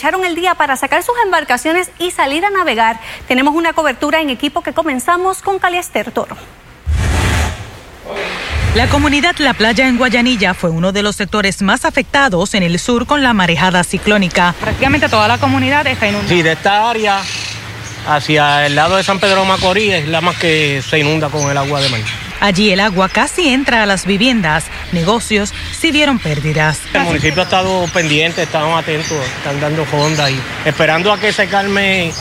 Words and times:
Echaron 0.00 0.24
el 0.24 0.34
día 0.34 0.54
para 0.54 0.76
sacar 0.76 1.02
sus 1.02 1.14
embarcaciones 1.22 1.90
y 1.98 2.10
salir 2.10 2.46
a 2.46 2.48
navegar. 2.48 2.98
Tenemos 3.28 3.54
una 3.54 3.74
cobertura 3.74 4.22
en 4.22 4.30
equipo 4.30 4.62
que 4.62 4.72
comenzamos 4.72 5.42
con 5.42 5.58
Caliester 5.58 6.10
Toro. 6.10 6.38
La 8.74 8.86
comunidad 8.86 9.36
La 9.36 9.52
Playa 9.52 9.86
en 9.86 9.98
Guayanilla 9.98 10.54
fue 10.54 10.70
uno 10.70 10.92
de 10.92 11.02
los 11.02 11.16
sectores 11.16 11.60
más 11.60 11.84
afectados 11.84 12.54
en 12.54 12.62
el 12.62 12.78
sur 12.78 13.04
con 13.04 13.22
la 13.22 13.34
marejada 13.34 13.84
ciclónica. 13.84 14.54
Prácticamente 14.58 15.10
toda 15.10 15.28
la 15.28 15.36
comunidad 15.36 15.86
está 15.86 16.08
inundada. 16.08 16.30
Sí, 16.30 16.40
de 16.40 16.52
esta 16.52 16.88
área 16.88 17.20
hacia 18.08 18.64
el 18.64 18.76
lado 18.76 18.96
de 18.96 19.04
San 19.04 19.20
Pedro 19.20 19.44
Macorís 19.44 19.92
es 19.92 20.08
la 20.08 20.22
más 20.22 20.38
que 20.38 20.80
se 20.80 20.98
inunda 20.98 21.28
con 21.28 21.50
el 21.50 21.58
agua 21.58 21.82
de 21.82 21.90
mar. 21.90 22.00
Allí 22.40 22.70
el 22.72 22.80
agua 22.80 23.08
casi 23.08 23.48
entra 23.48 23.82
a 23.82 23.86
las 23.86 24.06
viviendas, 24.06 24.64
negocios 24.92 25.52
sí 25.78 25.92
vieron 25.92 26.18
pérdidas. 26.18 26.80
El 26.94 27.02
municipio 27.02 27.42
ha 27.42 27.44
estado 27.44 27.86
pendiente, 27.92 28.42
estamos 28.42 28.82
atentos, 28.82 29.18
están 29.38 29.60
dando 29.60 29.84
fonda 29.84 30.30
y 30.30 30.40
esperando 30.64 31.12
a 31.12 31.20
que 31.20 31.32
se 31.32 31.46
calme 31.48 32.12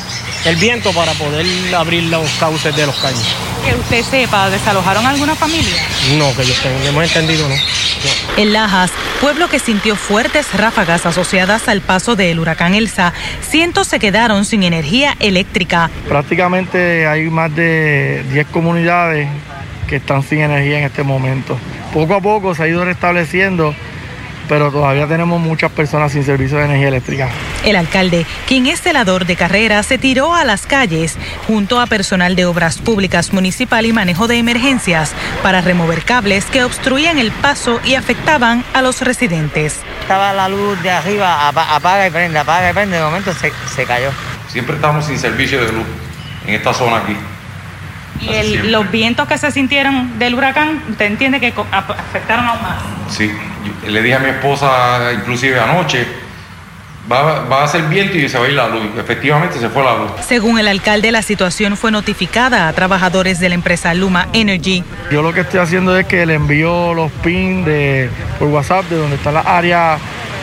el 0.45 0.55
viento 0.57 0.91
para 0.91 1.13
poder 1.13 1.45
abrir 1.73 2.03
los 2.03 2.29
cauces 2.31 2.75
de 2.75 2.85
los 2.85 2.97
caños. 2.99 3.35
Que 3.65 3.75
usted 3.75 4.03
sepa, 4.03 4.49
¿desalojaron 4.49 5.05
alguna 5.05 5.35
familia? 5.35 5.75
No, 6.17 6.35
que 6.35 6.45
yo 6.45 6.53
hemos 6.87 7.03
entendido, 7.03 7.47
no. 7.47 7.55
En 8.37 8.53
Lajas, 8.53 8.91
pueblo 9.19 9.49
que 9.49 9.59
sintió 9.59 9.95
fuertes 9.95 10.53
ráfagas 10.53 11.05
asociadas 11.05 11.67
al 11.67 11.81
paso 11.81 12.15
del 12.15 12.39
huracán 12.39 12.73
Elsa, 12.73 13.13
cientos 13.41 13.87
se 13.87 13.99
quedaron 13.99 14.45
sin 14.45 14.63
energía 14.63 15.15
eléctrica. 15.19 15.89
Prácticamente 16.07 17.07
hay 17.07 17.29
más 17.29 17.53
de 17.53 18.23
10 18.31 18.47
comunidades 18.47 19.27
que 19.89 19.97
están 19.97 20.23
sin 20.23 20.41
energía 20.41 20.79
en 20.79 20.85
este 20.85 21.03
momento. 21.03 21.57
Poco 21.93 22.13
a 22.13 22.21
poco 22.21 22.53
se 22.53 22.63
ha 22.63 22.67
ido 22.67 22.85
restableciendo 22.85 23.73
pero 24.49 24.71
todavía 24.71 25.07
tenemos 25.07 25.39
muchas 25.39 25.71
personas 25.71 26.11
sin 26.11 26.25
servicio 26.25 26.57
de 26.57 26.65
energía 26.65 26.87
eléctrica. 26.87 27.29
El 27.63 27.75
alcalde, 27.75 28.25
quien 28.47 28.65
es 28.65 28.81
celador 28.81 29.25
de 29.25 29.35
carrera, 29.35 29.83
se 29.83 29.99
tiró 29.99 30.33
a 30.33 30.43
las 30.43 30.65
calles 30.65 31.17
junto 31.45 31.79
a 31.79 31.85
personal 31.85 32.35
de 32.35 32.45
obras 32.45 32.79
públicas 32.79 33.31
municipal 33.31 33.85
y 33.85 33.93
manejo 33.93 34.27
de 34.27 34.39
emergencias 34.39 35.13
para 35.43 35.61
remover 35.61 36.01
cables 36.01 36.45
que 36.45 36.63
obstruían 36.63 37.19
el 37.19 37.31
paso 37.31 37.79
y 37.85 37.93
afectaban 37.93 38.65
a 38.73 38.81
los 38.81 39.01
residentes. 39.01 39.81
Estaba 40.01 40.33
la 40.33 40.49
luz 40.49 40.81
de 40.81 40.89
arriba, 40.89 41.47
apaga 41.47 42.07
y 42.07 42.09
prende, 42.09 42.39
apaga 42.39 42.71
y 42.71 42.73
prende, 42.73 42.97
de 42.97 43.03
momento 43.03 43.31
se, 43.35 43.53
se 43.73 43.85
cayó. 43.85 44.09
Siempre 44.47 44.75
estamos 44.75 45.05
sin 45.05 45.19
servicio 45.19 45.63
de 45.63 45.71
luz 45.71 45.85
en 46.47 46.55
esta 46.55 46.73
zona 46.73 46.97
aquí. 46.97 47.15
Y 48.21 48.57
los 48.67 48.89
vientos 48.91 49.27
que 49.27 49.37
se 49.37 49.51
sintieron 49.51 50.19
del 50.19 50.35
huracán, 50.35 50.81
¿usted 50.89 51.05
entiende 51.05 51.39
que 51.39 51.53
afectaron 51.71 52.45
aún 52.45 52.61
más? 52.61 52.77
Sí, 53.09 53.31
le 53.87 54.01
dije 54.01 54.15
a 54.15 54.19
mi 54.19 54.29
esposa, 54.29 55.13
inclusive 55.13 55.59
anoche, 55.59 56.05
Va, 57.11 57.43
va, 57.45 57.63
a 57.63 57.67
ser 57.67 57.83
viento 57.83 58.17
y 58.19 58.29
se 58.29 58.37
va 58.37 58.45
a 58.45 58.49
ir 58.49 58.53
la 58.53 58.67
luz. 58.67 58.83
Efectivamente 58.99 59.57
se 59.57 59.67
fue 59.69 59.83
la 59.83 59.95
luz. 59.97 60.11
Según 60.27 60.59
el 60.59 60.67
alcalde, 60.67 61.11
la 61.11 61.23
situación 61.23 61.75
fue 61.75 61.89
notificada 61.89 62.67
a 62.67 62.73
trabajadores 62.73 63.39
de 63.39 63.49
la 63.49 63.55
empresa 63.55 63.95
Luma 63.95 64.27
Energy. 64.33 64.83
Yo 65.09 65.23
lo 65.23 65.33
que 65.33 65.39
estoy 65.41 65.59
haciendo 65.59 65.97
es 65.97 66.05
que 66.05 66.23
le 66.27 66.35
envío 66.35 66.93
los 66.93 67.11
pins 67.11 67.65
de, 67.65 68.11
por 68.37 68.49
WhatsApp 68.49 68.85
de 68.89 68.97
donde 68.97 69.15
está 69.15 69.31
la 69.31 69.39
área 69.39 69.97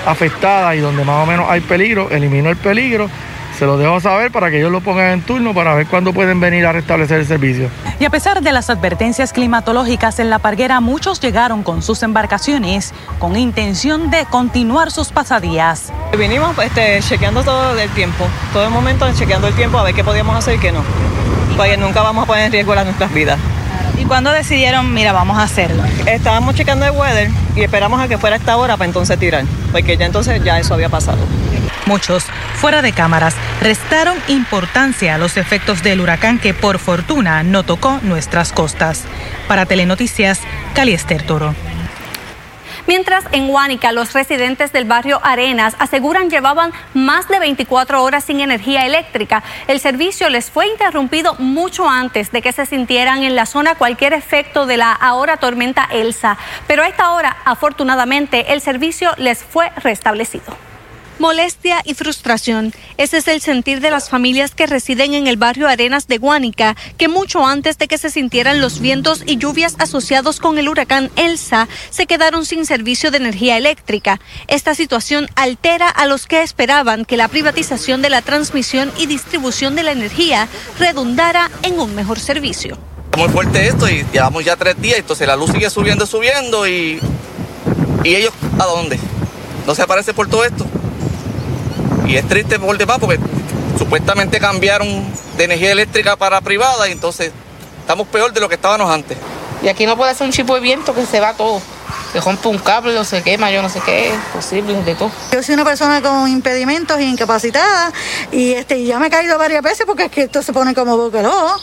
afectada 0.07 0.75
y 0.75 0.81
donde 0.81 1.05
más 1.05 1.23
o 1.23 1.27
menos 1.27 1.47
hay 1.49 1.61
peligro, 1.61 2.11
elimino 2.11 2.51
el 2.51 2.57
peligro 2.57 3.09
se 3.57 3.65
lo 3.65 3.79
dejo 3.79 4.01
saber 4.01 4.31
para 4.31 4.51
que 4.51 4.59
ellos 4.59 4.71
lo 4.71 4.81
pongan 4.81 5.13
en 5.13 5.23
turno 5.23 5.55
para 5.55 5.75
ver 5.75 5.87
cuándo 5.87 6.13
pueden 6.13 6.41
venir 6.41 6.67
a 6.67 6.73
restablecer 6.73 7.21
el 7.21 7.27
servicio. 7.27 7.71
Y 7.99 8.05
a 8.05 8.11
pesar 8.11 8.43
de 8.43 8.53
las 8.53 8.69
advertencias 8.69 9.33
climatológicas 9.33 10.19
en 10.19 10.29
la 10.29 10.39
parguera, 10.39 10.81
muchos 10.81 11.21
llegaron 11.21 11.63
con 11.63 11.83
sus 11.83 12.03
embarcaciones 12.03 12.93
con 13.19 13.37
intención 13.37 14.11
de 14.11 14.27
continuar 14.27 14.91
sus 14.91 15.09
pasadías. 15.09 15.93
Vinimos 16.19 16.57
este, 16.59 17.01
chequeando 17.01 17.43
todo 17.43 17.79
el 17.79 17.89
tiempo, 17.91 18.27
todo 18.53 18.65
el 18.65 18.71
momento 18.71 19.11
chequeando 19.15 19.49
el 19.49 19.55
tiempo 19.55 19.79
a 19.79 19.85
ver 19.85 19.95
qué 19.95 20.05
podíamos 20.05 20.37
hacer 20.37 20.57
y 20.57 20.59
qué 20.59 20.73
no, 20.73 20.83
porque 21.57 21.77
nunca 21.77 22.03
vamos 22.03 22.25
a 22.25 22.27
poner 22.27 22.47
en 22.47 22.53
riesgo 22.53 22.75
las 22.75 22.85
nuestras 22.85 23.13
vidas. 23.13 23.39
¿Y 23.99 24.05
cuándo 24.05 24.31
decidieron, 24.31 24.93
mira, 24.93 25.13
vamos 25.13 25.39
a 25.39 25.45
hacerlo? 25.45 25.83
Estábamos 26.07 26.55
checando 26.55 26.85
el 26.85 26.93
weather 26.93 27.31
y 27.55 27.63
esperamos 27.63 28.01
a 28.01 28.09
que 28.09 28.19
fuera 28.19 28.37
esta 28.37 28.57
hora 28.59 28.77
para 28.77 28.87
entonces 28.87 29.19
tirar, 29.19 29.45
porque 29.73 29.97
ya 29.97 30.05
entonces 30.05 30.45
ya 30.45 30.59
eso 30.59 30.75
había 30.75 30.91
pasado. 30.91 31.19
Muchos, 31.87 32.25
fuera 32.57 32.83
de 32.83 32.93
cámaras, 32.93 33.37
restaron 33.63 34.19
importancia 34.27 35.15
a 35.15 35.19
los 35.19 35.37
efectos 35.37 35.85
del 35.85 36.01
huracán 36.01 36.41
que 36.41 36.53
por 36.53 36.81
fortuna 36.81 37.45
no 37.45 37.63
tocó 37.63 38.01
nuestras 38.03 38.53
costas. 38.53 39.05
Para 39.47 39.67
Telenoticias, 39.67 40.41
Caliester 40.75 41.23
Toro. 41.23 41.55
Mientras 42.89 43.25
en 43.31 43.49
Huánica 43.49 43.93
los 43.93 44.13
residentes 44.13 44.73
del 44.73 44.85
barrio 44.85 45.21
Arenas 45.23 45.77
aseguran 45.79 46.29
llevaban 46.29 46.73
más 46.93 47.29
de 47.29 47.39
24 47.39 48.03
horas 48.03 48.25
sin 48.25 48.41
energía 48.41 48.85
eléctrica. 48.85 49.45
El 49.69 49.79
servicio 49.79 50.29
les 50.29 50.51
fue 50.51 50.67
interrumpido 50.69 51.35
mucho 51.39 51.89
antes 51.89 52.33
de 52.33 52.43
que 52.43 52.53
se 52.53 52.67
sintieran 52.67 53.23
en 53.23 53.37
la 53.37 53.47
zona 53.47 53.77
cualquier 53.77 54.13
efecto 54.13 54.67
de 54.67 54.77
la 54.77 54.93
ahora 54.93 55.37
tormenta 55.37 55.89
Elsa. 55.93 56.37
Pero 56.67 56.83
a 56.83 56.89
esta 56.89 57.11
hora, 57.11 57.37
afortunadamente, 57.45 58.53
el 58.53 58.61
servicio 58.61 59.13
les 59.19 59.45
fue 59.45 59.71
restablecido 59.77 60.66
molestia 61.19 61.83
y 61.85 61.95
frustración. 61.95 62.73
Ese 62.97 63.19
es 63.19 63.29
el 63.29 63.41
sentir 63.41 63.81
de 63.81 63.91
las 63.91 64.09
familias 64.09 64.55
que 64.55 64.67
residen 64.67 65.15
en 65.15 65.27
el 65.27 65.37
barrio 65.37 65.69
Arenas 65.69 66.09
de 66.09 66.19
Guánica, 66.19 66.77
que 66.99 67.09
mucho 67.09 67.47
antes 67.47 67.79
de 67.79 67.89
que 67.89 67.99
se 67.99 68.11
sintieran 68.11 68.61
los 68.61 68.81
vientos 68.81 69.23
y 69.27 69.37
lluvias 69.37 69.77
asociados 69.79 70.41
con 70.41 70.59
el 70.59 70.69
huracán 70.69 71.11
Elsa, 71.17 71.69
se 71.91 72.07
quedaron 72.07 72.45
sin 72.45 72.67
servicio 72.67 73.11
de 73.11 73.19
energía 73.19 73.57
eléctrica. 73.57 74.21
Esta 74.49 74.75
situación 74.75 75.29
altera 75.35 75.89
a 75.89 76.07
los 76.07 76.27
que 76.27 76.43
esperaban 76.43 77.05
que 77.05 77.17
la 77.17 77.29
privatización 77.29 78.03
de 78.03 78.11
la 78.11 78.23
transmisión 78.23 78.93
y 78.99 79.07
distribución 79.07 79.75
de 79.75 79.83
la 79.83 79.93
energía 79.93 80.49
redundara 80.79 81.51
en 81.63 81.79
un 81.81 81.95
mejor 81.95 82.19
servicio. 82.19 82.79
Muy 83.17 83.29
fuerte 83.31 83.67
esto 83.67 83.89
y 83.89 84.05
llevamos 84.13 84.45
ya 84.45 84.57
tres 84.57 84.81
días, 84.81 84.99
entonces 84.99 85.27
la 85.27 85.37
luz 85.37 85.51
sigue 85.51 85.71
subiendo, 85.71 86.05
subiendo 86.05 86.67
y, 86.69 87.01
y 88.05 88.15
ellos, 88.15 88.33
¿a 88.59 88.65
dónde? 88.65 88.99
¿No 89.67 89.75
se 89.75 89.83
aparece 89.83 90.13
por 90.13 90.29
todo 90.29 90.45
esto? 90.45 90.67
Y 92.07 92.17
es 92.17 92.29
triste 92.29 92.59
por 92.59 92.77
demás 92.79 92.99
porque 93.01 93.19
supuestamente 93.79 94.39
cambiaron 94.39 94.89
de 95.37 95.45
energía 95.45 95.73
eléctrica 95.73 96.17
para 96.17 96.41
privada 96.41 96.89
y 96.89 96.93
entonces 96.93 97.33
estamos 97.81 98.07
peor 98.09 98.33
de 98.33 98.41
lo 98.41 98.49
que 98.49 98.55
estábamos 98.55 98.91
antes. 98.91 99.19
Y 99.63 99.69
aquí 99.69 99.87
no 99.87 99.97
puede 99.97 100.15
ser 100.15 100.27
un 100.27 100.33
chipo 100.33 100.55
de 100.55 100.61
viento 100.61 100.95
que 100.95 101.05
se 101.07 101.21
va 101.21 101.33
todo. 101.35 101.61
Se 102.13 102.21
rompe 102.21 102.49
un 102.49 102.59
cable, 102.59 102.95
no 102.95 103.05
se 103.05 103.23
quema, 103.23 103.51
yo 103.51 103.63
no 103.63 103.69
sé 103.69 103.81
qué, 103.85 104.09
es 104.09 104.21
posible, 104.33 104.83
de 104.83 104.95
todo. 104.95 105.11
Yo 105.33 105.43
soy 105.43 105.55
una 105.55 105.65
persona 105.65 106.01
con 106.01 106.29
impedimentos 106.29 106.99
e 106.99 107.05
incapacitada 107.05 107.93
y 108.31 108.53
este, 108.53 108.85
ya 108.85 108.99
me 108.99 109.09
he 109.09 109.11
caído 109.11 109.39
varias 109.39 109.63
veces 109.63 109.85
porque 109.87 110.05
es 110.05 110.11
que 110.11 110.23
esto 110.23 110.43
se 110.43 110.53
pone 110.53 110.75
como 110.75 110.97
boqueló. 110.97 111.57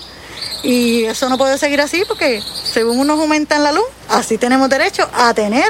Y 0.63 1.03
eso 1.03 1.27
no 1.27 1.37
puede 1.37 1.57
seguir 1.57 1.81
así 1.81 2.03
porque 2.07 2.41
según 2.63 3.05
nos 3.05 3.19
aumentan 3.19 3.63
la 3.63 3.73
luz, 3.73 3.85
así 4.07 4.37
tenemos 4.37 4.69
derecho 4.69 5.09
a 5.13 5.33
tener 5.33 5.69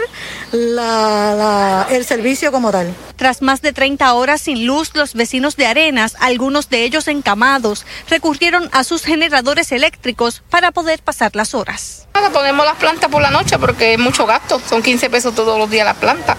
el 0.53 2.05
servicio 2.05 2.51
como 2.51 2.71
tal. 2.71 2.93
Tras 3.15 3.41
más 3.41 3.63
de 3.63 3.73
30 3.73 4.13
horas 4.13 4.41
sin 4.41 4.67
luz, 4.67 4.91
los 4.93 5.15
vecinos 5.15 5.55
de 5.55 5.65
Arenas, 5.65 6.15
algunos 6.19 6.69
de 6.69 6.83
ellos 6.83 7.07
encamados, 7.07 7.87
recurrieron 8.07 8.69
a 8.71 8.83
sus 8.83 9.03
generadores 9.03 9.71
eléctricos 9.71 10.43
para 10.51 10.71
poder 10.71 11.01
pasar 11.01 11.35
las 11.35 11.55
horas. 11.55 12.07
Ponemos 12.31 12.65
las 12.65 12.77
plantas 12.77 13.09
por 13.09 13.21
la 13.21 13.31
noche 13.31 13.57
porque 13.57 13.93
es 13.93 13.99
mucho 13.99 14.27
gasto, 14.27 14.61
son 14.69 14.83
15 14.83 15.09
pesos 15.09 15.33
todos 15.33 15.57
los 15.57 15.71
días 15.71 15.85
la 15.85 15.95
planta. 15.95 16.37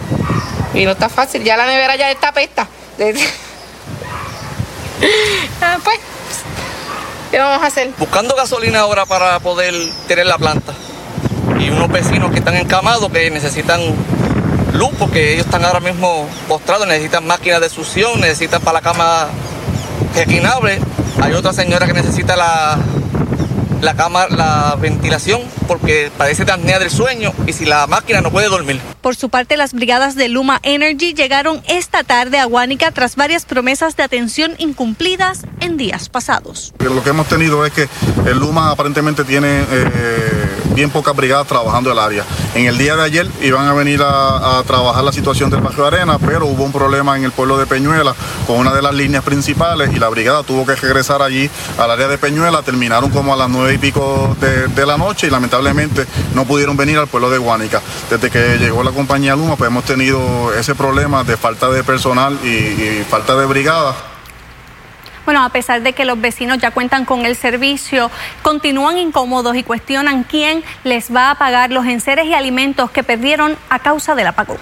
Y 0.74 0.84
no 0.84 0.92
está 0.92 1.08
fácil, 1.08 1.42
ya 1.42 1.56
la 1.56 1.66
nevera 1.66 1.96
ya 1.96 2.10
está 2.10 2.30
pesta. 2.32 2.68
ah, 5.60 5.78
pues 5.82 5.98
¿Qué 7.34 7.40
vamos 7.40 7.64
a 7.64 7.66
hacer? 7.66 7.90
Buscando 7.98 8.36
gasolina 8.36 8.78
ahora 8.78 9.06
para 9.06 9.40
poder 9.40 9.74
tener 10.06 10.24
la 10.24 10.38
planta. 10.38 10.72
Y 11.58 11.68
unos 11.68 11.90
vecinos 11.90 12.30
que 12.30 12.38
están 12.38 12.54
encamados 12.54 13.10
que 13.10 13.28
necesitan 13.28 13.80
luz 14.72 14.90
porque 15.00 15.32
ellos 15.32 15.46
están 15.46 15.64
ahora 15.64 15.80
mismo 15.80 16.28
postrados, 16.46 16.86
necesitan 16.86 17.26
máquinas 17.26 17.60
de 17.60 17.70
succión, 17.70 18.20
necesitan 18.20 18.62
para 18.62 18.74
la 18.74 18.82
cama 18.82 19.26
reclinable. 20.14 20.78
Hay 21.20 21.32
otra 21.32 21.52
señora 21.52 21.88
que 21.88 21.92
necesita 21.92 22.36
la, 22.36 22.78
la 23.80 23.94
cama, 23.94 24.26
la 24.28 24.76
ventilación, 24.80 25.42
porque 25.66 26.10
padece 26.16 26.44
de 26.44 26.52
apnea 26.52 26.78
del 26.78 26.90
sueño 26.90 27.32
y 27.46 27.52
si 27.52 27.64
la 27.64 27.86
máquina 27.86 28.20
no 28.20 28.30
puede 28.30 28.48
dormir. 28.48 28.80
Por 29.00 29.16
su 29.16 29.28
parte, 29.28 29.56
las 29.56 29.72
brigadas 29.72 30.14
de 30.14 30.28
Luma 30.28 30.60
Energy 30.62 31.14
llegaron 31.14 31.62
esta 31.68 32.04
tarde 32.04 32.38
a 32.38 32.46
Guánica 32.46 32.90
tras 32.90 33.16
varias 33.16 33.44
promesas 33.44 33.96
de 33.96 34.02
atención 34.02 34.54
incumplidas 34.58 35.42
en 35.60 35.76
días 35.76 36.08
pasados. 36.08 36.72
Lo 36.78 37.02
que 37.02 37.10
hemos 37.10 37.28
tenido 37.28 37.64
es 37.66 37.72
que 37.72 37.88
el 38.26 38.38
Luma 38.38 38.70
aparentemente 38.70 39.24
tiene 39.24 39.60
eh, 39.70 40.43
bien 40.74 40.90
pocas 40.90 41.14
brigadas 41.14 41.46
trabajando 41.46 41.90
el 41.92 41.98
área. 41.98 42.24
En 42.54 42.66
el 42.66 42.76
día 42.76 42.96
de 42.96 43.02
ayer 43.02 43.30
iban 43.40 43.66
a 43.66 43.72
venir 43.72 44.00
a, 44.02 44.62
trabajar 44.66 45.04
la 45.04 45.12
situación 45.12 45.50
del 45.50 45.60
barrio 45.60 45.86
Arena, 45.86 46.18
pero 46.18 46.46
hubo 46.46 46.64
un 46.64 46.72
problema 46.72 47.16
en 47.16 47.24
el 47.24 47.32
pueblo 47.32 47.58
de 47.58 47.66
Peñuela 47.66 48.14
con 48.46 48.58
una 48.58 48.72
de 48.74 48.82
las 48.82 48.94
líneas 48.94 49.22
principales 49.22 49.90
y 49.94 49.98
la 49.98 50.08
brigada 50.08 50.42
tuvo 50.42 50.66
que 50.66 50.74
regresar 50.74 51.22
allí 51.22 51.50
al 51.78 51.90
área 51.90 52.08
de 52.08 52.18
Peñuela. 52.18 52.62
Terminaron 52.62 53.10
como 53.10 53.32
a 53.34 53.36
las 53.36 53.48
nueve 53.48 53.74
y 53.74 53.78
pico 53.78 54.36
de, 54.40 54.86
la 54.86 54.98
noche 54.98 55.28
y 55.28 55.30
lamentablemente 55.30 56.06
no 56.34 56.44
pudieron 56.44 56.76
venir 56.76 56.98
al 56.98 57.06
pueblo 57.06 57.30
de 57.30 57.38
Guánica. 57.38 57.80
Desde 58.10 58.30
que 58.30 58.58
llegó 58.58 58.82
la 58.82 58.90
compañía 58.90 59.34
Luma, 59.34 59.56
pues 59.56 59.70
hemos 59.70 59.84
tenido 59.84 60.52
ese 60.54 60.74
problema 60.74 61.24
de 61.24 61.36
falta 61.36 61.70
de 61.70 61.82
personal 61.84 62.38
y 62.44 63.02
falta 63.08 63.34
de 63.36 63.46
brigada. 63.46 64.13
Bueno, 65.24 65.42
a 65.42 65.48
pesar 65.48 65.82
de 65.82 65.92
que 65.94 66.04
los 66.04 66.20
vecinos 66.20 66.58
ya 66.58 66.70
cuentan 66.70 67.04
con 67.04 67.24
el 67.24 67.34
servicio, 67.36 68.10
continúan 68.42 68.98
incómodos 68.98 69.56
y 69.56 69.62
cuestionan 69.62 70.24
quién 70.24 70.62
les 70.84 71.14
va 71.14 71.30
a 71.30 71.34
pagar 71.36 71.70
los 71.70 71.86
enseres 71.86 72.26
y 72.26 72.34
alimentos 72.34 72.90
que 72.90 73.02
perdieron 73.02 73.56
a 73.70 73.78
causa 73.78 74.14
del 74.14 74.26
apagón. 74.26 74.58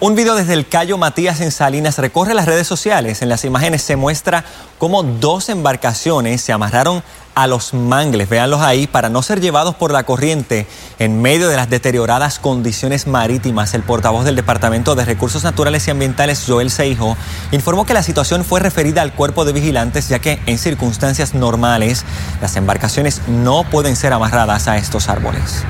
Un 0.00 0.14
video 0.14 0.34
desde 0.34 0.52
el 0.52 0.68
Cayo 0.68 0.98
Matías 0.98 1.40
en 1.40 1.50
Salinas 1.50 1.98
recorre 1.98 2.34
las 2.34 2.46
redes 2.46 2.66
sociales. 2.66 3.22
En 3.22 3.28
las 3.28 3.44
imágenes 3.44 3.82
se 3.82 3.96
muestra 3.96 4.44
cómo 4.76 5.02
dos 5.02 5.48
embarcaciones 5.48 6.42
se 6.42 6.52
amarraron 6.52 7.02
a 7.34 7.46
los 7.46 7.74
mangles, 7.74 8.28
véanlos 8.28 8.60
ahí, 8.60 8.86
para 8.86 9.08
no 9.08 9.22
ser 9.22 9.40
llevados 9.40 9.74
por 9.74 9.92
la 9.92 10.04
corriente 10.04 10.66
en 10.98 11.20
medio 11.22 11.48
de 11.48 11.56
las 11.56 11.70
deterioradas 11.70 12.38
condiciones 12.38 13.06
marítimas. 13.06 13.74
El 13.74 13.82
portavoz 13.82 14.24
del 14.24 14.36
Departamento 14.36 14.94
de 14.94 15.04
Recursos 15.04 15.44
Naturales 15.44 15.86
y 15.86 15.90
Ambientales, 15.90 16.44
Joel 16.46 16.70
Seijo, 16.70 17.16
informó 17.52 17.86
que 17.86 17.94
la 17.94 18.02
situación 18.02 18.44
fue 18.44 18.60
referida 18.60 19.02
al 19.02 19.12
cuerpo 19.14 19.44
de 19.44 19.52
vigilantes, 19.52 20.08
ya 20.08 20.18
que 20.18 20.40
en 20.46 20.58
circunstancias 20.58 21.34
normales 21.34 22.04
las 22.40 22.56
embarcaciones 22.56 23.20
no 23.28 23.64
pueden 23.64 23.96
ser 23.96 24.12
amarradas 24.12 24.68
a 24.68 24.76
estos 24.76 25.08
árboles. 25.08 25.64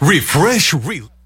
Refresh. 0.00 1.19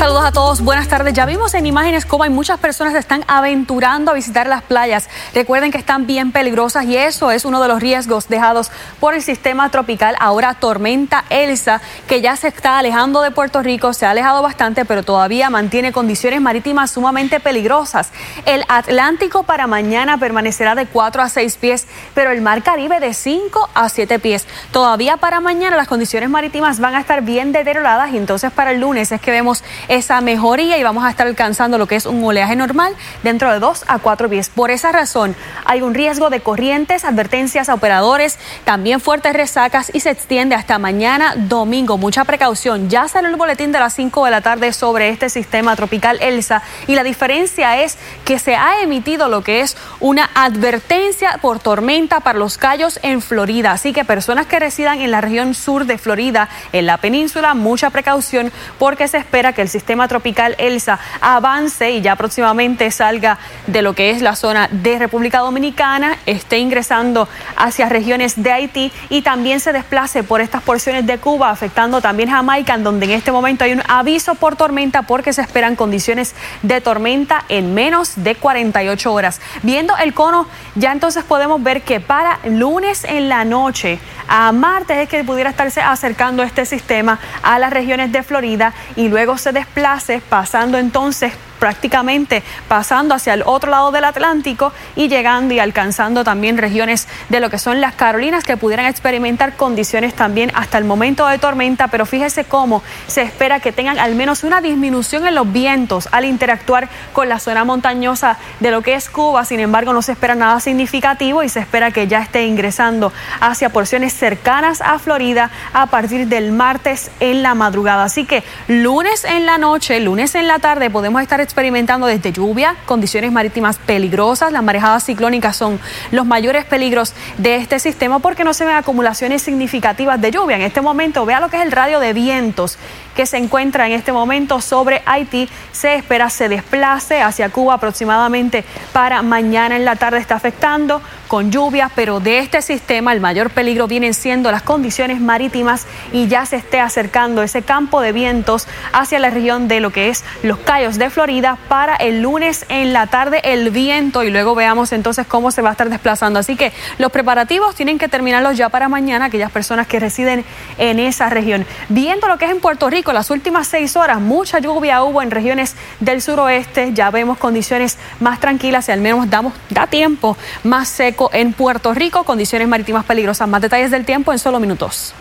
Saludos 0.00 0.24
a 0.24 0.32
todos, 0.32 0.62
buenas 0.62 0.88
tardes. 0.88 1.12
Ya 1.12 1.26
vimos 1.26 1.52
en 1.52 1.66
imágenes 1.66 2.06
cómo 2.06 2.24
hay 2.24 2.30
muchas 2.30 2.58
personas 2.58 2.94
que 2.94 2.98
están 2.98 3.22
aventurando 3.28 4.10
a 4.10 4.14
visitar 4.14 4.46
las 4.46 4.62
playas. 4.62 5.10
Recuerden 5.34 5.70
que 5.70 5.76
están 5.76 6.06
bien 6.06 6.32
peligrosas 6.32 6.86
y 6.86 6.96
eso 6.96 7.30
es 7.30 7.44
uno 7.44 7.60
de 7.60 7.68
los 7.68 7.80
riesgos 7.82 8.26
dejados 8.26 8.70
por 8.98 9.12
el 9.12 9.22
sistema 9.22 9.70
tropical, 9.70 10.16
ahora 10.18 10.54
tormenta 10.54 11.26
Elsa, 11.28 11.82
que 12.08 12.22
ya 12.22 12.34
se 12.36 12.48
está 12.48 12.78
alejando 12.78 13.20
de 13.20 13.30
Puerto 13.30 13.62
Rico, 13.62 13.92
se 13.92 14.06
ha 14.06 14.12
alejado 14.12 14.40
bastante, 14.40 14.86
pero 14.86 15.02
todavía 15.02 15.50
mantiene 15.50 15.92
condiciones 15.92 16.40
marítimas 16.40 16.92
sumamente 16.92 17.38
peligrosas. 17.38 18.08
El 18.46 18.64
Atlántico 18.68 19.42
para 19.42 19.66
mañana 19.66 20.16
permanecerá 20.16 20.74
de 20.74 20.86
4 20.86 21.20
a 21.20 21.28
6 21.28 21.56
pies, 21.58 21.86
pero 22.14 22.30
el 22.30 22.40
Mar 22.40 22.62
Caribe 22.62 23.00
de 23.00 23.12
5 23.12 23.68
a 23.74 23.90
7 23.90 24.18
pies. 24.18 24.46
Todavía 24.72 25.18
para 25.18 25.40
mañana 25.40 25.76
las 25.76 25.88
condiciones 25.88 26.30
marítimas 26.30 26.80
van 26.80 26.94
a 26.94 27.00
estar 27.00 27.20
bien 27.20 27.52
deterioradas 27.52 28.14
y 28.14 28.16
entonces 28.16 28.50
para 28.50 28.70
el 28.70 28.80
lunes 28.80 29.12
es 29.12 29.20
que 29.20 29.30
vemos 29.30 29.62
esa 29.90 30.20
mejoría 30.20 30.78
y 30.78 30.84
vamos 30.84 31.04
a 31.04 31.10
estar 31.10 31.26
alcanzando 31.26 31.76
lo 31.76 31.88
que 31.88 31.96
es 31.96 32.06
un 32.06 32.22
oleaje 32.24 32.54
normal 32.54 32.94
dentro 33.24 33.52
de 33.52 33.58
dos 33.58 33.84
a 33.88 33.98
cuatro 33.98 34.28
pies. 34.28 34.48
Por 34.48 34.70
esa 34.70 34.92
razón, 34.92 35.34
hay 35.64 35.82
un 35.82 35.94
riesgo 35.94 36.30
de 36.30 36.40
corrientes, 36.40 37.04
advertencias 37.04 37.68
a 37.68 37.74
operadores, 37.74 38.38
también 38.64 39.00
fuertes 39.00 39.32
resacas 39.32 39.90
y 39.92 39.98
se 39.98 40.10
extiende 40.10 40.54
hasta 40.54 40.78
mañana 40.78 41.34
domingo. 41.36 41.98
Mucha 41.98 42.24
precaución. 42.24 42.88
Ya 42.88 43.08
salió 43.08 43.30
el 43.30 43.36
boletín 43.36 43.72
de 43.72 43.80
las 43.80 43.94
5 43.94 44.24
de 44.24 44.30
la 44.30 44.40
tarde 44.42 44.72
sobre 44.72 45.08
este 45.08 45.28
sistema 45.28 45.74
tropical 45.74 46.18
Elsa 46.20 46.62
y 46.86 46.94
la 46.94 47.02
diferencia 47.02 47.82
es 47.82 47.98
que 48.24 48.38
se 48.38 48.54
ha 48.54 48.82
emitido 48.82 49.28
lo 49.28 49.42
que 49.42 49.60
es 49.60 49.76
una 49.98 50.30
advertencia 50.34 51.38
por 51.42 51.58
tormenta 51.58 52.20
para 52.20 52.38
los 52.38 52.58
callos 52.58 53.00
en 53.02 53.20
Florida. 53.20 53.72
Así 53.72 53.92
que 53.92 54.04
personas 54.04 54.46
que 54.46 54.60
residan 54.60 55.00
en 55.00 55.10
la 55.10 55.20
región 55.20 55.54
sur 55.54 55.84
de 55.84 55.98
Florida, 55.98 56.48
en 56.72 56.86
la 56.86 56.98
península, 56.98 57.54
mucha 57.54 57.90
precaución 57.90 58.52
porque 58.78 59.08
se 59.08 59.18
espera 59.18 59.52
que 59.52 59.62
el 59.62 59.68
sistema 59.68 59.79
sistema 59.80 60.08
tropical 60.08 60.54
Elsa 60.58 60.98
avance 61.22 61.90
y 61.90 62.02
ya 62.02 62.14
próximamente 62.14 62.90
salga 62.90 63.38
de 63.66 63.80
lo 63.80 63.94
que 63.94 64.10
es 64.10 64.20
la 64.20 64.36
zona 64.36 64.68
de 64.70 64.98
República 64.98 65.38
Dominicana, 65.38 66.18
esté 66.26 66.58
ingresando 66.58 67.26
hacia 67.56 67.88
regiones 67.88 68.42
de 68.42 68.52
Haití 68.52 68.92
y 69.08 69.22
también 69.22 69.58
se 69.58 69.72
desplace 69.72 70.22
por 70.22 70.42
estas 70.42 70.62
porciones 70.62 71.06
de 71.06 71.16
Cuba, 71.16 71.48
afectando 71.48 72.02
también 72.02 72.28
Jamaica, 72.28 72.74
en 72.74 72.84
donde 72.84 73.06
en 73.06 73.12
este 73.12 73.32
momento 73.32 73.64
hay 73.64 73.72
un 73.72 73.82
aviso 73.88 74.34
por 74.34 74.54
tormenta 74.54 75.02
porque 75.02 75.32
se 75.32 75.40
esperan 75.40 75.76
condiciones 75.76 76.34
de 76.60 76.82
tormenta 76.82 77.44
en 77.48 77.72
menos 77.72 78.12
de 78.16 78.34
48 78.34 79.12
horas. 79.12 79.40
Viendo 79.62 79.96
el 79.96 80.12
cono, 80.12 80.46
ya 80.74 80.92
entonces 80.92 81.24
podemos 81.24 81.62
ver 81.62 81.80
que 81.80 82.00
para 82.00 82.38
lunes 82.44 83.04
en 83.04 83.30
la 83.30 83.46
noche 83.46 83.98
a 84.28 84.52
martes 84.52 84.98
es 84.98 85.08
que 85.08 85.24
pudiera 85.24 85.50
estarse 85.50 85.80
acercando 85.80 86.42
este 86.42 86.66
sistema 86.66 87.18
a 87.42 87.58
las 87.58 87.72
regiones 87.72 88.12
de 88.12 88.22
Florida 88.22 88.74
y 88.94 89.08
luego 89.08 89.38
se 89.38 89.52
desplace 89.70 90.20
pasando 90.28 90.78
entonces 90.78 91.32
prácticamente 91.60 92.42
pasando 92.66 93.14
hacia 93.14 93.34
el 93.34 93.44
otro 93.46 93.70
lado 93.70 93.92
del 93.92 94.04
Atlántico 94.04 94.72
y 94.96 95.08
llegando 95.08 95.54
y 95.54 95.60
alcanzando 95.60 96.24
también 96.24 96.58
regiones 96.58 97.06
de 97.28 97.38
lo 97.38 97.50
que 97.50 97.58
son 97.58 97.80
las 97.80 97.94
Carolinas 97.94 98.42
que 98.42 98.56
pudieran 98.56 98.86
experimentar 98.86 99.56
condiciones 99.56 100.14
también 100.14 100.50
hasta 100.54 100.78
el 100.78 100.84
momento 100.84 101.26
de 101.26 101.38
tormenta, 101.38 101.88
pero 101.88 102.06
fíjese 102.06 102.44
cómo 102.44 102.82
se 103.06 103.22
espera 103.22 103.60
que 103.60 103.70
tengan 103.70 103.98
al 103.98 104.14
menos 104.14 104.42
una 104.42 104.60
disminución 104.60 105.26
en 105.26 105.34
los 105.34 105.52
vientos 105.52 106.08
al 106.10 106.24
interactuar 106.24 106.88
con 107.12 107.28
la 107.28 107.38
zona 107.38 107.64
montañosa 107.64 108.38
de 108.58 108.70
lo 108.70 108.82
que 108.82 108.94
es 108.94 109.10
Cuba, 109.10 109.44
sin 109.44 109.60
embargo 109.60 109.92
no 109.92 110.02
se 110.02 110.12
espera 110.12 110.34
nada 110.34 110.60
significativo 110.60 111.42
y 111.42 111.48
se 111.48 111.60
espera 111.60 111.90
que 111.90 112.08
ya 112.08 112.20
esté 112.22 112.46
ingresando 112.46 113.12
hacia 113.40 113.68
porciones 113.68 114.14
cercanas 114.14 114.80
a 114.80 114.98
Florida 114.98 115.50
a 115.72 115.86
partir 115.86 116.26
del 116.26 116.52
martes 116.52 117.10
en 117.20 117.42
la 117.42 117.54
madrugada. 117.54 118.04
Así 118.04 118.24
que 118.24 118.42
lunes 118.68 119.24
en 119.24 119.46
la 119.46 119.58
noche, 119.58 120.00
lunes 120.00 120.34
en 120.34 120.48
la 120.48 120.58
tarde 120.58 120.90
podemos 120.90 121.20
estar 121.20 121.40
experimentando 121.50 122.06
desde 122.06 122.32
lluvia, 122.32 122.76
condiciones 122.86 123.32
marítimas 123.32 123.76
peligrosas, 123.78 124.52
las 124.52 124.62
marejadas 124.62 125.04
ciclónicas 125.04 125.56
son 125.56 125.80
los 126.12 126.24
mayores 126.24 126.64
peligros 126.64 127.12
de 127.38 127.56
este 127.56 127.80
sistema 127.80 128.20
porque 128.20 128.44
no 128.44 128.54
se 128.54 128.64
ven 128.64 128.76
acumulaciones 128.76 129.42
significativas 129.42 130.20
de 130.20 130.30
lluvia. 130.30 130.56
En 130.56 130.62
este 130.62 130.80
momento, 130.80 131.26
vea 131.26 131.40
lo 131.40 131.48
que 131.48 131.56
es 131.56 131.62
el 131.62 131.72
radio 131.72 131.98
de 131.98 132.12
vientos 132.12 132.78
que 133.16 133.26
se 133.26 133.36
encuentra 133.36 133.86
en 133.86 133.92
este 133.92 134.12
momento 134.12 134.60
sobre 134.60 135.02
Haití. 135.06 135.48
Se 135.72 135.96
espera 135.96 136.30
se 136.30 136.48
desplace 136.48 137.20
hacia 137.20 137.50
Cuba 137.50 137.74
aproximadamente 137.74 138.64
para 138.92 139.22
mañana 139.22 139.76
en 139.76 139.84
la 139.84 139.96
tarde. 139.96 140.18
Está 140.18 140.36
afectando 140.36 141.02
con 141.26 141.50
lluvias, 141.50 141.90
pero 141.94 142.20
de 142.20 142.38
este 142.38 142.62
sistema 142.62 143.12
el 143.12 143.20
mayor 143.20 143.50
peligro 143.50 143.88
vienen 143.88 144.14
siendo 144.14 144.50
las 144.52 144.62
condiciones 144.62 145.20
marítimas 145.20 145.86
y 146.12 146.28
ya 146.28 146.46
se 146.46 146.56
esté 146.56 146.80
acercando 146.80 147.42
ese 147.42 147.62
campo 147.62 148.00
de 148.00 148.12
vientos 148.12 148.66
hacia 148.92 149.18
la 149.18 149.30
región 149.30 149.68
de 149.68 149.80
lo 149.80 149.90
que 149.90 150.08
es 150.08 150.24
los 150.42 150.58
Cayos 150.58 150.98
de 150.98 151.10
Florida 151.10 151.39
para 151.68 151.96
el 151.96 152.22
lunes 152.22 152.66
en 152.68 152.92
la 152.92 153.06
tarde 153.06 153.40
el 153.44 153.70
viento 153.70 154.22
y 154.24 154.30
luego 154.30 154.54
veamos 154.54 154.92
entonces 154.92 155.26
cómo 155.26 155.50
se 155.50 155.62
va 155.62 155.70
a 155.70 155.72
estar 155.72 155.88
desplazando. 155.88 156.38
Así 156.38 156.56
que 156.56 156.72
los 156.98 157.10
preparativos 157.10 157.74
tienen 157.74 157.98
que 157.98 158.08
terminarlos 158.08 158.56
ya 158.56 158.68
para 158.68 158.88
mañana 158.88 159.26
aquellas 159.26 159.50
personas 159.50 159.86
que 159.86 160.00
residen 160.00 160.44
en 160.78 160.98
esa 160.98 161.28
región. 161.30 161.66
Viendo 161.88 162.28
lo 162.28 162.38
que 162.38 162.44
es 162.44 162.50
en 162.50 162.60
Puerto 162.60 162.90
Rico, 162.90 163.12
las 163.12 163.30
últimas 163.30 163.66
seis 163.66 163.96
horas 163.96 164.20
mucha 164.20 164.58
lluvia 164.58 165.02
hubo 165.02 165.22
en 165.22 165.30
regiones 165.30 165.76
del 166.00 166.20
suroeste, 166.20 166.92
ya 166.92 167.10
vemos 167.10 167.38
condiciones 167.38 167.98
más 168.20 168.40
tranquilas 168.40 168.88
y 168.88 168.92
al 168.92 169.00
menos 169.00 169.28
damos, 169.30 169.54
da 169.70 169.86
tiempo 169.86 170.36
más 170.64 170.88
seco 170.88 171.30
en 171.32 171.52
Puerto 171.52 171.94
Rico, 171.94 172.24
condiciones 172.24 172.68
marítimas 172.68 173.04
peligrosas. 173.04 173.48
Más 173.48 173.62
detalles 173.62 173.90
del 173.90 174.04
tiempo 174.04 174.32
en 174.32 174.38
solo 174.38 174.60
minutos. 174.60 175.14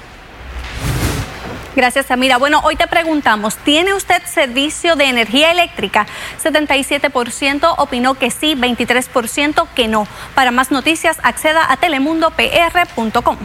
Gracias, 1.80 2.12
Amira. 2.12 2.36
Bueno, 2.36 2.60
hoy 2.66 2.76
te 2.76 2.88
preguntamos, 2.88 3.56
¿tiene 3.56 3.94
usted 3.94 4.22
servicio 4.26 4.98
de 4.98 5.06
energía 5.06 5.50
eléctrica? 5.50 6.08
77% 6.44 7.74
opinó 7.78 8.16
que 8.16 8.32
sí, 8.32 8.54
23% 8.54 9.66
que 9.74 9.88
no. 9.88 10.06
Para 10.36 10.52
más 10.52 10.72
noticias, 10.72 11.20
acceda 11.24 11.72
a 11.72 11.78
telemundopr.com. 11.78 13.38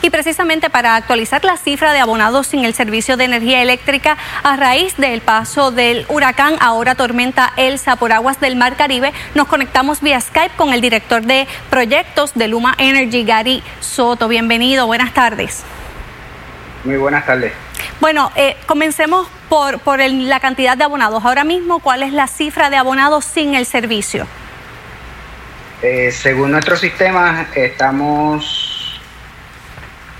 Y 0.00 0.10
precisamente 0.10 0.70
para 0.70 0.94
actualizar 0.94 1.44
la 1.44 1.56
cifra 1.56 1.92
de 1.92 1.98
abonados 1.98 2.46
sin 2.46 2.64
el 2.64 2.72
servicio 2.72 3.16
de 3.16 3.24
energía 3.24 3.60
eléctrica 3.60 4.16
a 4.44 4.54
raíz 4.54 4.96
del 4.96 5.22
paso 5.22 5.72
del 5.72 6.06
huracán, 6.08 6.54
ahora 6.60 6.94
tormenta 6.94 7.52
Elsa 7.56 7.96
por 7.96 8.12
aguas 8.12 8.38
del 8.38 8.54
Mar 8.54 8.76
Caribe, 8.76 9.12
nos 9.34 9.48
conectamos 9.48 10.02
vía 10.02 10.20
Skype 10.20 10.54
con 10.54 10.72
el 10.72 10.80
director 10.80 11.22
de 11.22 11.48
proyectos 11.68 12.32
de 12.34 12.46
Luma 12.46 12.76
Energy, 12.78 13.24
Gary 13.24 13.60
Soto. 13.80 14.28
Bienvenido, 14.28 14.86
buenas 14.86 15.12
tardes. 15.12 15.64
Muy 16.84 16.96
buenas 16.96 17.24
tardes. 17.24 17.52
Bueno, 18.00 18.30
eh, 18.36 18.56
comencemos 18.66 19.28
por, 19.48 19.78
por 19.80 19.98
la 20.00 20.40
cantidad 20.40 20.76
de 20.76 20.84
abonados. 20.84 21.24
Ahora 21.24 21.44
mismo, 21.44 21.80
¿cuál 21.80 22.02
es 22.02 22.12
la 22.12 22.26
cifra 22.26 22.70
de 22.70 22.76
abonados 22.76 23.24
sin 23.24 23.54
el 23.54 23.66
servicio? 23.66 24.26
Eh, 25.82 26.10
según 26.12 26.50
nuestro 26.50 26.76
sistema, 26.76 27.48
estamos 27.54 29.00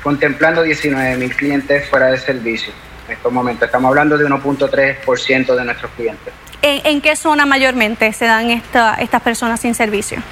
contemplando 0.02 0.62
19 0.62 1.16
mil 1.16 1.34
clientes 1.34 1.88
fuera 1.88 2.06
de 2.06 2.18
servicio 2.18 2.72
en 3.06 3.14
estos 3.14 3.32
momentos. 3.32 3.66
Estamos 3.66 3.88
hablando 3.88 4.18
de 4.18 4.26
1.3% 4.26 5.54
de 5.54 5.64
nuestros 5.64 5.90
clientes. 5.92 6.32
¿En, 6.62 7.00
qué 7.02 7.14
zona 7.16 7.44
mayormente 7.44 8.10
se 8.12 8.24
dan 8.24 8.50
esta, 8.50 8.94
estas 8.94 9.20
personas 9.20 9.60
sin 9.60 9.74
servicio? 9.74 10.22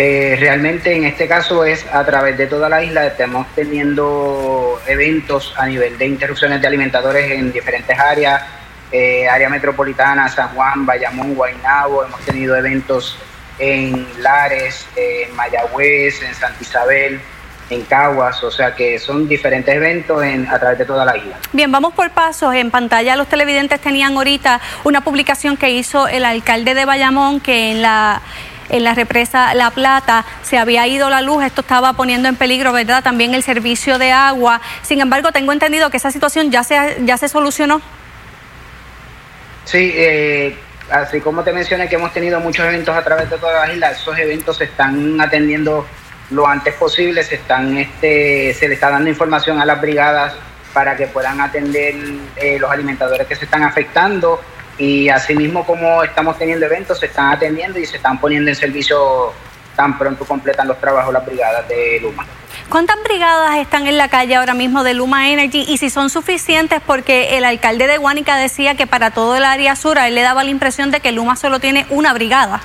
Eh, 0.00 0.36
realmente 0.38 0.94
en 0.94 1.06
este 1.06 1.26
caso 1.26 1.64
es 1.64 1.84
a 1.92 2.04
través 2.04 2.38
de 2.38 2.46
toda 2.46 2.68
la 2.68 2.84
isla, 2.84 3.04
estamos 3.04 3.48
teniendo 3.56 4.80
eventos 4.86 5.52
a 5.56 5.66
nivel 5.66 5.98
de 5.98 6.06
interrupciones 6.06 6.60
de 6.60 6.68
alimentadores 6.68 7.28
en 7.32 7.50
diferentes 7.50 7.98
áreas, 7.98 8.44
eh, 8.92 9.26
área 9.28 9.48
metropolitana, 9.48 10.28
San 10.28 10.50
Juan, 10.50 10.86
Bayamón, 10.86 11.34
Guaynabo, 11.34 12.04
hemos 12.04 12.20
tenido 12.20 12.54
eventos 12.54 13.18
en 13.58 14.06
Lares, 14.20 14.86
en 14.94 15.34
Mayagüez, 15.34 16.22
en 16.22 16.32
Santa 16.32 16.58
Isabel, 16.60 17.20
en 17.68 17.82
Caguas, 17.82 18.40
o 18.44 18.52
sea 18.52 18.76
que 18.76 19.00
son 19.00 19.26
diferentes 19.26 19.74
eventos 19.74 20.22
en, 20.22 20.46
a 20.48 20.60
través 20.60 20.78
de 20.78 20.84
toda 20.84 21.04
la 21.04 21.16
isla. 21.16 21.38
Bien, 21.52 21.72
vamos 21.72 21.92
por 21.94 22.08
pasos. 22.10 22.54
En 22.54 22.70
pantalla 22.70 23.16
los 23.16 23.26
televidentes 23.26 23.80
tenían 23.80 24.16
ahorita 24.16 24.60
una 24.84 25.00
publicación 25.00 25.56
que 25.56 25.70
hizo 25.70 26.06
el 26.06 26.24
alcalde 26.24 26.74
de 26.74 26.84
Bayamón 26.84 27.40
que 27.40 27.72
en 27.72 27.82
la 27.82 28.22
en 28.68 28.84
la 28.84 28.94
represa 28.94 29.54
La 29.54 29.70
Plata 29.70 30.24
se 30.42 30.58
había 30.58 30.86
ido 30.86 31.10
la 31.10 31.20
luz, 31.20 31.44
esto 31.44 31.60
estaba 31.62 31.92
poniendo 31.94 32.28
en 32.28 32.36
peligro, 32.36 32.72
¿verdad? 32.72 33.02
También 33.02 33.34
el 33.34 33.42
servicio 33.42 33.98
de 33.98 34.12
agua. 34.12 34.60
Sin 34.82 35.00
embargo, 35.00 35.32
tengo 35.32 35.52
entendido 35.52 35.90
que 35.90 35.96
esa 35.96 36.10
situación 36.10 36.50
ya 36.50 36.64
se, 36.64 36.98
ya 37.04 37.16
se 37.16 37.28
solucionó. 37.28 37.80
Sí, 39.64 39.92
eh, 39.94 40.56
así 40.90 41.20
como 41.20 41.42
te 41.42 41.52
mencioné 41.52 41.88
que 41.88 41.96
hemos 41.96 42.12
tenido 42.12 42.40
muchos 42.40 42.66
eventos 42.66 42.96
a 42.96 43.04
través 43.04 43.28
de 43.28 43.36
toda 43.36 43.66
la 43.66 43.72
isla, 43.72 43.90
esos 43.90 44.18
eventos 44.18 44.56
se 44.56 44.64
están 44.64 45.20
atendiendo 45.20 45.86
lo 46.30 46.46
antes 46.46 46.74
posible, 46.74 47.22
se 47.22 47.36
están 47.36 47.76
este, 47.76 48.54
se 48.54 48.68
le 48.68 48.74
está 48.74 48.90
dando 48.90 49.08
información 49.08 49.60
a 49.60 49.64
las 49.64 49.80
brigadas 49.80 50.34
para 50.72 50.96
que 50.96 51.06
puedan 51.06 51.40
atender 51.40 51.94
eh, 52.36 52.58
los 52.58 52.70
alimentadores 52.70 53.26
que 53.26 53.34
se 53.34 53.46
están 53.46 53.62
afectando 53.62 54.40
y 54.78 55.08
asimismo 55.08 55.66
como 55.66 56.04
estamos 56.04 56.38
teniendo 56.38 56.66
eventos 56.66 57.00
se 57.00 57.06
están 57.06 57.32
atendiendo 57.32 57.78
y 57.78 57.86
se 57.86 57.96
están 57.96 58.18
poniendo 58.18 58.48
en 58.48 58.56
servicio 58.56 59.32
tan 59.76 59.98
pronto 59.98 60.24
completan 60.24 60.66
los 60.68 60.78
trabajos 60.80 61.12
las 61.12 61.24
brigadas 61.24 61.68
de 61.68 62.00
Luma. 62.00 62.26
¿Cuántas 62.68 63.02
brigadas 63.02 63.56
están 63.58 63.86
en 63.86 63.96
la 63.96 64.08
calle 64.08 64.34
ahora 64.34 64.54
mismo 64.54 64.84
de 64.84 64.92
Luma 64.92 65.30
Energy 65.30 65.64
y 65.68 65.78
si 65.78 65.88
son 65.88 66.10
suficientes? 66.10 66.80
Porque 66.84 67.38
el 67.38 67.44
alcalde 67.44 67.86
de 67.86 67.96
Guánica 67.96 68.36
decía 68.36 68.74
que 68.74 68.86
para 68.86 69.10
todo 69.10 69.36
el 69.36 69.44
área 69.44 69.74
sur 69.76 69.98
a 69.98 70.08
él 70.08 70.14
le 70.14 70.22
daba 70.22 70.44
la 70.44 70.50
impresión 70.50 70.90
de 70.90 71.00
que 71.00 71.12
Luma 71.12 71.36
solo 71.36 71.60
tiene 71.60 71.86
una 71.90 72.12
brigada. 72.12 72.60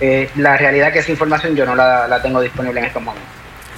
Eh, 0.00 0.28
la 0.36 0.56
realidad 0.56 0.88
es 0.88 0.94
que 0.94 0.98
esa 0.98 1.12
información 1.12 1.54
yo 1.54 1.64
no 1.64 1.74
la, 1.76 2.20
tengo 2.20 2.40
disponible 2.40 2.80
en 2.80 2.86
estos 2.86 3.02
momentos. 3.02 3.30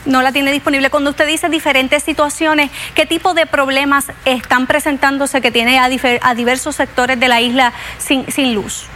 No 0.07 0.21
la 0.21 0.33
tiene 0.33 0.53
disponible. 0.53 0.91
Cuando 0.91 1.11
usted 1.11 1.27
dice 1.27 1.49
diferentes 1.49 2.03
situaciones, 2.03 2.71
¿qué 2.95 3.07
tipo 3.07 3.33
de 3.35 3.47
problemas 3.47 4.07
están 4.25 4.67
presentándose 4.67 5.41
que 5.41 5.51
tiene 5.51 5.79
a, 5.79 5.89
diversos 6.35 6.77
sectores 6.77 7.19
de 7.19 7.29
la 7.29 7.41
isla 7.41 7.73
sin, 7.99 8.55
luz? 8.55 8.87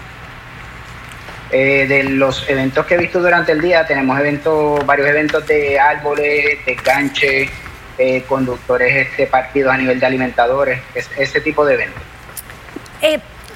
Eh, 1.50 1.86
de 1.88 2.04
los 2.04 2.48
eventos 2.48 2.84
que 2.84 2.94
he 2.94 2.98
visto 2.98 3.20
durante 3.20 3.52
el 3.52 3.60
día, 3.62 3.86
tenemos 3.86 4.18
eventos, 4.20 4.84
varios 4.84 5.08
eventos 5.08 5.46
de 5.46 5.80
árboles, 5.80 6.64
de 6.66 6.74
ganche, 6.74 7.48
eh, 7.96 8.24
conductores 8.28 9.08
este, 9.08 9.26
partidos 9.26 9.72
a 9.72 9.78
nivel 9.78 9.98
de 9.98 10.04
alimentadores, 10.04 10.80
ese 10.94 11.40
tipo 11.40 11.64
de 11.64 11.74
eventos. 11.74 12.02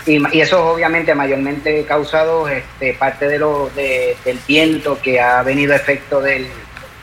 Y, 0.07 0.41
eso 0.41 0.67
obviamente 0.67 1.15
mayormente 1.15 1.85
causado 1.85 2.49
este, 2.49 2.95
parte 2.95 3.29
de 3.29 3.39
lo, 3.39 3.71
del 3.71 4.39
viento 4.49 4.99
que 5.01 5.21
ha 5.21 5.43
venido 5.43 5.75
efecto 5.75 6.21
del, 6.21 6.49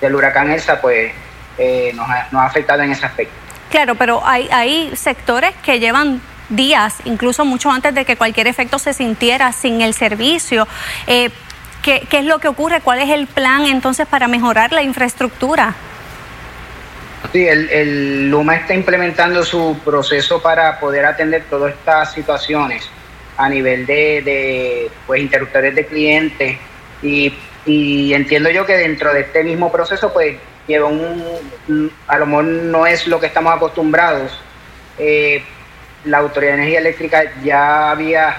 huracán 0.02 0.52
Elsa, 0.52 0.80
pues 0.82 1.12
eh, 1.58 1.92
nos, 1.94 2.10
ha, 2.10 2.28
nos, 2.32 2.42
ha, 2.42 2.46
afectado 2.46 2.84
en 2.84 2.92
ese 2.92 3.06
aspecto. 3.06 3.34
Claro, 3.70 3.96
pero 3.96 4.26
hay, 4.26 4.48
hay 4.52 4.92
sectores 4.96 5.54
que 5.64 5.80
llevan 5.80 6.22
días, 6.50 6.96
incluso 7.06 7.46
mucho 7.46 7.72
antes 7.72 7.94
de 7.94 8.06
que 8.06 8.16
cualquier 8.16 8.48
efecto 8.48 8.80
se 8.80 8.94
sintiera 8.94 9.52
sin 9.52 9.82
el 9.82 9.94
servicio. 9.94 10.68
Eh, 11.06 11.30
¿qué, 11.84 12.08
¿Qué 12.10 12.20
es 12.20 12.26
lo 12.26 12.40
que 12.40 12.48
ocurre? 12.48 12.82
¿Cuál 12.82 13.00
es 13.00 13.10
el 13.10 13.28
plan 13.28 13.66
entonces 13.66 14.08
para 14.08 14.28
mejorar 14.28 14.72
la 14.72 14.82
infraestructura? 14.82 15.76
Sí, 17.32 17.46
el, 17.46 17.70
el, 17.70 18.30
Luma 18.30 18.56
está 18.56 18.74
implementando 18.74 19.44
su 19.44 19.80
proceso 19.86 20.42
para 20.42 20.80
poder 20.80 21.06
atender 21.06 21.44
todas 21.50 21.74
estas 21.74 22.14
situaciones 22.14 22.90
a 23.38 23.48
nivel 23.50 23.86
de, 23.86 24.22
de 24.24 24.92
pues, 25.06 25.22
interruptores 25.22 25.76
de 25.76 25.86
clientes 25.86 26.58
y, 27.04 27.34
y, 27.66 28.14
entiendo 28.14 28.50
yo 28.50 28.66
que 28.66 28.78
dentro 28.78 29.14
de 29.14 29.22
este 29.22 29.44
mismo 29.44 29.72
proceso 29.72 30.12
pues 30.14 30.38
lleva 30.68 30.88
un, 30.88 31.92
a 32.08 32.18
lo 32.18 32.26
mejor 32.26 32.44
no 32.46 32.88
es 32.88 33.08
lo 33.08 33.20
que 33.20 33.28
estamos 33.28 33.54
acostumbrados. 33.56 34.40
Eh, 34.98 35.44
la 36.06 36.20
Autoridad 36.20 36.54
de 36.54 36.58
Energía 36.60 36.80
Eléctrica 36.80 37.24
ya 37.44 37.92
había 37.92 38.36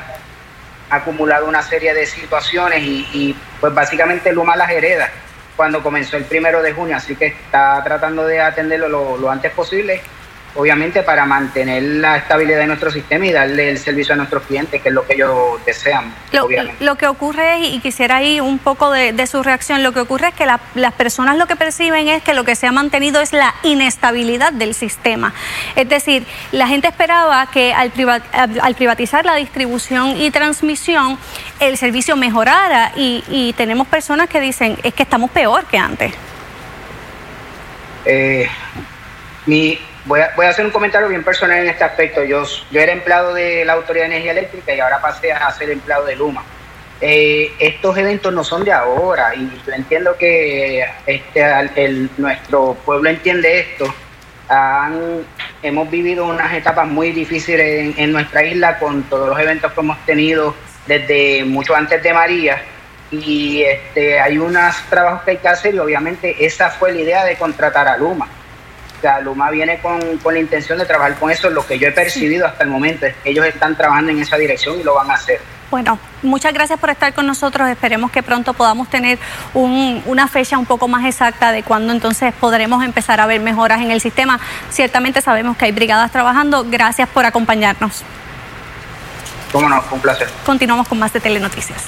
acumulado 0.88 1.46
una 1.46 1.62
serie 1.62 1.94
de 1.94 2.06
situaciones 2.06 2.82
y, 2.82 3.06
y 3.12 3.36
pues 3.60 3.72
básicamente 3.74 4.32
Luma 4.32 4.56
las 4.56 4.70
hereda 4.70 5.10
cuando 5.60 5.82
comenzó 5.82 6.16
el 6.16 6.24
primero 6.24 6.62
de 6.62 6.72
junio, 6.72 6.96
así 6.96 7.14
que 7.16 7.26
está 7.26 7.82
tratando 7.84 8.26
de 8.26 8.40
atenderlo 8.40 9.18
lo, 9.18 9.30
antes 9.30 9.52
posible 9.52 10.00
obviamente 10.54 11.02
para 11.02 11.24
mantener 11.26 11.82
la 11.82 12.16
estabilidad 12.16 12.58
de 12.58 12.66
nuestro 12.66 12.90
sistema 12.90 13.26
y 13.26 13.32
darle 13.32 13.70
el 13.70 13.78
servicio 13.78 14.14
a 14.14 14.16
nuestros 14.16 14.42
clientes, 14.44 14.82
que 14.82 14.88
es 14.88 14.94
lo 14.94 15.06
que 15.06 15.14
ellos 15.14 15.64
desean. 15.64 16.12
Lo, 16.32 16.48
lo 16.80 16.96
que 16.96 17.06
ocurre, 17.06 17.60
y 17.60 17.78
quisiera 17.80 18.16
ahí 18.16 18.40
un 18.40 18.58
poco 18.58 18.90
de, 18.90 19.26
su 19.26 19.42
reacción, 19.42 19.82
lo 19.82 19.92
que 19.92 20.00
ocurre 20.00 20.28
es 20.28 20.34
que 20.34 20.46
las 20.46 20.92
personas 20.94 21.36
lo 21.36 21.46
que 21.46 21.56
perciben 21.56 22.08
es 22.08 22.22
que 22.22 22.34
lo 22.34 22.44
que 22.44 22.56
se 22.56 22.66
ha 22.66 22.72
mantenido 22.72 23.20
es 23.20 23.32
la 23.32 23.54
inestabilidad 23.62 24.52
del 24.52 24.74
sistema. 24.74 25.32
Es 25.76 25.88
decir, 25.88 26.26
la 26.52 26.66
gente 26.66 26.88
esperaba 26.88 27.46
que 27.50 27.72
al, 27.72 27.92
al 28.60 28.74
privatizar 28.74 29.24
la 29.24 29.36
distribución 29.36 30.16
y 30.20 30.30
transmisión, 30.30 31.18
el 31.60 31.76
servicio 31.76 32.16
mejorara 32.16 32.92
y, 32.96 33.22
y 33.28 33.52
tenemos 33.52 33.86
personas 33.86 34.28
que 34.28 34.40
dicen, 34.40 34.76
es 34.82 34.94
que 34.94 35.02
estamos 35.02 35.30
peor 35.30 35.64
que 35.66 35.78
antes. 35.78 36.12
Eh, 38.04 38.48
mi, 39.46 39.78
voy 40.04 40.20
a, 40.20 40.48
hacer 40.48 40.64
un 40.64 40.70
comentario 40.70 41.08
bien 41.08 41.24
personal 41.24 41.58
en 41.58 41.68
este 41.68 41.84
aspecto. 41.84 42.24
Yo, 42.24 42.44
yo 42.70 42.80
era 42.80 42.92
empleado 42.92 43.34
de 43.34 43.64
la 43.64 43.74
Autoridad 43.74 44.04
de 44.04 44.12
Energía 44.12 44.32
Eléctrica 44.32 44.74
y 44.74 44.80
ahora 44.80 45.00
pasé 45.00 45.32
a 45.32 45.50
ser 45.52 45.70
empleado 45.70 46.04
de 46.06 46.16
Luma. 46.16 46.42
Eh, 47.02 47.52
estos 47.58 47.96
eventos 47.96 48.32
no 48.32 48.44
son 48.44 48.62
de 48.62 48.72
ahora 48.72 49.34
y 49.34 49.50
yo 49.66 49.72
entiendo 49.72 50.16
que 50.18 50.84
este, 51.06 51.42
el, 51.76 52.10
nuestro 52.18 52.74
pueblo 52.84 53.08
entiende 53.08 53.60
esto. 53.60 53.94
hemos 55.62 55.90
vivido 55.90 56.26
unas 56.26 56.52
etapas 56.52 56.86
muy 56.86 57.12
difíciles 57.12 57.96
en, 57.96 58.12
nuestra 58.12 58.44
isla 58.44 58.78
con 58.78 59.04
todos 59.04 59.30
los 59.30 59.40
eventos 59.40 59.72
que 59.72 59.80
hemos 59.80 59.98
tenido 60.04 60.54
desde 60.86 61.44
mucho 61.44 61.74
antes 61.74 62.02
de 62.02 62.12
María 62.12 62.62
y 63.10 63.62
este, 63.62 64.20
hay 64.20 64.36
unos 64.36 64.76
trabajos 64.90 65.22
que 65.22 65.30
hay 65.32 65.36
que 65.38 65.48
hacer 65.48 65.74
y 65.74 65.78
obviamente 65.78 66.44
esa 66.44 66.68
fue 66.68 66.92
la 66.92 67.00
idea 67.00 67.24
de 67.24 67.36
contratar 67.36 67.88
a 67.88 67.96
Luma 67.96 68.28
sea, 69.00 69.20
Luma 69.20 69.50
viene 69.50 69.80
con, 69.80 70.00
la 70.32 70.38
intención 70.38 70.78
de 70.78 70.84
trabajar 70.84 71.18
con 71.18 71.30
eso, 71.30 71.50
lo 71.50 71.66
que 71.66 71.78
yo 71.78 71.88
he 71.88 71.92
percibido 71.92 72.46
hasta 72.46 72.64
el 72.64 72.70
momento 72.70 73.06
es 73.06 73.14
que 73.16 73.30
ellos 73.30 73.46
están 73.46 73.76
trabajando 73.76 74.12
en 74.12 74.20
esa 74.20 74.36
dirección 74.36 74.78
y 74.78 74.82
lo 74.82 74.94
van 74.94 75.10
a 75.10 75.14
hacer. 75.14 75.40
Bueno, 75.70 76.00
muchas 76.22 76.52
gracias 76.52 76.80
por 76.80 76.90
estar 76.90 77.14
con 77.14 77.26
nosotros. 77.26 77.68
Esperemos 77.68 78.10
que 78.10 78.24
pronto 78.24 78.54
podamos 78.54 78.90
tener 78.90 79.18
una 79.54 80.26
fecha 80.26 80.58
un 80.58 80.66
poco 80.66 80.88
más 80.88 81.04
exacta 81.04 81.52
de 81.52 81.62
cuándo 81.62 81.92
entonces 81.92 82.34
podremos 82.34 82.84
empezar 82.84 83.20
a 83.20 83.26
ver 83.26 83.40
mejoras 83.40 83.80
en 83.80 83.92
el 83.92 84.00
sistema. 84.00 84.40
Ciertamente 84.70 85.22
sabemos 85.22 85.56
que 85.56 85.66
hay 85.66 85.72
brigadas 85.72 86.10
trabajando. 86.10 86.66
Gracias 86.68 87.08
por 87.08 87.24
acompañarnos. 87.24 88.02
Cómo 89.52 89.68
no, 89.68 89.82
un 89.92 90.00
placer. 90.00 90.28
Continuamos 90.44 90.88
con 90.88 90.98
más 90.98 91.12
de 91.12 91.20
Telenoticias. 91.20 91.84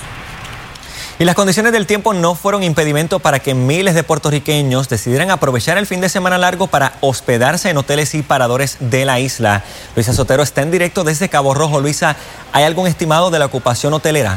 Y 1.22 1.24
las 1.24 1.36
condiciones 1.36 1.70
del 1.70 1.86
tiempo 1.86 2.14
no 2.14 2.34
fueron 2.34 2.64
impedimento 2.64 3.20
para 3.20 3.38
que 3.38 3.54
miles 3.54 3.94
de 3.94 4.02
puertorriqueños 4.02 4.88
decidieran 4.88 5.30
aprovechar 5.30 5.78
el 5.78 5.86
fin 5.86 6.00
de 6.00 6.08
semana 6.08 6.36
largo 6.36 6.66
para 6.66 6.94
hospedarse 7.00 7.70
en 7.70 7.76
hoteles 7.76 8.16
y 8.16 8.22
paradores 8.22 8.76
de 8.80 9.04
la 9.04 9.20
isla. 9.20 9.62
Luisa 9.94 10.14
Sotero 10.14 10.42
está 10.42 10.62
en 10.62 10.72
directo 10.72 11.04
desde 11.04 11.28
Cabo 11.28 11.54
Rojo. 11.54 11.80
Luisa, 11.80 12.16
¿hay 12.52 12.64
algún 12.64 12.88
estimado 12.88 13.30
de 13.30 13.38
la 13.38 13.46
ocupación 13.46 13.94
hotelera? 13.94 14.36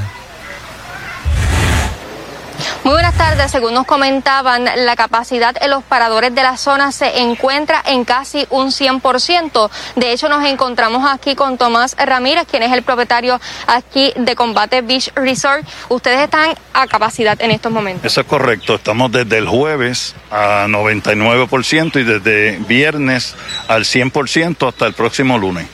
Muy 2.85 2.93
buenas 2.93 3.15
tardes. 3.15 3.49
Según 3.49 3.73
nos 3.73 3.87
comentaban, 3.87 4.63
la 4.63 4.95
capacidad 4.95 5.55
en 5.59 5.71
los 5.71 5.83
paradores 5.83 6.35
de 6.35 6.43
la 6.43 6.55
zona 6.55 6.91
se 6.91 7.19
encuentra 7.19 7.81
en 7.83 8.05
casi 8.05 8.45
un 8.51 8.67
100%. 8.67 9.71
De 9.95 10.11
hecho, 10.11 10.29
nos 10.29 10.45
encontramos 10.45 11.03
aquí 11.11 11.33
con 11.33 11.57
Tomás 11.57 11.95
Ramírez, 11.97 12.45
quien 12.45 12.61
es 12.61 12.71
el 12.71 12.83
propietario 12.83 13.41
aquí 13.65 14.13
de 14.15 14.35
Combate 14.35 14.83
Beach 14.83 15.11
Resort. 15.15 15.65
Ustedes 15.89 16.19
están 16.19 16.55
a 16.75 16.85
capacidad 16.85 17.41
en 17.41 17.49
estos 17.49 17.71
momentos. 17.71 18.05
Eso 18.05 18.21
es 18.21 18.27
correcto. 18.27 18.75
Estamos 18.75 19.11
desde 19.11 19.39
el 19.39 19.47
jueves 19.47 20.13
a 20.29 20.67
99% 20.67 21.99
y 21.99 22.03
desde 22.03 22.59
viernes 22.67 23.33
al 23.67 23.85
100% 23.85 24.67
hasta 24.67 24.85
el 24.85 24.93
próximo 24.93 25.39
lunes 25.39 25.65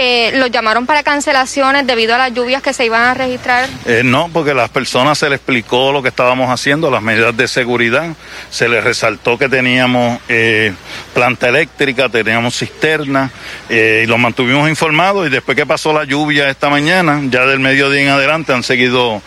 eh, 0.00 0.30
los 0.34 0.52
llamaron 0.52 0.86
para 0.86 1.02
cancelaciones 1.02 1.84
debido 1.84 2.14
a 2.14 2.18
las 2.18 2.32
lluvias 2.32 2.62
que 2.62 2.72
se 2.72 2.84
iban 2.84 3.02
a 3.02 3.14
registrar? 3.14 3.68
Eh, 3.84 4.02
no, 4.04 4.30
porque 4.32 4.52
a 4.52 4.54
las 4.54 4.70
personas 4.70 5.18
se 5.18 5.28
les 5.28 5.38
explicó 5.38 5.90
lo 5.90 6.02
que 6.02 6.08
estábamos 6.08 6.50
haciendo, 6.50 6.88
las 6.88 7.02
medidas 7.02 7.36
de 7.36 7.48
seguridad, 7.48 8.14
se 8.48 8.68
les 8.68 8.84
resaltó 8.84 9.36
que 9.36 9.48
teníamos 9.48 10.20
eh, 10.28 10.72
planta 11.14 11.48
eléctrica, 11.48 12.08
teníamos 12.08 12.56
cisterna 12.56 13.32
eh, 13.68 14.02
y 14.04 14.06
los 14.06 14.20
mantuvimos 14.20 14.68
informados 14.68 15.26
y 15.26 15.30
después 15.30 15.56
que 15.56 15.66
pasó 15.66 15.92
la 15.92 16.04
lluvia 16.04 16.48
esta 16.48 16.70
mañana, 16.70 17.20
ya 17.24 17.44
del 17.44 17.58
mediodía 17.58 18.02
en 18.02 18.08
adelante 18.10 18.52
han 18.52 18.62
seguido 18.62 19.20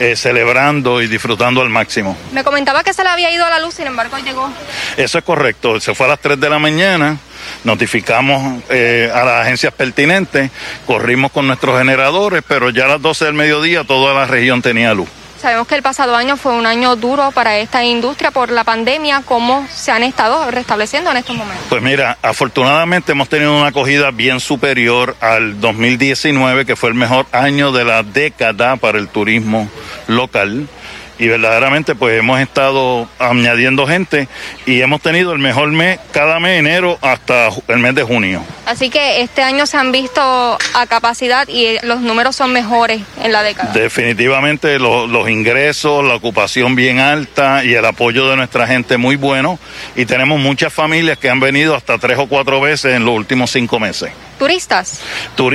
eh, 0.00 0.16
celebrando 0.16 1.00
y 1.00 1.06
disfrutando 1.06 1.62
al 1.62 1.70
máximo. 1.70 2.16
Me 2.32 2.42
comentaba 2.42 2.82
que 2.82 2.92
se 2.92 3.02
le 3.04 3.10
había 3.10 3.30
ido 3.30 3.48
la 3.48 3.60
luz, 3.60 3.74
sin 3.74 3.86
embargo 3.86 4.18
llegó. 4.18 4.50
Eso 4.96 5.18
es 5.18 5.24
correcto, 5.24 5.78
se 5.80 5.94
fue 5.94 6.06
a 6.06 6.10
las 6.10 6.20
3 6.20 6.40
de 6.40 6.50
la 6.50 6.58
mañana, 6.58 7.16
notificamos 7.64 8.62
eh, 8.70 9.10
a 9.12 9.24
las 9.24 9.42
agencias 9.42 9.72
pertinentes, 9.72 10.50
corrimos 10.86 11.32
con 11.32 11.46
nuestros 11.46 11.78
generadores, 11.78 12.42
pero 12.46 12.70
ya 12.70 12.84
a 12.84 12.88
las 12.88 13.02
12 13.02 13.24
del 13.26 13.34
mediodía 13.34 13.84
toda 13.84 14.14
la 14.14 14.26
región 14.26 14.62
tenía 14.62 14.94
luz. 14.94 15.08
Sabemos 15.40 15.68
que 15.68 15.74
el 15.74 15.82
pasado 15.82 16.16
año 16.16 16.36
fue 16.36 16.54
un 16.54 16.66
año 16.66 16.96
duro 16.96 17.30
para 17.30 17.58
esta 17.58 17.84
industria 17.84 18.30
por 18.30 18.50
la 18.50 18.64
pandemia. 18.64 19.22
¿Cómo 19.24 19.66
se 19.70 19.92
han 19.92 20.02
estado 20.02 20.50
restableciendo 20.50 21.10
en 21.10 21.18
estos 21.18 21.36
momentos? 21.36 21.66
Pues 21.68 21.82
mira, 21.82 22.16
afortunadamente 22.22 23.12
hemos 23.12 23.28
tenido 23.28 23.56
una 23.56 23.68
acogida 23.68 24.10
bien 24.10 24.40
superior 24.40 25.14
al 25.20 25.60
2019, 25.60 26.64
que 26.64 26.74
fue 26.74 26.88
el 26.88 26.94
mejor 26.94 27.26
año 27.32 27.70
de 27.70 27.84
la 27.84 28.02
década 28.02 28.76
para 28.76 28.98
el 28.98 29.08
turismo 29.08 29.68
local 30.08 30.68
y 31.18 31.28
verdaderamente 31.28 31.94
pues 31.94 32.18
hemos 32.18 32.40
estado 32.40 33.08
añadiendo 33.18 33.86
gente 33.86 34.28
y 34.66 34.80
hemos 34.80 35.00
tenido 35.00 35.32
el 35.32 35.38
mejor 35.38 35.68
mes 35.68 35.98
cada 36.12 36.40
mes 36.40 36.58
enero 36.58 36.98
hasta 37.00 37.48
el 37.68 37.78
mes 37.78 37.94
de 37.94 38.02
junio. 38.02 38.42
Así 38.66 38.90
que 38.90 39.22
este 39.22 39.42
año 39.42 39.66
se 39.66 39.76
han 39.76 39.92
visto 39.92 40.58
a 40.74 40.86
capacidad 40.86 41.46
y 41.48 41.78
los 41.82 42.00
números 42.00 42.36
son 42.36 42.52
mejores 42.52 43.02
en 43.22 43.32
la 43.32 43.42
década. 43.42 43.72
Definitivamente 43.72 44.78
los 44.78 45.30
ingresos, 45.30 46.04
la 46.04 46.14
ocupación 46.14 46.74
bien 46.74 46.98
alta 46.98 47.64
y 47.64 47.74
el 47.74 47.84
apoyo 47.84 48.28
de 48.28 48.36
nuestra 48.36 48.66
gente 48.66 48.96
muy 48.96 49.16
bueno 49.16 49.58
y 49.94 50.04
tenemos 50.04 50.40
muchas 50.40 50.72
familias 50.72 51.18
que 51.18 51.30
han 51.30 51.40
venido 51.40 51.74
hasta 51.74 51.98
tres 51.98 52.18
o 52.18 52.26
cuatro 52.26 52.60
veces 52.60 52.94
en 52.94 53.04
los 53.04 53.14
últimos 53.14 53.50
cinco 53.50 53.78
meses. 53.78 54.10
¿Turistas? 54.38 55.00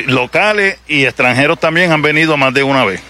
locales 0.08 0.78
y 0.88 1.06
extranjeros 1.06 1.60
también 1.60 1.92
han 1.92 2.02
venido 2.02 2.38
más 2.38 2.54
de 2.54 2.64
una 2.64 2.84
vez. 2.86 3.02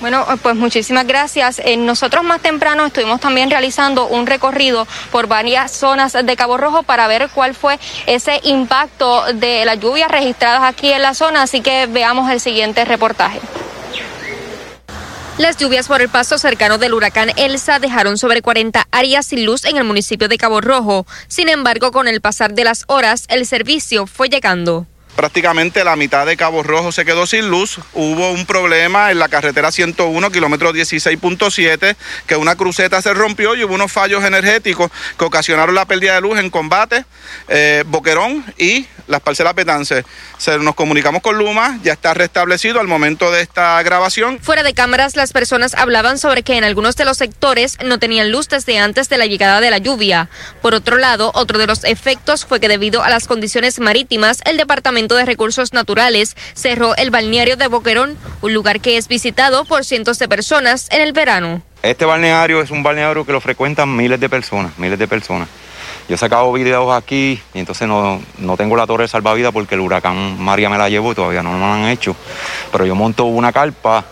Bueno, 0.00 0.26
pues 0.42 0.56
muchísimas 0.56 1.06
gracias. 1.06 1.58
Eh, 1.58 1.76
nosotros 1.76 2.24
más 2.24 2.40
temprano 2.40 2.86
estuvimos 2.86 3.20
también 3.20 3.50
realizando 3.50 4.06
un 4.06 4.26
recorrido 4.26 4.86
por 5.12 5.26
varias 5.26 5.72
zonas 5.72 6.14
de 6.14 6.36
Cabo 6.36 6.56
Rojo 6.56 6.82
para 6.82 7.06
ver 7.06 7.28
cuál 7.34 7.54
fue 7.54 7.78
ese 8.06 8.40
impacto 8.44 9.24
de 9.34 9.66
las 9.66 9.78
lluvias 9.78 10.10
registradas 10.10 10.62
aquí 10.62 10.90
en 10.90 11.02
la 11.02 11.12
zona, 11.12 11.42
así 11.42 11.60
que 11.60 11.86
veamos 11.86 12.30
el 12.30 12.40
siguiente 12.40 12.86
reportaje. 12.86 13.40
Las 15.36 15.58
lluvias 15.58 15.88
por 15.88 16.00
el 16.00 16.08
paso 16.08 16.38
cercano 16.38 16.78
del 16.78 16.94
huracán 16.94 17.32
Elsa 17.36 17.78
dejaron 17.78 18.16
sobre 18.16 18.42
40 18.42 18.86
áreas 18.90 19.26
sin 19.26 19.44
luz 19.44 19.64
en 19.64 19.76
el 19.76 19.84
municipio 19.84 20.28
de 20.28 20.38
Cabo 20.38 20.60
Rojo. 20.60 21.06
Sin 21.28 21.48
embargo, 21.48 21.92
con 21.92 22.08
el 22.08 22.20
pasar 22.20 22.54
de 22.54 22.64
las 22.64 22.84
horas, 22.88 23.24
el 23.28 23.46
servicio 23.46 24.06
fue 24.06 24.28
llegando 24.28 24.86
prácticamente 25.16 25.84
la 25.84 25.96
mitad 25.96 26.26
de 26.26 26.36
Cabo 26.36 26.62
Rojo 26.62 26.92
se 26.92 27.04
quedó 27.04 27.26
sin 27.26 27.48
luz. 27.48 27.78
Hubo 27.92 28.30
un 28.30 28.46
problema 28.46 29.10
en 29.10 29.18
la 29.18 29.28
carretera 29.28 29.70
101, 29.70 30.30
kilómetro 30.30 30.72
16.7, 30.72 31.96
que 32.26 32.36
una 32.36 32.56
cruceta 32.56 33.02
se 33.02 33.14
rompió 33.14 33.54
y 33.54 33.64
hubo 33.64 33.74
unos 33.74 33.92
fallos 33.92 34.24
energéticos 34.24 34.90
que 35.18 35.24
ocasionaron 35.24 35.74
la 35.74 35.84
pérdida 35.84 36.14
de 36.14 36.20
luz 36.20 36.38
en 36.38 36.50
combate, 36.50 37.04
eh, 37.48 37.84
Boquerón 37.86 38.44
y 38.58 38.86
las 39.10 39.20
parcelas 39.20 39.54
Petance. 39.54 40.04
Se, 40.38 40.58
nos 40.58 40.74
comunicamos 40.74 41.22
con 41.22 41.36
Luma, 41.36 41.78
ya 41.82 41.92
está 41.92 42.14
restablecido 42.14 42.80
al 42.80 42.86
momento 42.86 43.30
de 43.30 43.42
esta 43.42 43.82
grabación. 43.82 44.38
Fuera 44.40 44.62
de 44.62 44.72
cámaras, 44.72 45.16
las 45.16 45.32
personas 45.32 45.74
hablaban 45.74 46.18
sobre 46.18 46.42
que 46.42 46.56
en 46.56 46.64
algunos 46.64 46.96
de 46.96 47.04
los 47.04 47.18
sectores 47.18 47.76
no 47.84 47.98
tenían 47.98 48.30
luz 48.30 48.48
desde 48.48 48.78
antes 48.78 49.08
de 49.08 49.18
la 49.18 49.26
llegada 49.26 49.60
de 49.60 49.70
la 49.70 49.78
lluvia. 49.78 50.28
Por 50.62 50.74
otro 50.74 50.96
lado, 50.96 51.32
otro 51.34 51.58
de 51.58 51.66
los 51.66 51.84
efectos 51.84 52.44
fue 52.44 52.60
que 52.60 52.68
debido 52.68 53.02
a 53.02 53.10
las 53.10 53.26
condiciones 53.26 53.80
marítimas, 53.80 54.40
el 54.44 54.56
Departamento 54.56 55.16
de 55.16 55.24
Recursos 55.24 55.72
Naturales 55.72 56.36
cerró 56.54 56.96
el 56.96 57.10
balneario 57.10 57.56
de 57.56 57.66
Boquerón, 57.66 58.16
un 58.40 58.54
lugar 58.54 58.80
que 58.80 58.96
es 58.96 59.08
visitado 59.08 59.64
por 59.64 59.84
cientos 59.84 60.18
de 60.18 60.28
personas 60.28 60.88
en 60.90 61.00
el 61.00 61.12
verano. 61.12 61.62
Este 61.82 62.04
balneario 62.04 62.60
es 62.60 62.70
un 62.70 62.82
balneario 62.82 63.24
que 63.24 63.32
lo 63.32 63.40
frecuentan 63.40 63.96
miles 63.96 64.20
de 64.20 64.28
personas, 64.28 64.78
miles 64.78 64.98
de 64.98 65.08
personas. 65.08 65.48
Yo 66.10 66.16
he 66.16 66.18
sacado 66.18 66.52
videos 66.52 66.92
aquí 66.92 67.40
y 67.54 67.60
entonces 67.60 67.86
no, 67.86 68.20
no 68.38 68.56
tengo 68.56 68.74
la 68.74 68.84
torre 68.84 69.04
de 69.04 69.08
salvavidas 69.08 69.52
porque 69.52 69.76
el 69.76 69.80
huracán 69.80 70.42
María 70.42 70.68
me 70.68 70.76
la 70.76 70.88
llevó 70.88 71.12
y 71.12 71.14
todavía 71.14 71.40
no 71.40 71.52
me 71.52 71.60
lo 71.60 71.66
han 71.66 71.84
hecho. 71.84 72.16
Pero 72.72 72.84
yo 72.84 72.96
monto 72.96 73.26
una 73.26 73.52
carpa 73.52 74.04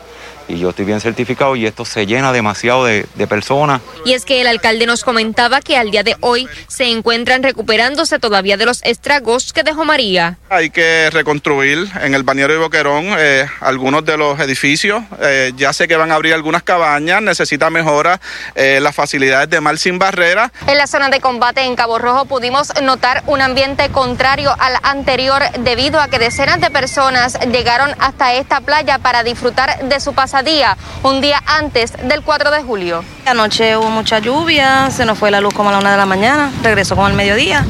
y 0.48 0.58
yo 0.58 0.70
estoy 0.70 0.84
bien 0.84 1.00
certificado 1.00 1.54
y 1.56 1.66
esto 1.66 1.84
se 1.84 2.06
llena 2.06 2.32
demasiado 2.32 2.84
de, 2.84 3.06
personas. 3.28 3.82
Y 4.06 4.14
es 4.14 4.24
que 4.24 4.40
el 4.40 4.46
alcalde 4.46 4.86
nos 4.86 5.04
comentaba 5.04 5.60
que 5.60 5.76
al 5.76 5.90
día 5.90 6.02
de 6.02 6.16
hoy 6.20 6.48
se 6.66 6.84
encuentran 6.84 7.42
recuperándose 7.42 8.18
todavía 8.18 8.56
de 8.56 8.64
los 8.64 8.82
estragos 8.84 9.52
que 9.52 9.62
dejó 9.62 9.84
María. 9.84 10.38
Hay 10.48 10.70
que 10.70 11.10
reconstruir 11.10 11.86
en 12.00 12.14
el 12.14 12.22
bañero 12.22 12.54
de 12.54 12.58
Boquerón 12.58 13.04
eh, 13.18 13.46
algunos 13.60 14.06
de 14.06 14.16
los 14.16 14.40
edificios. 14.40 15.02
Eh, 15.20 15.52
ya 15.56 15.74
sé 15.74 15.88
que 15.88 15.96
van 15.96 16.10
a 16.10 16.14
abrir 16.14 16.32
algunas 16.32 16.62
cabañas, 16.62 17.20
necesita 17.20 17.68
mejora 17.68 18.18
eh, 18.54 18.78
las 18.80 18.94
facilidades 18.94 19.50
de 19.50 19.60
mar 19.60 19.76
sin 19.76 19.98
barrera. 19.98 20.50
En 20.66 20.78
la 20.78 20.86
zona 20.86 21.10
de 21.10 21.20
combate 21.20 21.60
en 21.60 21.76
Cabo 21.76 21.98
Rojo 21.98 22.24
pudimos 22.24 22.72
notar 22.82 23.22
un 23.26 23.42
ambiente 23.42 23.90
contrario 23.90 24.54
al 24.58 24.74
anterior 24.84 25.42
debido 25.60 26.00
a 26.00 26.08
que 26.08 26.18
decenas 26.18 26.62
de 26.62 26.70
personas 26.70 27.38
llegaron 27.52 27.90
hasta 27.98 28.32
esta 28.34 28.62
playa 28.62 28.98
para 28.98 29.22
disfrutar 29.22 29.80
de 29.86 30.00
su 30.00 30.14
día, 30.42 30.76
un 31.02 31.20
día 31.20 31.42
antes 31.46 31.92
del 32.02 32.22
4 32.22 32.50
de 32.50 32.62
julio. 32.62 33.04
Anoche 33.26 33.76
hubo 33.76 33.90
mucha 33.90 34.18
lluvia, 34.18 34.90
se 34.90 35.04
nos 35.04 35.18
fue 35.18 35.30
la 35.30 35.40
luz 35.40 35.54
como 35.54 35.68
a 35.70 35.72
la 35.72 35.78
una 35.78 35.92
de 35.92 35.96
la 35.96 36.06
mañana, 36.06 36.50
regresó 36.62 36.94
como 36.94 37.06
al 37.06 37.14
mediodía, 37.14 37.64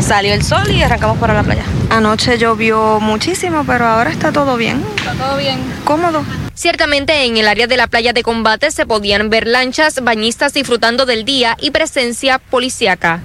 salió 0.00 0.34
el 0.34 0.42
sol 0.42 0.70
y 0.70 0.82
arrancamos 0.82 1.18
para 1.18 1.34
la 1.34 1.42
playa. 1.42 1.64
Anoche 1.90 2.38
llovió 2.38 3.00
muchísimo, 3.00 3.64
pero 3.66 3.86
ahora 3.86 4.10
está 4.10 4.32
todo 4.32 4.56
bien. 4.56 4.84
Está 4.96 5.12
todo 5.12 5.36
bien. 5.36 5.60
Cómodo. 5.84 6.24
Ciertamente 6.54 7.24
en 7.24 7.36
el 7.36 7.48
área 7.48 7.66
de 7.66 7.76
la 7.76 7.86
playa 7.86 8.12
de 8.12 8.22
combate 8.22 8.70
se 8.70 8.86
podían 8.86 9.28
ver 9.28 9.46
lanchas, 9.46 10.02
bañistas 10.02 10.54
disfrutando 10.54 11.04
del 11.06 11.24
día 11.24 11.56
y 11.60 11.70
presencia 11.70 12.38
policíaca. 12.38 13.20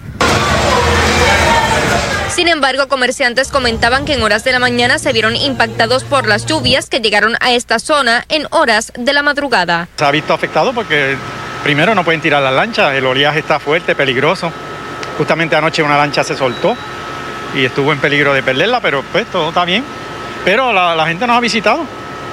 Sin 2.42 2.48
embargo, 2.48 2.88
comerciantes 2.88 3.50
comentaban 3.50 4.04
que 4.04 4.16
en 4.16 4.24
horas 4.24 4.44
de 4.44 4.52
la 4.52 4.58
mañana 4.58 4.98
se 4.98 5.14
vieron 5.14 5.36
impactados 5.36 6.04
por 6.04 6.26
las 6.26 6.48
lluvias 6.48 6.90
que 6.90 7.00
llegaron 7.00 7.36
a 7.40 7.52
esta 7.52 7.78
zona 7.78 8.26
en 8.30 8.48
horas 8.50 8.92
de 8.98 9.14
la 9.14 9.22
madrugada. 9.22 9.88
Se 9.96 10.04
ha 10.04 10.10
visto 10.10 10.34
afectado 10.34 10.74
porque 10.74 11.16
primero 11.64 11.94
no 11.94 12.04
pueden 12.04 12.20
tirar 12.20 12.42
la 12.42 12.50
lancha, 12.50 12.98
el 12.98 13.06
oleaje 13.06 13.38
está 13.38 13.60
fuerte, 13.60 13.94
peligroso. 13.94 14.52
Justamente 15.20 15.56
anoche 15.56 15.84
una 15.84 15.98
lancha 15.98 16.24
se 16.24 16.36
soltó 16.36 16.76
y 17.54 17.64
estuvo 17.64 17.94
en 17.94 18.00
peligro 18.00 18.34
de 18.34 18.42
perderla, 18.42 18.80
pero 18.80 19.04
pues 19.12 19.28
todo 19.28 19.50
está 19.50 19.64
bien. 19.64 19.84
Pero 20.44 20.74
la, 20.74 21.06
gente 21.06 21.28
nos 21.28 21.38
ha 21.38 21.42
visitado. 21.42 21.86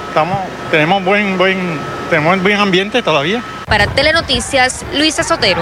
Estamos, 0.07 0.39
tenemos 0.71 1.03
buen, 1.03 1.37
buen, 1.37 1.79
tenemos 2.09 2.41
buen 2.41 2.57
ambiente 2.57 3.03
todavía. 3.03 3.43
Para 3.67 3.85
Telenoticias, 3.85 4.83
Luisa 4.91 5.23
Sotero. 5.23 5.61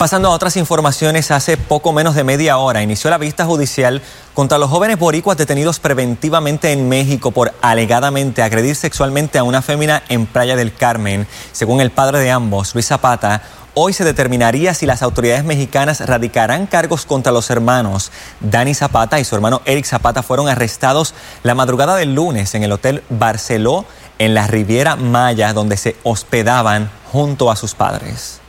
Pasando 0.00 0.28
a 0.28 0.30
otras 0.30 0.56
informaciones, 0.56 1.30
hace 1.30 1.58
poco 1.58 1.92
menos 1.92 2.14
de 2.14 2.24
media 2.24 2.56
hora 2.56 2.82
inició 2.82 3.10
la 3.10 3.18
vista 3.18 3.44
judicial 3.44 4.00
contra 4.32 4.56
los 4.56 4.70
jóvenes 4.70 4.98
boricuas 4.98 5.36
detenidos 5.36 5.78
preventivamente 5.78 6.72
en 6.72 6.88
México 6.88 7.32
por 7.32 7.52
alegadamente 7.60 8.42
agredir 8.42 8.76
sexualmente 8.76 9.36
a 9.36 9.44
una 9.44 9.60
fémina 9.60 10.02
en 10.08 10.24
Playa 10.24 10.56
del 10.56 10.72
Carmen. 10.72 11.26
Según 11.52 11.82
el 11.82 11.90
padre 11.90 12.20
de 12.20 12.30
ambos, 12.30 12.74
Luis 12.74 12.86
Zapata, 12.86 13.42
hoy 13.74 13.92
se 13.92 14.04
determinaría 14.04 14.72
si 14.72 14.86
las 14.86 15.02
autoridades 15.02 15.44
mexicanas 15.44 16.00
radicarán 16.00 16.66
cargos 16.66 17.04
contra 17.04 17.30
los 17.30 17.50
hermanos. 17.50 18.10
Dani 18.40 18.72
Zapata 18.72 19.20
y 19.20 19.26
su 19.26 19.34
hermano 19.34 19.60
Eric 19.66 19.84
Zapata 19.84 20.22
fueron 20.22 20.48
arrestados 20.48 21.12
la 21.42 21.54
madrugada 21.54 21.96
del 21.96 22.14
lunes 22.14 22.54
en 22.54 22.62
el 22.62 22.72
Hotel 22.72 23.02
Barceló 23.10 23.84
en 24.18 24.32
la 24.32 24.46
Riviera 24.46 24.96
Maya, 24.96 25.52
donde 25.52 25.76
se 25.76 25.94
hospedaban 26.04 26.90
junto 27.12 27.50
a 27.50 27.56
sus 27.56 27.74
padres. 27.74 28.40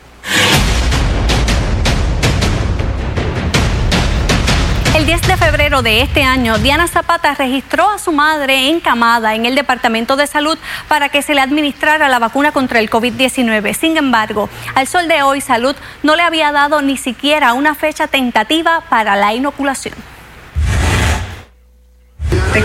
El 4.93 5.05
10 5.05 5.21
de 5.21 5.37
febrero 5.37 5.81
de 5.81 6.01
este 6.01 6.21
año, 6.23 6.57
Diana 6.57 6.85
Zapata 6.85 7.33
registró 7.33 7.89
a 7.89 7.97
su 7.97 8.11
madre 8.11 8.67
encamada 8.67 9.35
en 9.35 9.45
el 9.45 9.55
Departamento 9.55 10.17
de 10.17 10.27
Salud 10.27 10.57
para 10.89 11.07
que 11.07 11.21
se 11.21 11.33
le 11.33 11.39
administrara 11.39 12.09
la 12.09 12.19
vacuna 12.19 12.51
contra 12.51 12.81
el 12.81 12.89
COVID-19. 12.89 13.73
Sin 13.73 13.95
embargo, 13.95 14.49
al 14.75 14.87
sol 14.87 15.07
de 15.07 15.23
hoy, 15.23 15.39
Salud 15.39 15.77
no 16.03 16.17
le 16.17 16.23
había 16.23 16.51
dado 16.51 16.81
ni 16.81 16.97
siquiera 16.97 17.53
una 17.53 17.73
fecha 17.73 18.07
tentativa 18.07 18.81
para 18.89 19.15
la 19.15 19.33
inoculación. 19.33 19.95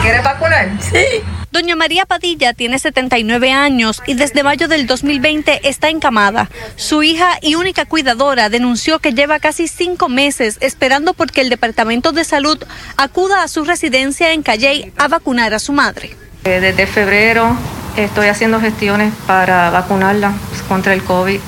¿Te 0.06 0.12
quieres 0.12 0.24
vacunar? 0.24 0.70
Sí. 0.80 1.24
Doña 1.50 1.74
María 1.74 2.06
Padilla 2.06 2.52
tiene 2.52 2.78
79 2.78 3.50
años 3.50 4.00
y 4.06 4.14
desde 4.14 4.44
mayo 4.44 4.68
del 4.68 4.86
2020 4.86 5.68
está 5.68 5.88
encamada. 5.88 6.48
Su 6.76 7.02
hija 7.02 7.38
y 7.42 7.56
única 7.56 7.86
cuidadora 7.86 8.48
denunció 8.48 9.00
que 9.00 9.14
lleva 9.14 9.40
casi 9.40 9.66
cinco 9.66 10.08
meses 10.08 10.58
esperando 10.60 11.12
porque 11.12 11.40
el 11.40 11.48
Departamento 11.48 12.12
de 12.12 12.22
Salud 12.22 12.62
acuda 12.96 13.42
a 13.42 13.48
su 13.48 13.64
residencia 13.64 14.32
en 14.32 14.44
Calley 14.44 14.92
a 14.96 15.08
vacunar 15.08 15.54
a 15.54 15.58
su 15.58 15.72
madre. 15.72 16.14
Eh, 16.44 16.60
desde 16.60 16.86
febrero 16.86 17.56
estoy 17.96 18.28
haciendo 18.28 18.60
gestiones 18.60 19.12
para 19.26 19.70
vacunarla 19.70 20.34
contra 20.68 20.94
el 20.94 21.02
COVID. 21.02 21.40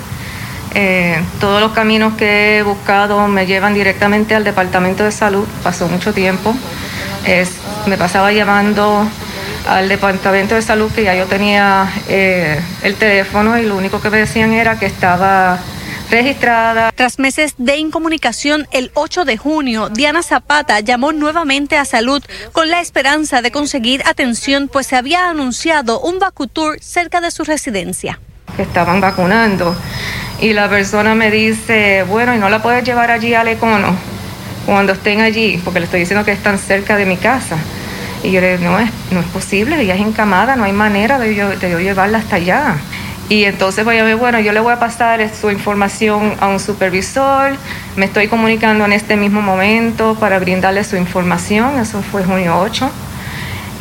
Eh, 0.80 1.20
todos 1.40 1.60
los 1.60 1.72
caminos 1.72 2.14
que 2.14 2.58
he 2.58 2.62
buscado 2.62 3.26
me 3.26 3.46
llevan 3.46 3.74
directamente 3.74 4.36
al 4.36 4.44
Departamento 4.44 5.02
de 5.02 5.10
Salud. 5.10 5.44
Pasó 5.64 5.88
mucho 5.88 6.14
tiempo. 6.14 6.54
Es, 7.26 7.56
me 7.86 7.96
pasaba 7.96 8.30
llamando 8.30 9.04
al 9.68 9.88
departamento 9.88 10.54
de 10.54 10.62
salud 10.62 10.88
que 10.92 11.02
ya 11.02 11.16
yo 11.16 11.26
tenía 11.26 11.92
eh, 12.08 12.60
el 12.84 12.94
teléfono 12.94 13.58
y 13.58 13.66
lo 13.66 13.76
único 13.76 14.00
que 14.00 14.08
me 14.08 14.18
decían 14.18 14.52
era 14.52 14.78
que 14.78 14.86
estaba 14.86 15.58
registrada. 16.12 16.92
Tras 16.94 17.18
meses 17.18 17.54
de 17.58 17.76
incomunicación, 17.78 18.68
el 18.70 18.92
8 18.94 19.24
de 19.24 19.36
junio, 19.36 19.88
Diana 19.88 20.22
Zapata 20.22 20.78
llamó 20.78 21.10
nuevamente 21.10 21.76
a 21.76 21.84
salud 21.86 22.22
con 22.52 22.70
la 22.70 22.80
esperanza 22.80 23.42
de 23.42 23.50
conseguir 23.50 24.04
atención, 24.06 24.68
pues 24.72 24.86
se 24.86 24.94
había 24.94 25.28
anunciado 25.28 25.98
un 25.98 26.20
vacutour 26.20 26.78
cerca 26.80 27.20
de 27.20 27.32
su 27.32 27.42
residencia. 27.42 28.20
Que 28.56 28.62
estaban 28.62 29.00
vacunando 29.00 29.76
y 30.40 30.52
la 30.52 30.68
persona 30.68 31.14
me 31.14 31.30
dice, 31.30 32.04
bueno, 32.04 32.34
¿y 32.34 32.38
no 32.38 32.48
la 32.48 32.62
puedes 32.62 32.84
llevar 32.84 33.10
allí 33.10 33.34
al 33.34 33.48
Econo 33.48 33.94
cuando 34.66 34.92
estén 34.92 35.20
allí? 35.20 35.60
Porque 35.64 35.80
le 35.80 35.86
estoy 35.86 36.00
diciendo 36.00 36.24
que 36.24 36.32
están 36.32 36.58
cerca 36.58 36.96
de 36.96 37.06
mi 37.06 37.16
casa. 37.16 37.56
Y 38.22 38.30
yo 38.30 38.40
le 38.40 38.56
digo, 38.56 38.70
no 38.70 38.78
es, 38.78 38.90
no 39.10 39.20
es 39.20 39.26
posible, 39.26 39.80
ella 39.80 39.94
es 39.94 40.00
encamada, 40.00 40.54
no 40.54 40.64
hay 40.64 40.72
manera 40.72 41.18
de 41.18 41.34
yo, 41.34 41.50
de 41.50 41.70
yo 41.70 41.80
llevarla 41.80 42.18
hasta 42.18 42.36
allá. 42.36 42.76
Y 43.28 43.44
entonces 43.44 43.84
voy 43.84 43.98
a 43.98 44.04
ver, 44.04 44.16
bueno, 44.16 44.40
yo 44.40 44.52
le 44.52 44.60
voy 44.60 44.72
a 44.72 44.78
pasar 44.78 45.28
su 45.34 45.50
información 45.50 46.34
a 46.40 46.46
un 46.48 46.60
supervisor, 46.60 47.52
me 47.96 48.06
estoy 48.06 48.28
comunicando 48.28 48.84
en 48.84 48.92
este 48.92 49.16
mismo 49.16 49.42
momento 49.42 50.16
para 50.18 50.38
brindarle 50.38 50.82
su 50.82 50.96
información, 50.96 51.78
eso 51.78 52.00
fue 52.00 52.24
junio 52.24 52.58
8. 52.58 52.90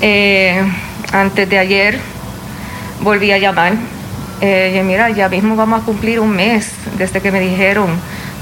Eh, 0.02 0.62
antes 1.14 1.50
de 1.50 1.58
ayer 1.60 2.00
volví 3.02 3.32
a 3.32 3.38
llamar, 3.38 3.74
eh, 4.42 4.78
y 4.80 4.84
mira, 4.84 5.10
ya 5.10 5.30
mismo 5.30 5.56
vamos 5.56 5.82
a 5.82 5.86
cumplir 5.86 6.20
un 6.20 6.32
mes 6.32 6.72
desde 6.98 7.22
que 7.22 7.32
me 7.32 7.40
dijeron 7.40 7.90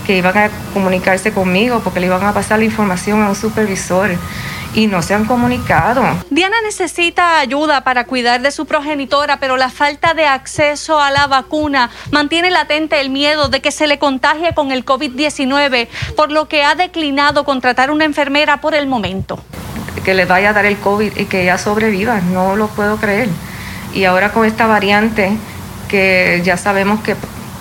que 0.05 0.17
iban 0.17 0.37
a 0.37 0.49
comunicarse 0.73 1.31
conmigo 1.31 1.81
porque 1.83 1.99
le 1.99 2.07
iban 2.07 2.23
a 2.23 2.33
pasar 2.33 2.59
la 2.59 2.65
información 2.65 3.23
a 3.23 3.29
un 3.29 3.35
supervisor 3.35 4.11
y 4.75 4.87
no 4.87 5.01
se 5.01 5.13
han 5.13 5.25
comunicado. 5.25 6.03
Diana 6.29 6.57
necesita 6.63 7.39
ayuda 7.39 7.81
para 7.81 8.05
cuidar 8.05 8.41
de 8.41 8.51
su 8.51 8.65
progenitora, 8.65 9.39
pero 9.39 9.57
la 9.57 9.69
falta 9.69 10.13
de 10.13 10.25
acceso 10.25 10.99
a 10.99 11.11
la 11.11 11.27
vacuna 11.27 11.89
mantiene 12.11 12.51
latente 12.51 12.99
el 12.99 13.09
miedo 13.09 13.47
de 13.47 13.61
que 13.61 13.71
se 13.71 13.87
le 13.87 13.97
contagie 13.97 14.53
con 14.53 14.71
el 14.71 14.85
COVID-19, 14.85 15.87
por 16.15 16.31
lo 16.31 16.47
que 16.47 16.63
ha 16.63 16.75
declinado 16.75 17.45
contratar 17.45 17.89
una 17.89 18.03
enfermera 18.03 18.59
por 18.59 18.75
el 18.75 18.85
momento. 18.85 19.39
Que 20.03 20.13
le 20.13 20.25
vaya 20.25 20.49
a 20.49 20.53
dar 20.53 20.65
el 20.65 20.77
COVID 20.77 21.17
y 21.17 21.25
que 21.25 21.43
ella 21.43 21.57
sobreviva, 21.57 22.19
no 22.19 22.55
lo 22.55 22.67
puedo 22.67 22.97
creer. 22.97 23.29
Y 23.93 24.03
ahora 24.03 24.33
con 24.33 24.45
esta 24.45 24.67
variante 24.67 25.37
que 25.87 26.41
ya 26.43 26.57
sabemos 26.57 27.01
que 27.01 27.15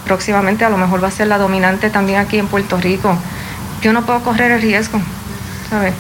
próximamente 0.04 0.64
a 0.64 0.70
lo 0.70 0.76
mejor 0.76 1.02
va 1.02 1.08
a 1.08 1.10
ser 1.10 1.28
la 1.28 1.38
dominante 1.38 1.90
también 1.90 2.18
aquí 2.18 2.38
en 2.38 2.46
Puerto 2.46 2.76
Rico, 2.76 3.16
yo 3.82 3.92
no 3.92 4.04
puedo 4.04 4.22
correr 4.22 4.50
el 4.50 4.62
riesgo, 4.62 5.00
¿sabes? 5.70 5.94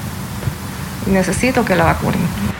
necesito 1.06 1.64
que 1.64 1.76
la 1.76 1.84
vacunen. 1.84 2.53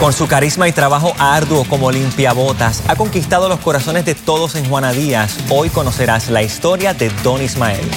Con 0.00 0.12
su 0.12 0.26
carisma 0.26 0.66
y 0.66 0.72
trabajo 0.72 1.14
arduo 1.18 1.64
como 1.64 1.92
limpiabotas, 1.92 2.82
ha 2.88 2.96
conquistado 2.96 3.48
los 3.48 3.60
corazones 3.60 4.04
de 4.04 4.16
todos 4.16 4.56
en 4.56 4.68
Juana 4.68 4.92
Díaz. 4.92 5.36
Hoy 5.50 5.70
conocerás 5.70 6.30
la 6.30 6.42
historia 6.42 6.94
de 6.94 7.10
Don 7.22 7.40
Ismael. 7.40 7.88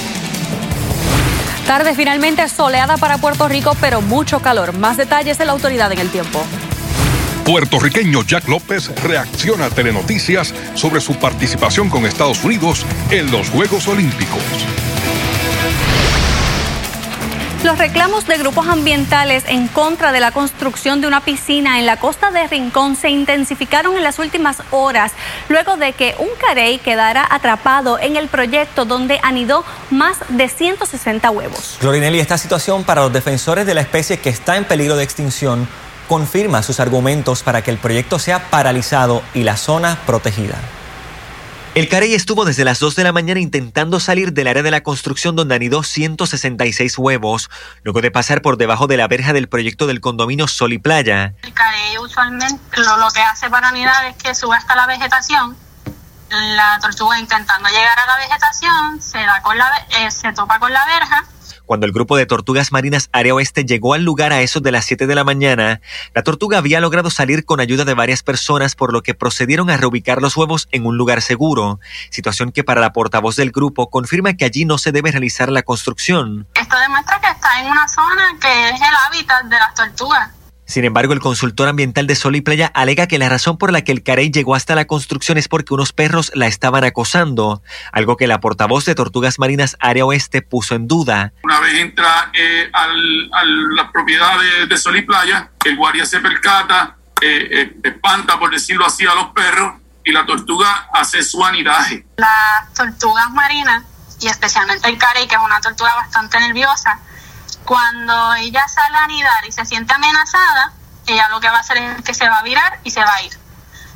Tarde 1.66 1.94
finalmente 1.96 2.48
soleada 2.48 2.96
para 2.98 3.18
Puerto 3.18 3.48
Rico, 3.48 3.76
pero 3.80 4.00
mucho 4.00 4.38
calor. 4.38 4.78
Más 4.78 4.96
detalles 4.96 5.38
de 5.38 5.44
la 5.44 5.52
autoridad 5.52 5.90
en 5.90 5.98
el 5.98 6.08
tiempo 6.08 6.40
puertorriqueño 7.48 8.24
Jack 8.24 8.46
López 8.46 8.90
reacciona 9.02 9.66
a 9.66 9.70
Telenoticias 9.70 10.52
sobre 10.74 11.00
su 11.00 11.14
participación 11.14 11.88
con 11.88 12.04
Estados 12.04 12.44
Unidos 12.44 12.84
en 13.10 13.30
los 13.30 13.48
Juegos 13.48 13.88
Olímpicos. 13.88 14.42
Los 17.64 17.78
reclamos 17.78 18.26
de 18.26 18.36
grupos 18.36 18.68
ambientales 18.68 19.44
en 19.48 19.66
contra 19.66 20.12
de 20.12 20.20
la 20.20 20.30
construcción 20.30 21.00
de 21.00 21.06
una 21.06 21.22
piscina 21.22 21.78
en 21.78 21.86
la 21.86 21.96
costa 21.96 22.30
de 22.30 22.46
Rincón 22.48 22.96
se 22.96 23.08
intensificaron 23.08 23.96
en 23.96 24.04
las 24.04 24.18
últimas 24.18 24.58
horas, 24.70 25.12
luego 25.48 25.78
de 25.78 25.94
que 25.94 26.14
un 26.18 26.28
carey 26.38 26.76
quedara 26.76 27.26
atrapado 27.30 27.98
en 27.98 28.16
el 28.16 28.28
proyecto 28.28 28.84
donde 28.84 29.20
anidó 29.22 29.64
más 29.90 30.18
de 30.28 30.50
160 30.50 31.30
huevos. 31.30 31.78
Glorinelli, 31.80 32.20
esta 32.20 32.36
situación 32.36 32.84
para 32.84 33.00
los 33.00 33.12
defensores 33.12 33.64
de 33.64 33.72
la 33.72 33.80
especie 33.80 34.18
que 34.18 34.28
está 34.28 34.58
en 34.58 34.66
peligro 34.66 34.96
de 34.98 35.04
extinción 35.04 35.66
confirma 36.08 36.62
sus 36.62 36.80
argumentos 36.80 37.42
para 37.44 37.62
que 37.62 37.70
el 37.70 37.78
proyecto 37.78 38.18
sea 38.18 38.50
paralizado 38.50 39.22
y 39.34 39.44
la 39.44 39.56
zona 39.56 39.98
protegida. 40.06 40.56
El 41.74 41.88
carey 41.88 42.14
estuvo 42.14 42.44
desde 42.44 42.64
las 42.64 42.80
2 42.80 42.96
de 42.96 43.04
la 43.04 43.12
mañana 43.12 43.38
intentando 43.38 44.00
salir 44.00 44.32
del 44.32 44.48
área 44.48 44.64
de 44.64 44.70
la 44.72 44.82
construcción 44.82 45.36
donde 45.36 45.54
anidó 45.54 45.84
166 45.84 46.98
huevos, 46.98 47.50
luego 47.84 48.00
de 48.00 48.10
pasar 48.10 48.42
por 48.42 48.56
debajo 48.56 48.88
de 48.88 48.96
la 48.96 49.06
verja 49.06 49.32
del 49.32 49.48
proyecto 49.48 49.86
del 49.86 50.00
condominio 50.00 50.48
Sol 50.48 50.72
y 50.72 50.78
Playa. 50.78 51.34
El 51.42 51.54
carey 51.54 51.96
usualmente 51.98 52.58
lo, 52.78 53.10
que 53.12 53.20
hace 53.20 53.48
para 53.48 53.68
anidar 53.68 54.06
es 54.06 54.16
que 54.16 54.34
sube 54.34 54.56
hasta 54.56 54.74
la 54.74 54.86
vegetación. 54.86 55.56
La 56.30 56.78
tortuga 56.80 57.18
intentando 57.20 57.68
llegar 57.68 57.96
a 57.96 58.06
la 58.06 58.16
vegetación 58.16 59.00
se, 59.00 59.18
da 59.18 59.40
con 59.42 59.56
la, 59.56 59.70
eh, 60.00 60.10
se 60.10 60.32
topa 60.32 60.58
con 60.58 60.72
la 60.72 60.84
verja 60.84 61.24
cuando 61.68 61.86
el 61.86 61.92
grupo 61.92 62.16
de 62.16 62.24
tortugas 62.24 62.72
marinas 62.72 63.10
Área 63.12 63.34
Oeste 63.34 63.66
llegó 63.66 63.92
al 63.92 64.02
lugar 64.02 64.32
a 64.32 64.40
eso 64.40 64.58
de 64.60 64.72
las 64.72 64.86
7 64.86 65.06
de 65.06 65.14
la 65.14 65.22
mañana, 65.22 65.82
la 66.14 66.22
tortuga 66.22 66.56
había 66.56 66.80
logrado 66.80 67.10
salir 67.10 67.44
con 67.44 67.60
ayuda 67.60 67.84
de 67.84 67.92
varias 67.92 68.22
personas, 68.22 68.74
por 68.74 68.90
lo 68.92 69.02
que 69.02 69.14
procedieron 69.14 69.68
a 69.68 69.76
reubicar 69.76 70.22
los 70.22 70.34
huevos 70.34 70.66
en 70.72 70.86
un 70.86 70.96
lugar 70.96 71.20
seguro, 71.20 71.78
situación 72.10 72.52
que 72.52 72.64
para 72.64 72.80
la 72.80 72.94
portavoz 72.94 73.36
del 73.36 73.52
grupo 73.52 73.90
confirma 73.90 74.32
que 74.32 74.46
allí 74.46 74.64
no 74.64 74.78
se 74.78 74.92
debe 74.92 75.12
realizar 75.12 75.50
la 75.50 75.62
construcción. 75.62 76.48
Esto 76.54 76.78
demuestra 76.78 77.20
que 77.20 77.28
está 77.28 77.60
en 77.60 77.70
una 77.70 77.86
zona 77.86 78.34
que 78.40 78.70
es 78.70 78.80
el 78.80 78.94
hábitat 79.06 79.44
de 79.44 79.58
las 79.58 79.74
tortugas. 79.74 80.37
Sin 80.68 80.84
embargo, 80.84 81.14
el 81.14 81.20
consultor 81.20 81.66
ambiental 81.66 82.06
de 82.06 82.14
Sol 82.14 82.36
y 82.36 82.42
Playa 82.42 82.70
alega 82.74 83.06
que 83.06 83.16
la 83.16 83.30
razón 83.30 83.56
por 83.56 83.72
la 83.72 83.80
que 83.80 83.90
el 83.90 84.02
carey 84.02 84.30
llegó 84.30 84.54
hasta 84.54 84.74
la 84.74 84.84
construcción 84.84 85.38
es 85.38 85.48
porque 85.48 85.72
unos 85.72 85.94
perros 85.94 86.30
la 86.34 86.46
estaban 86.46 86.84
acosando, 86.84 87.62
algo 87.90 88.18
que 88.18 88.26
la 88.26 88.38
portavoz 88.40 88.84
de 88.84 88.94
Tortugas 88.94 89.38
Marinas 89.38 89.78
Área 89.80 90.04
Oeste 90.04 90.42
puso 90.42 90.74
en 90.74 90.86
duda. 90.86 91.32
Una 91.42 91.58
vez 91.60 91.74
entra 91.80 92.30
eh, 92.34 92.70
a 92.74 92.86
la 93.76 93.90
propiedad 93.90 94.36
de, 94.68 94.76
Sol 94.76 94.98
y 94.98 95.02
Playa, 95.02 95.50
el 95.64 95.74
guardia 95.74 96.04
se 96.04 96.20
percata, 96.20 96.96
eh, 97.22 97.48
eh, 97.50 97.76
espanta, 97.84 98.38
por 98.38 98.50
decirlo 98.50 98.84
así, 98.84 99.06
a 99.06 99.14
los 99.14 99.28
perros 99.28 99.72
y 100.04 100.12
la 100.12 100.26
tortuga 100.26 100.90
hace 100.92 101.22
su 101.22 101.42
anidaje. 101.42 102.04
Las 102.18 102.74
tortugas 102.74 103.30
marinas, 103.30 103.84
y 104.20 104.28
especialmente 104.28 104.86
el 104.86 104.98
carey, 104.98 105.26
que 105.26 105.34
es 105.34 105.40
una 105.40 105.62
tortuga 105.62 105.94
bastante 105.94 106.38
nerviosa, 106.40 107.00
cuando 107.68 108.34
ella 108.36 108.66
sale 108.66 108.96
a 108.96 109.04
anidar 109.04 109.44
y 109.46 109.52
se 109.52 109.62
siente 109.66 109.92
amenazada, 109.92 110.72
ella 111.06 111.28
lo 111.28 111.38
que 111.38 111.48
va 111.48 111.58
a 111.58 111.60
hacer 111.60 111.76
es 111.76 112.02
que 112.02 112.14
se 112.14 112.26
va 112.26 112.38
a 112.38 112.42
virar 112.42 112.80
y 112.82 112.90
se 112.90 113.00
va 113.00 113.14
a 113.14 113.22
ir. 113.22 113.32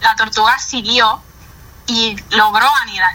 La 0.02 0.14
tortuga 0.14 0.58
siguió 0.58 1.22
y 1.86 2.14
logró 2.36 2.66
anidar. 2.82 3.14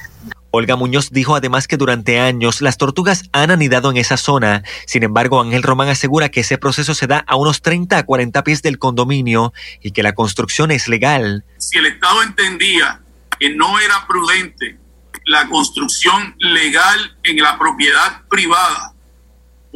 Olga 0.50 0.76
Muñoz 0.76 1.12
dijo 1.12 1.36
además 1.36 1.68
que 1.68 1.78
durante 1.78 2.20
años 2.20 2.62
las 2.62 2.78
tortugas 2.78 3.26
han 3.34 3.52
anidado 3.52 3.92
en 3.92 3.98
esa 3.98 4.18
zona. 4.18 4.64
Sin 4.88 5.04
embargo, 5.04 5.40
Ángel 5.40 5.62
Román 5.62 5.90
asegura 5.90 6.30
que 6.30 6.40
ese 6.40 6.58
proceso 6.58 6.96
se 6.96 7.06
da 7.06 7.24
a 7.28 7.36
unos 7.36 7.62
30 7.62 7.96
a 7.96 8.04
40 8.04 8.44
pies 8.44 8.64
del 8.64 8.80
condominio 8.80 9.54
y 9.84 9.92
que 9.92 10.02
la 10.02 10.16
construcción 10.16 10.72
es 10.72 10.88
legal. 10.88 11.46
Si 11.60 11.78
el 11.78 11.86
Estado 11.86 12.24
entendía 12.24 13.00
que 13.40 13.52
no 13.52 13.80
era 13.80 14.08
prudente 14.08 14.80
la 15.26 15.48
construcción 15.50 16.36
legal 16.40 17.16
en 17.22 17.38
la 17.44 17.60
propiedad 17.60 18.24
privada, 18.28 18.94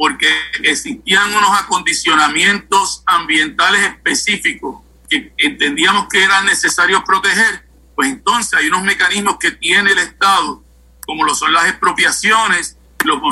porque 0.02 0.26
existían 0.64 1.32
unos 1.32 1.60
acondicionamientos 1.60 3.04
ambientales 3.06 3.82
específicos 3.82 4.80
que 5.08 5.32
entendíamos 5.38 6.08
que 6.10 6.24
eran 6.24 6.44
necesarios 6.44 7.04
proteger, 7.06 7.68
pues 7.94 8.08
entonces 8.10 8.52
hay 8.54 8.66
unos 8.66 8.82
mecanismos 8.82 9.36
que 9.38 9.52
tiene 9.52 9.92
el 9.92 9.98
Estado, 9.98 10.64
como 11.06 11.22
lo 11.22 11.36
son 11.36 11.52
las 11.52 11.68
expropiaciones, 11.68 12.76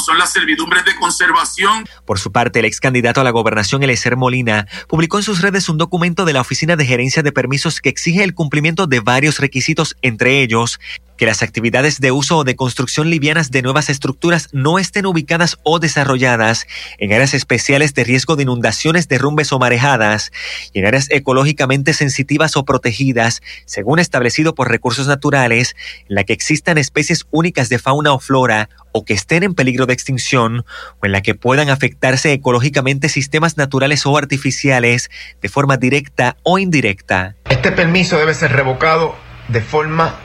son 0.00 0.18
las 0.18 0.32
servidumbres 0.32 0.84
de 0.84 0.96
conservación. 0.96 1.84
Por 2.04 2.18
su 2.18 2.32
parte, 2.32 2.58
el 2.58 2.64
ex 2.64 2.80
candidato 2.80 3.20
a 3.20 3.24
la 3.24 3.30
gobernación, 3.30 3.82
Eliezer 3.82 4.16
Molina, 4.16 4.66
publicó 4.88 5.18
en 5.18 5.22
sus 5.22 5.42
redes 5.42 5.68
un 5.68 5.78
documento 5.78 6.24
de 6.24 6.32
la 6.32 6.40
Oficina 6.40 6.76
de 6.76 6.86
Gerencia 6.86 7.22
de 7.22 7.32
Permisos 7.32 7.80
que 7.80 7.88
exige 7.88 8.24
el 8.24 8.34
cumplimiento 8.34 8.86
de 8.86 9.00
varios 9.00 9.38
requisitos, 9.38 9.96
entre 10.02 10.42
ellos 10.42 10.80
que 11.20 11.26
las 11.26 11.42
actividades 11.42 12.00
de 12.00 12.12
uso 12.12 12.38
o 12.38 12.44
de 12.44 12.56
construcción 12.56 13.10
livianas 13.10 13.50
de 13.50 13.60
nuevas 13.60 13.90
estructuras 13.90 14.48
no 14.52 14.78
estén 14.78 15.04
ubicadas 15.04 15.58
o 15.64 15.78
desarrolladas 15.78 16.66
en 16.96 17.12
áreas 17.12 17.34
especiales 17.34 17.92
de 17.92 18.04
riesgo 18.04 18.36
de 18.36 18.44
inundaciones, 18.44 19.06
derrumbes 19.06 19.52
o 19.52 19.58
marejadas 19.58 20.32
y 20.72 20.78
en 20.78 20.86
áreas 20.86 21.08
ecológicamente 21.10 21.92
sensitivas 21.92 22.56
o 22.56 22.64
protegidas, 22.64 23.42
según 23.66 23.98
establecido 23.98 24.54
por 24.54 24.70
recursos 24.70 25.08
naturales, 25.08 25.76
en 26.08 26.14
la 26.14 26.24
que 26.24 26.32
existan 26.32 26.78
especies 26.78 27.26
únicas 27.30 27.68
de 27.68 27.78
fauna 27.78 28.14
o 28.14 28.18
flora 28.18 28.70
o 28.92 29.04
que 29.04 29.14
estén 29.14 29.42
en 29.42 29.54
peligro 29.54 29.86
de 29.86 29.94
extinción 29.94 30.64
o 31.00 31.06
en 31.06 31.12
la 31.12 31.22
que 31.22 31.34
puedan 31.34 31.70
afectarse 31.70 32.32
ecológicamente 32.32 33.08
sistemas 33.08 33.56
naturales 33.56 34.06
o 34.06 34.16
artificiales 34.16 35.10
de 35.40 35.48
forma 35.48 35.76
directa 35.76 36.36
o 36.42 36.58
indirecta. 36.58 37.36
Este 37.48 37.72
permiso 37.72 38.18
debe 38.18 38.34
ser 38.34 38.52
revocado 38.52 39.14
de 39.48 39.60
forma 39.60 40.16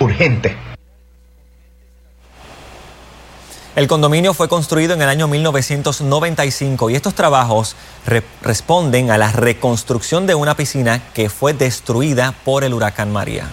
urgente. 0.00 0.56
El 3.74 3.88
condominio 3.88 4.34
fue 4.34 4.48
construido 4.48 4.92
en 4.92 5.00
el 5.00 5.08
año 5.08 5.28
1995 5.28 6.90
y 6.90 6.94
estos 6.94 7.14
trabajos 7.14 7.74
responden 8.42 9.10
a 9.10 9.16
la 9.16 9.32
reconstrucción 9.32 10.26
de 10.26 10.34
una 10.34 10.54
piscina 10.56 11.00
que 11.14 11.30
fue 11.30 11.54
destruida 11.54 12.34
por 12.44 12.64
el 12.64 12.74
huracán 12.74 13.10
María. 13.10 13.48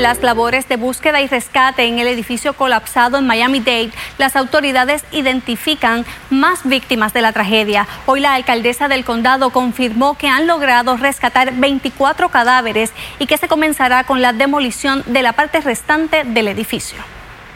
Las 0.00 0.22
labores 0.22 0.66
de 0.68 0.76
búsqueda 0.76 1.20
y 1.20 1.26
rescate 1.26 1.84
en 1.84 1.98
el 1.98 2.08
edificio 2.08 2.54
colapsado 2.54 3.18
en 3.18 3.26
Miami-Dade, 3.26 3.92
las 4.18 4.34
autoridades 4.34 5.04
identifican 5.12 6.06
más 6.30 6.60
víctimas 6.64 7.12
de 7.12 7.20
la 7.20 7.32
tragedia. 7.32 7.86
Hoy 8.06 8.20
la 8.20 8.34
alcaldesa 8.34 8.88
del 8.88 9.04
condado 9.04 9.50
confirmó 9.50 10.16
que 10.16 10.28
han 10.28 10.46
logrado 10.46 10.96
rescatar 10.96 11.52
24 11.52 12.30
cadáveres 12.30 12.92
y 13.18 13.26
que 13.26 13.36
se 13.36 13.48
comenzará 13.48 14.04
con 14.04 14.22
la 14.22 14.32
demolición 14.32 15.04
de 15.06 15.22
la 15.22 15.34
parte 15.34 15.60
restante 15.60 16.24
del 16.24 16.48
edificio. 16.48 16.98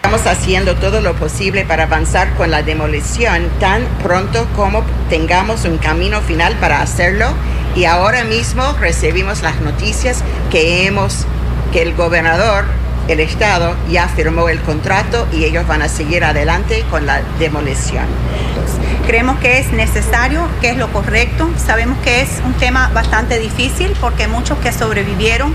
Estamos 0.02 0.26
haciendo 0.26 0.74
todo 0.74 1.00
lo 1.00 1.14
posible 1.14 1.64
para 1.64 1.84
avanzar 1.84 2.34
con 2.34 2.50
la 2.50 2.62
demolición 2.62 3.48
tan 3.58 3.86
pronto 4.02 4.46
como 4.54 4.84
tengamos 5.08 5.64
un 5.64 5.78
camino 5.78 6.20
final 6.20 6.54
para 6.56 6.82
hacerlo 6.82 7.32
y 7.74 7.86
ahora 7.86 8.22
mismo 8.22 8.62
recibimos 8.78 9.42
las 9.42 9.60
noticias 9.62 10.22
que 10.50 10.86
hemos 10.86 11.26
que 11.74 11.82
el 11.82 11.94
gobernador, 11.96 12.66
el 13.08 13.18
Estado, 13.18 13.74
ya 13.90 14.06
firmó 14.06 14.48
el 14.48 14.60
contrato 14.60 15.26
y 15.32 15.44
ellos 15.44 15.66
van 15.66 15.82
a 15.82 15.88
seguir 15.88 16.22
adelante 16.22 16.84
con 16.88 17.04
la 17.04 17.20
demolición. 17.40 18.06
Creemos 19.08 19.40
que 19.40 19.58
es 19.58 19.72
necesario, 19.72 20.46
que 20.60 20.70
es 20.70 20.76
lo 20.76 20.92
correcto. 20.92 21.50
Sabemos 21.56 21.98
que 22.04 22.20
es 22.20 22.28
un 22.46 22.54
tema 22.54 22.92
bastante 22.94 23.40
difícil 23.40 23.92
porque 24.00 24.28
muchos 24.28 24.56
que 24.58 24.72
sobrevivieron 24.72 25.52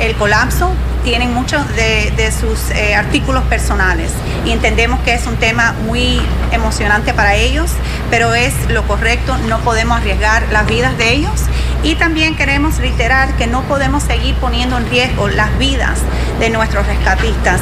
el 0.00 0.16
colapso 0.16 0.72
tienen 1.04 1.32
muchos 1.32 1.64
de, 1.76 2.32
sus 2.32 2.70
eh, 2.70 2.96
artículos 2.96 3.44
personales 3.44 4.10
y 4.44 4.50
entendemos 4.50 4.98
que 5.00 5.14
es 5.14 5.26
un 5.26 5.36
tema 5.36 5.72
muy 5.86 6.20
emocionante 6.50 7.14
para 7.14 7.36
ellos, 7.36 7.70
pero 8.10 8.34
es 8.34 8.52
lo 8.68 8.82
correcto, 8.88 9.38
no 9.48 9.60
podemos 9.60 9.98
arriesgar 9.98 10.42
las 10.50 10.66
vidas 10.66 10.98
de 10.98 11.12
ellos 11.12 11.44
y 11.82 11.94
también 11.94 12.36
queremos 12.36 12.78
reiterar 12.78 13.36
que 13.36 13.46
no 13.46 13.62
podemos 13.62 14.02
seguir 14.02 14.34
poniendo 14.36 14.76
en 14.76 14.88
riesgo 14.90 15.28
las 15.28 15.56
vidas 15.58 16.00
de 16.38 16.50
nuestros 16.50 16.86
rescatistas. 16.86 17.60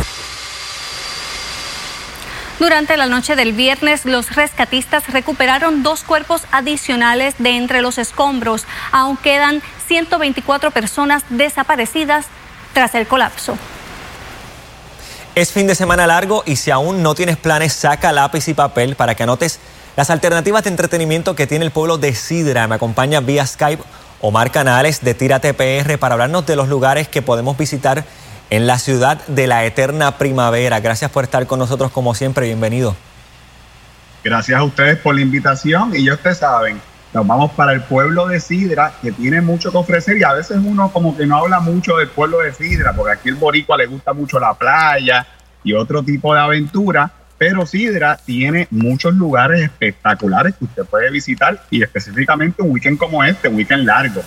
Durante 2.58 2.96
la 2.96 3.06
noche 3.06 3.36
del 3.36 3.52
viernes, 3.52 4.04
los 4.04 4.34
rescatistas 4.34 5.06
recuperaron 5.12 5.84
dos 5.84 6.02
cuerpos 6.02 6.42
adicionales 6.50 7.36
de 7.38 7.50
entre 7.50 7.82
los 7.82 7.98
escombros. 7.98 8.66
Aún 8.90 9.16
quedan 9.16 9.62
124 9.86 10.72
personas 10.72 11.22
desaparecidas 11.28 12.26
tras 12.72 12.96
el 12.96 13.06
colapso. 13.06 13.56
Es 15.36 15.52
fin 15.52 15.68
de 15.68 15.76
semana 15.76 16.08
largo 16.08 16.42
y 16.46 16.56
si 16.56 16.72
aún 16.72 17.00
no 17.00 17.14
tienes 17.14 17.36
planes, 17.36 17.72
saca 17.72 18.10
lápiz 18.10 18.48
y 18.48 18.54
papel 18.54 18.96
para 18.96 19.14
que 19.14 19.22
anotes 19.22 19.60
las 19.96 20.10
alternativas 20.10 20.64
de 20.64 20.70
entretenimiento 20.70 21.36
que 21.36 21.46
tiene 21.46 21.64
el 21.64 21.70
pueblo 21.70 21.96
de 21.96 22.12
Sidra. 22.12 22.66
Me 22.66 22.74
acompaña 22.74 23.20
vía 23.20 23.46
Skype 23.46 23.84
Omar 24.20 24.50
Canales 24.50 25.02
de 25.02 25.14
Tira 25.14 25.38
TPR 25.40 25.98
para 25.98 26.14
hablarnos 26.14 26.44
de 26.46 26.56
los 26.56 26.68
lugares 26.68 27.08
que 27.08 27.22
podemos 27.22 27.56
visitar 27.56 28.04
en 28.50 28.66
la 28.66 28.78
ciudad 28.78 29.24
de 29.28 29.46
la 29.46 29.64
eterna 29.64 30.18
primavera. 30.18 30.80
Gracias 30.80 31.10
por 31.10 31.24
estar 31.24 31.46
con 31.46 31.58
nosotros 31.58 31.92
como 31.92 32.14
siempre, 32.14 32.46
bienvenido. 32.46 32.96
Gracias 34.24 34.58
a 34.58 34.64
ustedes 34.64 34.98
por 34.98 35.14
la 35.14 35.20
invitación 35.20 35.94
y 35.94 36.04
ya 36.04 36.14
ustedes 36.14 36.38
saben, 36.38 36.80
nos 37.14 37.26
vamos 37.26 37.52
para 37.52 37.72
el 37.72 37.82
pueblo 37.82 38.26
de 38.26 38.40
Sidra 38.40 38.92
que 39.00 39.12
tiene 39.12 39.40
mucho 39.40 39.70
que 39.70 39.78
ofrecer 39.78 40.18
y 40.18 40.24
a 40.24 40.32
veces 40.32 40.58
uno 40.62 40.90
como 40.90 41.16
que 41.16 41.24
no 41.24 41.36
habla 41.36 41.60
mucho 41.60 41.96
del 41.96 42.08
pueblo 42.08 42.40
de 42.40 42.52
Sidra 42.52 42.92
porque 42.94 43.12
aquí 43.12 43.28
el 43.28 43.36
boricua 43.36 43.76
le 43.76 43.86
gusta 43.86 44.12
mucho 44.12 44.40
la 44.40 44.54
playa 44.54 45.26
y 45.62 45.72
otro 45.74 46.02
tipo 46.02 46.34
de 46.34 46.40
aventura, 46.40 47.10
pero 47.38 47.64
Sidra 47.64 48.18
tiene 48.24 48.66
muchos 48.70 49.14
lugares 49.14 49.62
espectaculares 49.62 50.54
que 50.56 50.64
usted 50.64 50.84
puede 50.84 51.10
visitar 51.10 51.62
y 51.70 51.82
específicamente 51.82 52.60
un 52.60 52.72
weekend 52.72 52.98
como 52.98 53.22
este, 53.22 53.48
un 53.48 53.54
weekend 53.56 53.86
largo. 53.86 54.22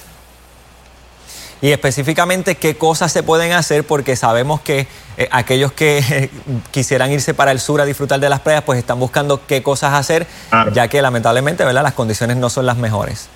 Y 1.62 1.72
específicamente 1.72 2.56
qué 2.56 2.76
cosas 2.76 3.12
se 3.12 3.22
pueden 3.22 3.52
hacer 3.52 3.84
porque 3.84 4.16
sabemos 4.16 4.62
que 4.62 4.88
eh, 5.18 5.30
aquellos 5.32 5.72
que 5.74 6.32
quisieran 6.72 7.12
irse 7.12 7.36
para 7.36 7.52
el 7.52 7.60
sur 7.60 7.80
a 7.82 7.86
disfrutar 7.86 8.20
de 8.20 8.30
las 8.30 8.40
playas 8.40 8.64
pues 8.64 8.80
están 8.80 9.00
buscando 9.00 9.46
qué 9.46 9.62
cosas 9.62 9.94
hacer 9.94 10.26
ya 10.74 10.88
que 10.88 11.02
lamentablemente 11.02 11.64
¿verdad? 11.64 11.84
las 11.84 11.94
condiciones 11.94 12.38
no 12.38 12.50
son 12.50 12.66
las 12.66 12.78
mejores. 12.78 13.30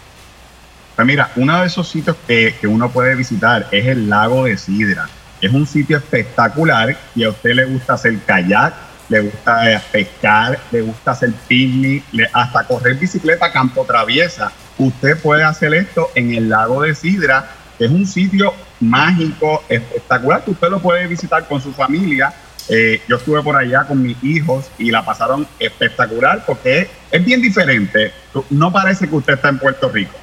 Pues 0.95 1.05
mira, 1.05 1.29
uno 1.35 1.59
de 1.59 1.67
esos 1.67 1.87
sitios 1.89 2.15
que, 2.25 2.55
que 2.59 2.67
uno 2.67 2.89
puede 2.89 3.15
visitar 3.15 3.67
es 3.69 3.85
el 3.85 4.09
lago 4.09 4.45
de 4.45 4.57
Sidra. 4.57 5.07
Es 5.41 5.51
un 5.51 5.67
sitio 5.67 5.97
espectacular 5.97 6.97
y 7.13 7.25
a 7.25 7.29
usted 7.29 7.51
le 7.51 7.65
gusta 7.65 7.93
hacer 7.93 8.17
kayak, 8.25 8.73
le 9.09 9.21
gusta 9.21 9.71
eh, 9.71 9.81
pescar, 9.91 10.59
le 10.71 10.81
gusta 10.81 11.11
hacer 11.11 11.31
picnic, 11.47 12.03
hasta 12.33 12.63
correr 12.63 12.95
bicicleta 12.95 13.51
campo 13.51 13.85
traviesa. 13.85 14.51
Usted 14.77 15.17
puede 15.21 15.43
hacer 15.43 15.73
esto 15.73 16.09
en 16.15 16.33
el 16.33 16.49
lago 16.49 16.81
de 16.81 16.95
Sidra, 16.95 17.49
que 17.77 17.85
es 17.85 17.91
un 17.91 18.05
sitio 18.05 18.53
mágico, 18.79 19.63
espectacular, 19.69 20.43
que 20.43 20.51
usted 20.51 20.69
lo 20.69 20.79
puede 20.79 21.07
visitar 21.07 21.47
con 21.47 21.61
su 21.61 21.73
familia. 21.73 22.33
Eh, 22.67 23.01
yo 23.07 23.17
estuve 23.17 23.43
por 23.43 23.55
allá 23.55 23.83
con 23.83 24.01
mis 24.01 24.21
hijos 24.23 24.65
y 24.79 24.89
la 24.89 25.05
pasaron 25.05 25.47
espectacular 25.59 26.43
porque 26.45 26.89
es 27.11 27.23
bien 27.23 27.41
diferente. 27.41 28.11
No 28.49 28.71
parece 28.71 29.07
que 29.07 29.15
usted 29.15 29.33
está 29.33 29.49
en 29.49 29.59
Puerto 29.59 29.89
Rico. 29.89 30.13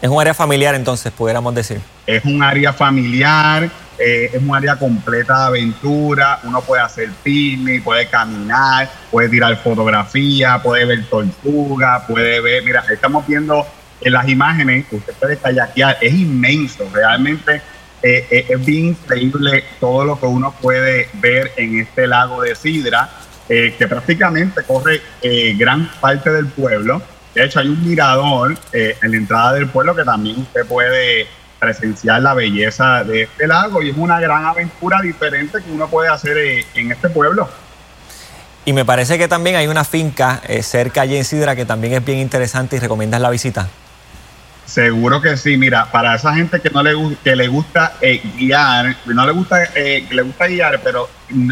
Es 0.00 0.08
un 0.08 0.20
área 0.20 0.34
familiar 0.34 0.74
entonces, 0.74 1.12
pudiéramos 1.12 1.54
decir. 1.54 1.80
Es 2.06 2.24
un 2.24 2.42
área 2.42 2.72
familiar, 2.72 3.68
eh, 4.02 4.30
es 4.32 4.42
un 4.42 4.54
área 4.54 4.76
completa 4.76 5.40
de 5.40 5.44
aventura, 5.48 6.40
uno 6.44 6.62
puede 6.62 6.80
hacer 6.80 7.10
picnic, 7.22 7.84
puede 7.84 8.08
caminar, 8.08 8.90
puede 9.10 9.28
tirar 9.28 9.54
fotografía, 9.58 10.58
puede 10.62 10.86
ver 10.86 11.04
tortuga, 11.04 12.06
puede 12.06 12.40
ver, 12.40 12.64
mira, 12.64 12.82
estamos 12.90 13.26
viendo 13.26 13.66
en 14.00 14.12
las 14.14 14.26
imágenes, 14.26 14.86
usted 14.90 15.12
puede 15.12 15.36
kayakear, 15.36 15.98
es 16.00 16.14
inmenso, 16.14 16.88
realmente 16.90 17.56
eh, 18.02 18.26
eh, 18.30 18.46
es 18.48 18.64
bien 18.64 18.86
increíble 18.86 19.64
todo 19.78 20.06
lo 20.06 20.18
que 20.18 20.24
uno 20.24 20.54
puede 20.62 21.10
ver 21.20 21.52
en 21.58 21.80
este 21.80 22.06
lago 22.06 22.40
de 22.40 22.54
Sidra, 22.54 23.10
que 23.48 23.86
prácticamente 23.88 24.62
corre 24.62 25.02
gran 25.58 25.90
parte 26.00 26.30
del 26.30 26.46
pueblo. 26.46 27.02
De 27.34 27.44
hecho, 27.44 27.58
hay 27.58 27.66
un 27.66 27.84
mirador 27.84 28.56
en 28.72 29.10
la 29.10 29.16
entrada 29.16 29.54
del 29.54 29.66
pueblo 29.66 29.96
que 29.96 30.04
también 30.04 30.38
usted 30.38 30.64
puede 30.66 31.26
presenciar 31.60 32.22
la 32.22 32.34
belleza 32.34 33.04
de 33.04 33.22
este 33.22 33.46
lago 33.46 33.82
y 33.82 33.90
es 33.90 33.96
una 33.96 34.18
gran 34.18 34.44
aventura 34.46 35.00
diferente 35.02 35.62
que 35.62 35.70
uno 35.70 35.86
puede 35.88 36.08
hacer 36.08 36.36
eh, 36.38 36.66
en 36.74 36.90
este 36.90 37.10
pueblo. 37.10 37.48
Y 38.64 38.72
me 38.72 38.84
parece 38.84 39.18
que 39.18 39.28
también 39.28 39.56
hay 39.56 39.68
una 39.68 39.84
finca 39.84 40.40
eh, 40.48 40.62
cerca 40.62 41.02
allí 41.02 41.16
en 41.16 41.24
Sidra 41.24 41.54
que 41.54 41.64
también 41.64 41.92
es 41.92 42.04
bien 42.04 42.18
interesante 42.18 42.76
y 42.76 42.78
recomiendas 42.78 43.20
la 43.20 43.30
visita. 43.30 43.68
Seguro 44.64 45.20
que 45.20 45.36
sí, 45.36 45.56
mira, 45.56 45.90
para 45.90 46.14
esa 46.14 46.34
gente 46.34 46.60
que 46.60 46.70
no 46.70 46.82
le 46.82 46.94
que 47.24 47.34
le 47.34 47.48
gusta 47.48 47.94
eh, 48.00 48.22
guiar, 48.36 48.96
no 49.06 49.26
le 49.26 49.32
gusta 49.32 49.58
le 49.74 50.22
gusta 50.22 50.46
guiar, 50.46 50.80
pero 50.82 51.08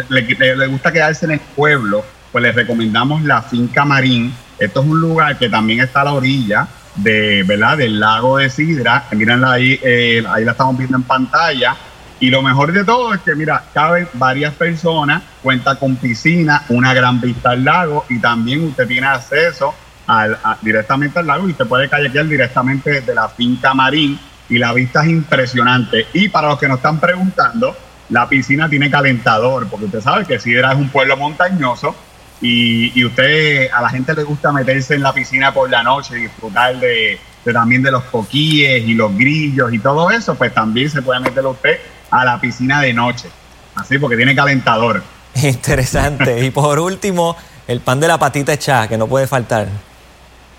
le, 0.08 0.22
le, 0.22 0.66
gusta 0.68 0.92
quedarse 0.92 1.26
en 1.26 1.32
el 1.32 1.40
pueblo, 1.40 2.04
pues 2.30 2.42
les 2.42 2.54
recomendamos 2.54 3.22
la 3.22 3.42
finca 3.42 3.84
Marín. 3.84 4.32
Esto 4.58 4.80
es 4.80 4.86
un 4.86 5.00
lugar 5.00 5.36
que 5.36 5.48
también 5.48 5.80
está 5.80 6.02
a 6.02 6.04
la 6.04 6.12
orilla 6.12 6.68
de, 6.98 7.42
¿verdad? 7.44 7.78
del 7.78 7.98
lago 7.98 8.38
de 8.38 8.50
Sidra. 8.50 9.04
Mírenla 9.12 9.52
ahí, 9.52 9.78
eh, 9.82 10.22
ahí 10.28 10.44
la 10.44 10.52
estamos 10.52 10.76
viendo 10.76 10.96
en 10.96 11.04
pantalla. 11.04 11.76
Y 12.20 12.30
lo 12.30 12.42
mejor 12.42 12.72
de 12.72 12.84
todo 12.84 13.14
es 13.14 13.20
que, 13.20 13.34
mira, 13.34 13.64
caben 13.72 14.08
varias 14.14 14.52
personas, 14.54 15.22
cuenta 15.42 15.76
con 15.76 15.96
piscina, 15.96 16.64
una 16.68 16.92
gran 16.92 17.20
vista 17.20 17.50
al 17.50 17.64
lago 17.64 18.04
y 18.08 18.18
también 18.18 18.64
usted 18.64 18.88
tiene 18.88 19.06
acceso 19.06 19.72
al, 20.06 20.36
directamente 20.62 21.20
al 21.20 21.28
lago 21.28 21.46
y 21.46 21.52
usted 21.52 21.66
puede 21.66 21.88
kayakear 21.88 22.26
directamente 22.26 22.90
desde 22.90 23.14
la 23.14 23.28
finca 23.28 23.72
Marín 23.72 24.18
y 24.48 24.58
la 24.58 24.72
vista 24.72 25.02
es 25.04 25.10
impresionante. 25.10 26.06
Y 26.12 26.28
para 26.28 26.48
los 26.48 26.58
que 26.58 26.66
nos 26.66 26.78
están 26.78 26.98
preguntando, 26.98 27.76
la 28.08 28.28
piscina 28.28 28.68
tiene 28.68 28.90
calentador, 28.90 29.68
porque 29.68 29.84
usted 29.86 30.00
sabe 30.00 30.24
que 30.24 30.40
Sidra 30.40 30.72
es 30.72 30.78
un 30.78 30.88
pueblo 30.88 31.16
montañoso 31.16 31.94
y, 32.40 32.98
y, 32.98 33.04
usted, 33.04 33.68
a 33.72 33.82
la 33.82 33.88
gente 33.88 34.14
le 34.14 34.22
gusta 34.22 34.52
meterse 34.52 34.94
en 34.94 35.02
la 35.02 35.12
piscina 35.12 35.52
por 35.52 35.68
la 35.68 35.82
noche 35.82 36.18
y 36.18 36.22
disfrutar 36.22 36.78
de, 36.78 37.18
también 37.52 37.82
de 37.82 37.90
los 37.90 38.04
coquíes 38.04 38.86
y 38.86 38.94
los 38.94 39.16
grillos 39.16 39.72
y 39.72 39.78
todo 39.78 40.10
eso, 40.10 40.34
pues 40.34 40.52
también 40.54 40.90
se 40.90 41.02
puede 41.02 41.20
meter 41.20 41.44
usted 41.46 41.78
a 42.10 42.24
la 42.24 42.40
piscina 42.40 42.80
de 42.80 42.92
noche. 42.92 43.28
Así, 43.74 43.98
porque 43.98 44.16
tiene 44.16 44.34
calentador. 44.34 45.02
Interesante. 45.34 46.44
y 46.44 46.50
por 46.50 46.78
último, 46.78 47.36
el 47.66 47.80
pan 47.80 48.00
de 48.00 48.08
la 48.08 48.18
patita 48.18 48.52
hecha, 48.52 48.88
que 48.88 48.96
no 48.96 49.06
puede 49.06 49.26
faltar. 49.26 49.68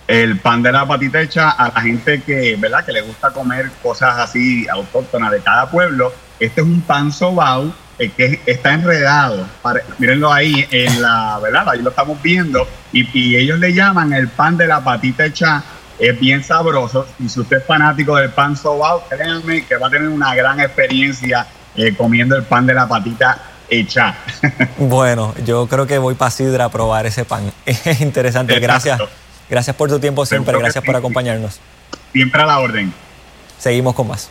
El 0.07 0.39
pan 0.39 0.63
de 0.63 0.71
la 0.71 0.87
patita 0.87 1.21
hecha 1.21 1.51
a 1.51 1.69
la 1.69 1.81
gente 1.81 2.21
que, 2.23 2.55
¿verdad? 2.57 2.83
que 2.85 2.91
le 2.91 3.01
gusta 3.01 3.31
comer 3.31 3.69
cosas 3.83 4.17
así 4.17 4.67
autóctonas 4.67 5.31
de 5.31 5.39
cada 5.39 5.69
pueblo. 5.69 6.11
Este 6.39 6.61
es 6.61 6.67
un 6.67 6.81
pan 6.81 7.11
sobao 7.11 7.71
que 8.07 8.39
está 8.45 8.73
enredado. 8.73 9.45
mírenlo 9.97 10.31
ahí 10.31 10.65
en 10.71 11.01
la, 11.01 11.39
¿verdad? 11.41 11.69
Ahí 11.69 11.81
lo 11.81 11.89
estamos 11.89 12.21
viendo. 12.21 12.67
Y, 12.93 13.35
ellos 13.35 13.59
le 13.59 13.73
llaman 13.73 14.13
el 14.13 14.29
pan 14.29 14.57
de 14.57 14.67
la 14.67 14.81
patita 14.81 15.25
hecha 15.25 15.63
es 15.99 16.17
bien 16.17 16.41
sabroso 16.41 17.05
y 17.19 17.27
si 17.27 17.41
usted 17.41 17.57
es 17.57 17.65
fanático 17.65 18.15
del 18.15 18.29
pan 18.29 18.55
sobao, 18.55 19.03
créanme 19.09 19.65
que 19.65 19.75
va 19.75 19.87
a 19.87 19.89
tener 19.89 20.07
una 20.07 20.33
gran 20.33 20.57
experiencia 20.61 21.45
eh, 21.75 21.93
comiendo 21.93 22.37
el 22.37 22.43
pan 22.43 22.65
de 22.65 22.73
la 22.73 22.87
patita 22.87 23.37
hecha. 23.69 24.15
Bueno, 24.77 25.35
yo 25.45 25.67
creo 25.67 25.85
que 25.85 25.97
voy 25.97 26.15
para 26.15 26.31
Sidra 26.31 26.65
a 26.65 26.69
probar 26.69 27.05
ese 27.05 27.25
pan. 27.25 27.51
Es 27.65 27.99
interesante, 27.99 28.57
gracias. 28.59 28.99
Gracias 29.49 29.75
por 29.75 29.89
tu 29.89 29.99
tiempo 29.99 30.25
siempre, 30.25 30.57
gracias 30.57 30.83
por 30.83 30.95
acompañarnos. 30.95 31.59
Siempre 32.13 32.41
a 32.41 32.45
la 32.45 32.59
orden. 32.59 32.93
Seguimos 33.57 33.93
con 33.93 34.07
más. 34.07 34.29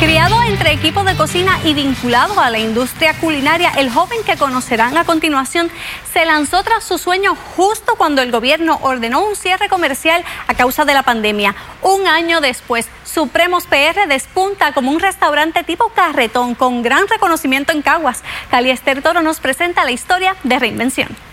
Criado 0.00 0.42
entre 0.44 0.72
equipos 0.72 1.04
de 1.04 1.14
cocina 1.14 1.58
y 1.62 1.74
vinculado 1.74 2.40
a 2.40 2.48
la 2.48 2.58
industria 2.58 3.12
culinaria, 3.20 3.70
el 3.76 3.90
joven 3.90 4.20
que 4.24 4.38
conocerán 4.38 4.96
a 4.96 5.04
continuación 5.04 5.70
se 6.10 6.24
lanzó 6.24 6.62
tras 6.62 6.84
su 6.84 6.96
sueño 6.96 7.36
justo 7.54 7.96
cuando 7.96 8.22
el 8.22 8.32
gobierno 8.32 8.78
ordenó 8.80 9.20
un 9.22 9.36
cierre 9.36 9.68
comercial 9.68 10.24
a 10.48 10.54
causa 10.54 10.86
de 10.86 10.94
la 10.94 11.02
pandemia. 11.02 11.54
Un 11.82 12.06
año 12.06 12.40
después, 12.40 12.88
Supremos 13.04 13.66
PR 13.66 14.06
despunta 14.08 14.72
como 14.72 14.90
un 14.90 15.00
restaurante 15.00 15.64
tipo 15.64 15.88
carretón 15.88 16.54
con 16.54 16.80
gran 16.82 17.06
reconocimiento 17.08 17.72
en 17.72 17.82
Caguas. 17.82 18.22
Caliester 18.50 19.02
Toro 19.02 19.20
nos 19.20 19.40
presenta 19.40 19.84
la 19.84 19.90
historia 19.90 20.34
de 20.44 20.58
reinvención. 20.58 21.29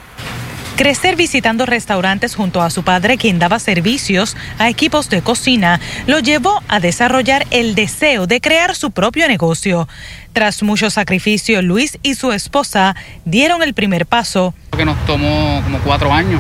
Crecer 0.78 1.16
visitando 1.16 1.66
restaurantes 1.66 2.36
junto 2.36 2.62
a 2.62 2.70
su 2.70 2.84
padre, 2.84 3.18
quien 3.18 3.40
daba 3.40 3.58
servicios 3.58 4.38
a 4.60 4.70
equipos 4.70 5.10
de 5.10 5.24
cocina, 5.24 5.80
lo 6.06 6.20
llevó 6.20 6.62
a 6.68 6.80
desarrollar 6.80 7.48
el 7.50 7.74
deseo 7.74 8.28
de 8.28 8.40
crear 8.42 8.76
su 8.76 8.92
propio 8.92 9.28
negocio. 9.28 9.88
Tras 10.34 10.62
mucho 10.62 10.92
sacrificio, 10.92 11.64
Luis 11.64 11.98
y 12.04 12.14
su 12.14 12.32
esposa 12.32 12.96
dieron 13.26 13.64
el 13.64 13.74
primer 13.74 14.06
paso. 14.06 14.54
Que 14.78 14.86
nos 14.86 15.04
tomó 15.08 15.62
como 15.64 15.80
cuatro 15.80 16.14
años. 16.14 16.40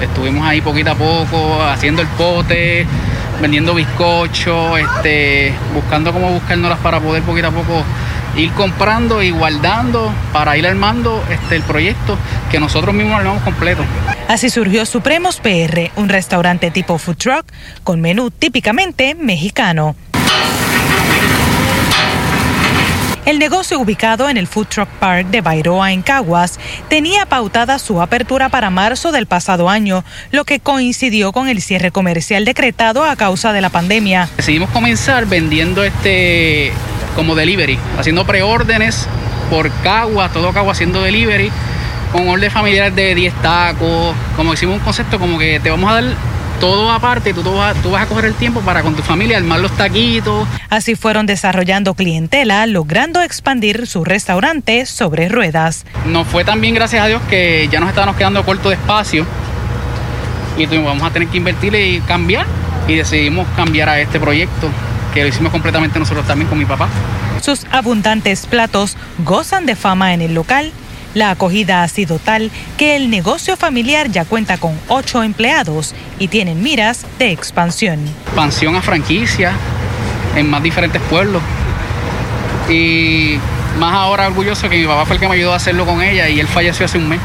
Estuvimos 0.00 0.44
ahí 0.44 0.60
poquito 0.60 0.90
a 0.90 0.96
poco, 0.96 1.62
haciendo 1.62 2.02
el 2.02 2.08
pote, 2.08 2.84
vendiendo 3.40 3.72
bizcocho, 3.72 4.78
este, 4.78 5.54
buscando 5.72 6.12
cómo 6.12 6.32
buscárnoslas 6.32 6.80
para 6.80 6.98
poder 6.98 7.22
poquito 7.22 7.46
a 7.46 7.52
poco 7.52 7.84
ir 8.36 8.52
comprando 8.52 9.22
y 9.22 9.30
guardando 9.30 10.12
para 10.32 10.56
ir 10.56 10.66
armando 10.66 11.22
este, 11.30 11.56
el 11.56 11.62
proyecto 11.62 12.18
que 12.50 12.60
nosotros 12.60 12.94
mismos 12.94 13.18
armamos 13.18 13.42
completo. 13.42 13.84
Así 14.28 14.50
surgió 14.50 14.84
Supremos 14.86 15.40
PR, 15.40 15.90
un 15.96 16.08
restaurante 16.08 16.70
tipo 16.70 16.98
food 16.98 17.16
truck 17.16 17.46
con 17.84 18.00
menú 18.00 18.30
típicamente 18.30 19.14
mexicano. 19.14 19.96
El 23.26 23.40
negocio 23.40 23.80
ubicado 23.80 24.28
en 24.28 24.36
el 24.36 24.46
Food 24.46 24.68
Truck 24.68 24.88
Park 25.00 25.26
de 25.30 25.40
Bairoa 25.40 25.90
en 25.90 26.02
Caguas 26.02 26.60
tenía 26.88 27.26
pautada 27.26 27.80
su 27.80 28.00
apertura 28.00 28.50
para 28.50 28.70
marzo 28.70 29.10
del 29.10 29.26
pasado 29.26 29.68
año, 29.68 30.04
lo 30.30 30.44
que 30.44 30.60
coincidió 30.60 31.32
con 31.32 31.48
el 31.48 31.60
cierre 31.60 31.90
comercial 31.90 32.44
decretado 32.44 33.02
a 33.02 33.16
causa 33.16 33.52
de 33.52 33.60
la 33.60 33.70
pandemia. 33.70 34.28
Decidimos 34.36 34.70
comenzar 34.70 35.26
vendiendo 35.26 35.82
este 35.82 36.72
como 37.16 37.34
delivery, 37.34 37.78
haciendo 37.98 38.24
preórdenes 38.24 39.08
por 39.50 39.70
Cagua, 39.82 40.28
todo 40.28 40.52
Cagua 40.52 40.72
haciendo 40.72 41.02
delivery, 41.02 41.50
con 42.12 42.28
orden 42.28 42.50
familiar 42.50 42.92
de 42.92 43.14
10 43.14 43.34
tacos, 43.42 44.14
como 44.36 44.54
hicimos 44.54 44.76
un 44.76 44.80
concepto 44.80 45.18
como 45.18 45.38
que 45.38 45.58
te 45.58 45.70
vamos 45.70 45.90
a 45.90 45.94
dar 45.94 46.04
todo 46.60 46.90
aparte, 46.90 47.34
tú, 47.34 47.42
tú, 47.42 47.54
vas, 47.54 47.76
tú 47.82 47.90
vas 47.90 48.02
a 48.02 48.06
coger 48.06 48.26
el 48.26 48.34
tiempo 48.34 48.60
para 48.60 48.82
con 48.82 48.94
tu 48.94 49.02
familia 49.02 49.36
armar 49.36 49.60
los 49.60 49.72
taquitos. 49.72 50.46
Así 50.70 50.94
fueron 50.94 51.26
desarrollando 51.26 51.94
clientela, 51.94 52.66
logrando 52.66 53.20
expandir 53.20 53.86
su 53.86 54.04
restaurante 54.04 54.86
sobre 54.86 55.28
ruedas. 55.28 55.84
Nos 56.06 56.26
fue 56.26 56.44
tan 56.44 56.60
bien, 56.60 56.74
gracias 56.74 57.02
a 57.02 57.08
Dios, 57.08 57.20
que 57.28 57.68
ya 57.70 57.80
nos 57.80 57.90
estábamos 57.90 58.16
quedando 58.16 58.44
corto 58.44 58.70
de 58.70 58.76
espacio 58.76 59.26
y 60.56 60.64
vamos 60.64 61.02
a 61.02 61.10
tener 61.10 61.28
que 61.28 61.36
invertir 61.36 61.74
y 61.74 62.00
cambiar 62.00 62.46
y 62.88 62.94
decidimos 62.94 63.46
cambiar 63.56 63.88
a 63.88 64.00
este 64.00 64.18
proyecto 64.18 64.68
que 65.16 65.22
lo 65.22 65.28
hicimos 65.28 65.50
completamente 65.50 65.98
nosotros 65.98 66.26
también 66.26 66.46
con 66.46 66.58
mi 66.58 66.66
papá. 66.66 66.88
Sus 67.40 67.64
abundantes 67.70 68.44
platos 68.44 68.98
gozan 69.24 69.64
de 69.64 69.74
fama 69.74 70.12
en 70.12 70.20
el 70.20 70.34
local. 70.34 70.72
La 71.14 71.30
acogida 71.30 71.82
ha 71.82 71.88
sido 71.88 72.18
tal 72.18 72.50
que 72.76 72.96
el 72.96 73.08
negocio 73.08 73.56
familiar 73.56 74.10
ya 74.10 74.26
cuenta 74.26 74.58
con 74.58 74.78
ocho 74.88 75.22
empleados 75.22 75.94
y 76.18 76.28
tienen 76.28 76.62
miras 76.62 77.06
de 77.18 77.32
expansión. 77.32 77.98
Expansión 78.26 78.76
a 78.76 78.82
franquicia 78.82 79.52
en 80.36 80.50
más 80.50 80.62
diferentes 80.62 81.00
pueblos. 81.08 81.40
Y 82.68 83.38
más 83.78 83.94
ahora 83.94 84.26
orgulloso 84.26 84.68
que 84.68 84.76
mi 84.76 84.86
papá 84.86 85.06
fue 85.06 85.16
el 85.16 85.20
que 85.20 85.28
me 85.28 85.36
ayudó 85.36 85.54
a 85.54 85.56
hacerlo 85.56 85.86
con 85.86 86.02
ella 86.02 86.28
y 86.28 86.40
él 86.40 86.46
falleció 86.46 86.84
hace 86.84 86.98
un 86.98 87.08
mes. 87.08 87.20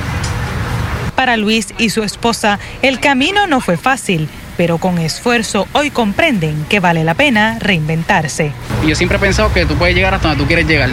Para 1.17 1.35
Luis 1.35 1.73
y 1.77 1.89
su 1.89 2.03
esposa, 2.03 2.57
el 2.81 3.01
camino 3.01 3.47
no 3.47 3.59
fue 3.59 3.75
fácil 3.75 4.29
pero 4.61 4.77
con 4.77 4.99
esfuerzo 4.99 5.67
hoy 5.73 5.89
comprenden 5.89 6.67
que 6.69 6.79
vale 6.79 7.03
la 7.03 7.15
pena 7.15 7.57
reinventarse. 7.59 8.51
Yo 8.85 8.95
siempre 8.95 9.17
he 9.17 9.19
pensado 9.19 9.51
que 9.51 9.65
tú 9.65 9.73
puedes 9.73 9.95
llegar 9.95 10.13
hasta 10.13 10.27
donde 10.27 10.43
tú 10.43 10.45
quieres 10.45 10.67
llegar. 10.67 10.91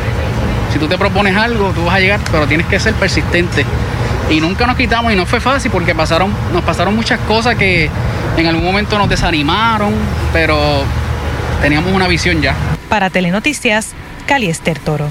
Si 0.72 0.78
tú 0.78 0.88
te 0.88 0.96
propones 0.96 1.36
algo, 1.36 1.72
tú 1.72 1.84
vas 1.84 1.96
a 1.96 2.00
llegar, 2.00 2.18
pero 2.32 2.46
tienes 2.46 2.66
que 2.66 2.80
ser 2.80 2.94
persistente. 2.94 3.66
Y 4.30 4.40
nunca 4.40 4.66
nos 4.66 4.74
quitamos 4.74 5.12
y 5.12 5.16
no 5.16 5.26
fue 5.26 5.38
fácil 5.38 5.70
porque 5.70 5.94
pasaron, 5.94 6.32
nos 6.50 6.64
pasaron 6.64 6.96
muchas 6.96 7.20
cosas 7.28 7.56
que 7.56 7.90
en 8.38 8.46
algún 8.46 8.64
momento 8.64 8.96
nos 8.96 9.06
desanimaron, 9.06 9.92
pero 10.32 10.82
teníamos 11.60 11.92
una 11.92 12.08
visión 12.08 12.40
ya. 12.40 12.54
Para 12.88 13.10
Telenoticias, 13.10 13.90
Cali 14.24 14.48
Esther 14.48 14.78
Toro. 14.78 15.10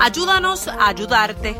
Ayúdanos 0.00 0.66
a 0.66 0.88
ayudarte. 0.88 1.54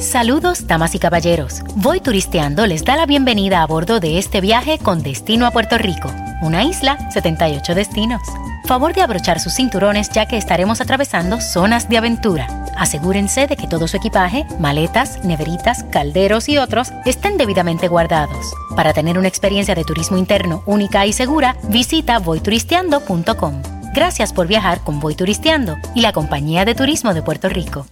Saludos, 0.00 0.66
damas 0.66 0.94
y 0.94 0.98
caballeros. 0.98 1.62
Voy 1.76 2.00
turisteando 2.00 2.66
les 2.66 2.84
da 2.84 2.96
la 2.96 3.06
bienvenida 3.06 3.62
a 3.62 3.66
bordo 3.66 4.00
de 4.00 4.18
este 4.18 4.40
viaje 4.40 4.78
con 4.78 5.02
destino 5.02 5.46
a 5.46 5.52
Puerto 5.52 5.78
Rico, 5.78 6.12
una 6.42 6.64
isla, 6.64 7.10
78 7.10 7.74
destinos. 7.74 8.20
Favor 8.66 8.92
de 8.94 9.00
abrochar 9.00 9.38
sus 9.38 9.54
cinturones 9.54 10.10
ya 10.10 10.26
que 10.26 10.36
estaremos 10.36 10.80
atravesando 10.80 11.40
zonas 11.40 11.88
de 11.88 11.98
aventura. 11.98 12.48
Asegúrense 12.76 13.46
de 13.46 13.56
que 13.56 13.68
todo 13.68 13.86
su 13.86 13.96
equipaje, 13.96 14.44
maletas, 14.58 15.24
neveritas, 15.24 15.84
calderos 15.84 16.48
y 16.48 16.58
otros 16.58 16.88
estén 17.04 17.38
debidamente 17.38 17.86
guardados. 17.86 18.52
Para 18.74 18.92
tener 18.92 19.18
una 19.18 19.28
experiencia 19.28 19.76
de 19.76 19.84
turismo 19.84 20.16
interno 20.16 20.64
única 20.66 21.06
y 21.06 21.12
segura, 21.12 21.56
visita 21.68 22.18
voyturisteando.com. 22.18 23.62
Gracias 23.94 24.32
por 24.32 24.48
viajar 24.48 24.80
con 24.80 24.98
Voy 24.98 25.14
Turisteando 25.14 25.76
y 25.94 26.00
la 26.00 26.12
Compañía 26.12 26.64
de 26.64 26.74
Turismo 26.74 27.14
de 27.14 27.22
Puerto 27.22 27.48
Rico. 27.48 27.86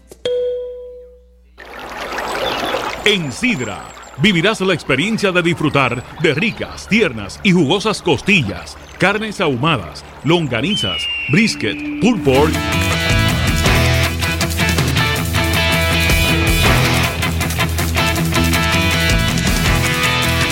En 3.05 3.31
Sidra 3.31 3.85
vivirás 4.19 4.61
la 4.61 4.75
experiencia 4.75 5.33
de 5.33 5.43
disfrutar 5.43 6.03
de 6.21 6.35
ricas, 6.35 6.89
tiernas 6.89 7.41
y 7.43 7.53
jugosas 7.53 8.03
costillas, 8.03 8.77
carnes 8.99 9.41
ahumadas, 9.41 10.05
longanizas, 10.25 11.07
brisket, 11.31 11.77
pulled 12.01 12.23
pork 12.25 12.53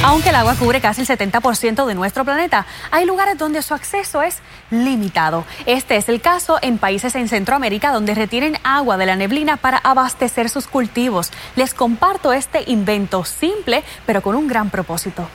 Aunque 0.04 0.30
el 0.30 0.34
agua 0.34 0.56
cubre 0.56 0.80
casi 0.80 1.00
el 1.00 1.06
70% 1.06 1.86
de 1.86 1.94
nuestro 1.94 2.24
planeta, 2.24 2.66
hay 2.90 3.06
lugares 3.06 3.38
donde 3.38 3.62
su 3.62 3.72
acceso 3.72 4.20
es 4.20 4.40
limitado. 4.70 5.44
Este 5.64 5.96
es 5.96 6.08
el 6.08 6.20
caso 6.20 6.58
en 6.60 6.78
países 6.78 7.14
en 7.14 7.28
Centroamérica 7.28 7.92
donde 7.92 8.14
retienen 8.14 8.58
agua 8.64 8.96
de 8.98 9.06
la 9.06 9.16
neblina 9.16 9.56
para 9.56 9.78
abastecer 9.78 10.50
sus 10.50 10.66
cultivos. 10.66 11.30
Les 11.56 11.72
comparto 11.72 12.32
este 12.32 12.64
invento 12.66 13.24
simple, 13.24 13.84
pero 14.04 14.22
con 14.22 14.34
un 14.34 14.48
gran 14.48 14.70
propósito. 14.70 15.28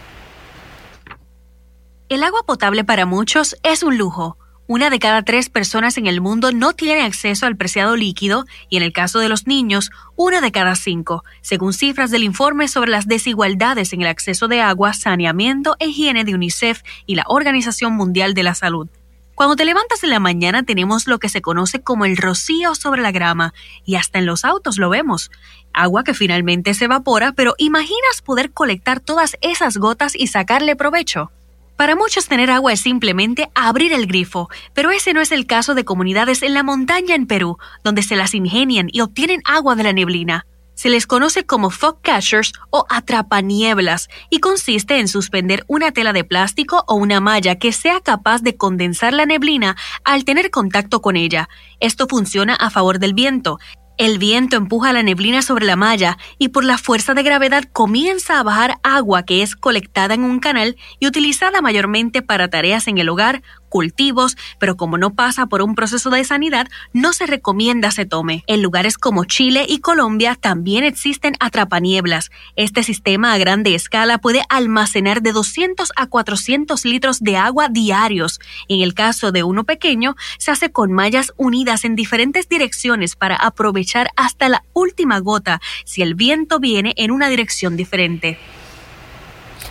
El 2.10 2.24
agua 2.24 2.44
potable 2.44 2.86
para 2.86 3.06
muchos 3.06 3.58
es 3.64 3.84
un 3.84 3.98
lujo. 3.98 4.38
Una 4.66 4.90
de 4.90 4.98
cada 4.98 5.24
tres 5.24 5.50
personas 5.50 5.98
en 5.98 6.08
el 6.08 6.22
mundo 6.22 6.54
no 6.54 6.72
tiene 6.72 7.02
acceso 7.02 7.46
al 7.46 7.58
preciado 7.58 7.98
líquido 7.98 8.46
y 8.70 8.78
en 8.78 8.84
el 8.84 8.94
caso 8.94 9.20
de 9.20 9.28
los 9.28 9.46
niños, 9.46 9.92
una 10.16 10.40
de 10.40 10.54
cada 10.54 10.76
cinco, 10.76 11.26
según 11.42 11.74
cifras 11.74 12.10
del 12.10 12.24
informe 12.24 12.70
sobre 12.70 12.92
las 12.92 13.08
desigualdades 13.10 13.92
en 13.92 14.04
el 14.04 14.08
acceso 14.08 14.48
de 14.48 14.62
agua, 14.62 14.94
saneamiento 14.94 15.76
e 15.80 15.88
higiene 15.88 16.24
de 16.24 16.34
UNICEF 16.34 16.82
y 17.06 17.16
la 17.16 17.26
Organización 17.28 17.92
Mundial 17.92 18.34
de 18.34 18.44
la 18.44 18.56
Salud. 18.56 18.88
Cuando 19.36 19.58
te 19.58 19.66
levantas 19.66 20.02
en 20.06 20.12
la 20.12 20.22
mañana 20.22 20.64
tenemos 20.64 21.08
lo 21.08 21.20
que 21.20 21.28
se 21.28 21.42
conoce 21.42 21.82
como 21.82 22.06
el 22.06 22.16
rocío 22.16 22.74
sobre 22.74 23.02
la 23.02 23.12
grama 23.12 23.54
y 23.84 23.96
hasta 23.96 24.20
en 24.20 24.26
los 24.26 24.46
autos 24.46 24.78
lo 24.78 24.90
vemos. 24.90 25.30
Agua 25.74 26.06
que 26.06 26.14
finalmente 26.14 26.74
se 26.74 26.86
evapora, 26.86 27.34
pero 27.34 27.54
¿imaginas 27.58 28.22
poder 28.24 28.54
colectar 28.54 29.02
todas 29.02 29.38
esas 29.42 29.76
gotas 29.76 30.16
y 30.16 30.28
sacarle 30.28 30.78
provecho? 30.78 31.32
Para 31.78 31.96
muchos 31.96 32.28
tener 32.28 32.50
agua 32.50 32.74
es 32.74 32.82
simplemente 32.82 33.52
abrir 33.54 33.94
el 33.94 34.08
grifo, 34.08 34.50
pero 34.74 34.90
ese 34.90 35.14
no 35.14 35.22
es 35.22 35.32
el 35.32 35.46
caso 35.46 35.76
de 35.76 35.86
comunidades 35.86 36.42
en 36.42 36.56
la 36.56 36.64
montaña 36.64 37.14
en 37.14 37.28
Perú, 37.28 37.60
donde 37.84 38.02
se 38.02 38.16
las 38.16 38.34
ingenian 38.34 38.88
y 38.92 39.02
obtienen 39.02 39.42
agua 39.46 39.76
de 39.76 39.84
la 39.84 39.94
neblina. 39.94 40.48
Se 40.74 40.90
les 40.90 41.06
conoce 41.06 41.46
como 41.46 41.70
fog 41.70 42.02
catchers 42.02 42.54
o 42.72 42.86
atrapanieblas 42.90 44.10
y 44.32 44.40
consiste 44.40 45.00
en 45.00 45.08
suspender 45.08 45.66
una 45.68 45.92
tela 45.92 46.14
de 46.14 46.24
plástico 46.24 46.84
o 46.88 46.96
una 46.96 47.20
malla 47.20 47.56
que 47.56 47.72
sea 47.72 48.00
capaz 48.00 48.42
de 48.42 48.58
condensar 48.58 49.14
la 49.14 49.28
neblina 49.28 49.76
al 50.04 50.26
tener 50.26 50.50
contacto 50.50 51.02
con 51.02 51.16
ella. 51.16 51.48
Esto 51.80 52.08
funciona 52.08 52.56
a 52.56 52.72
favor 52.72 52.98
del 52.98 53.14
viento, 53.14 53.60
el 53.98 54.20
viento 54.20 54.56
empuja 54.56 54.94
la 54.94 55.04
neblina 55.04 55.42
sobre 55.42 55.66
la 55.66 55.76
malla 55.76 56.18
y 56.38 56.50
por 56.50 56.64
la 56.64 56.78
fuerza 56.78 57.14
de 57.14 57.24
gravedad 57.24 57.64
comienza 57.74 58.40
a 58.40 58.44
bajar 58.44 58.76
agua 58.84 59.24
que 59.24 59.42
es 59.42 59.56
colectada 59.56 60.14
en 60.14 60.24
un 60.24 60.40
canal 60.40 60.78
y 61.00 61.08
utilizada 61.08 61.62
mayormente 61.62 62.22
para 62.22 62.50
tareas 62.50 62.88
en 62.88 63.00
el 63.00 63.10
hogar, 63.10 63.42
cultivos, 63.78 64.38
pero 64.58 64.76
como 64.76 64.98
no 64.98 65.14
pasa 65.14 65.46
por 65.46 65.62
un 65.62 65.76
proceso 65.76 66.10
de 66.10 66.24
sanidad, 66.24 66.68
no 66.94 67.14
se 67.14 67.28
recomienda 67.28 67.92
se 67.92 68.08
tome. 68.08 68.44
En 68.48 68.64
lugares 68.64 68.98
como 68.98 69.26
Chile 69.26 69.68
y 69.70 69.82
Colombia 69.82 70.34
también 70.34 70.84
existen 70.84 71.36
atrapanieblas. 71.40 72.32
Este 72.56 72.82
sistema 72.82 73.34
a 73.34 73.38
grande 73.38 73.76
escala 73.76 74.18
puede 74.18 74.42
almacenar 74.50 75.22
de 75.22 75.32
200 75.32 75.92
a 75.96 76.08
400 76.08 76.86
litros 76.86 77.20
de 77.20 77.38
agua 77.38 77.70
diarios. 77.70 78.40
En 78.68 78.82
el 78.82 78.96
caso 78.96 79.32
de 79.32 79.44
uno 79.44 79.64
pequeño, 79.64 80.16
se 80.40 80.50
hace 80.50 80.72
con 80.72 80.92
mallas 80.92 81.32
unidas 81.38 81.86
en 81.86 81.96
diferentes 81.96 82.50
direcciones 82.50 83.16
para 83.16 83.36
aprovechar 83.36 84.10
hasta 84.16 84.50
la 84.50 84.64
última 84.74 85.20
gota 85.20 85.62
si 85.86 86.02
el 86.02 86.16
viento 86.16 86.60
viene 86.60 86.96
en 86.98 87.12
una 87.12 87.30
dirección 87.30 87.78
diferente. 87.78 88.40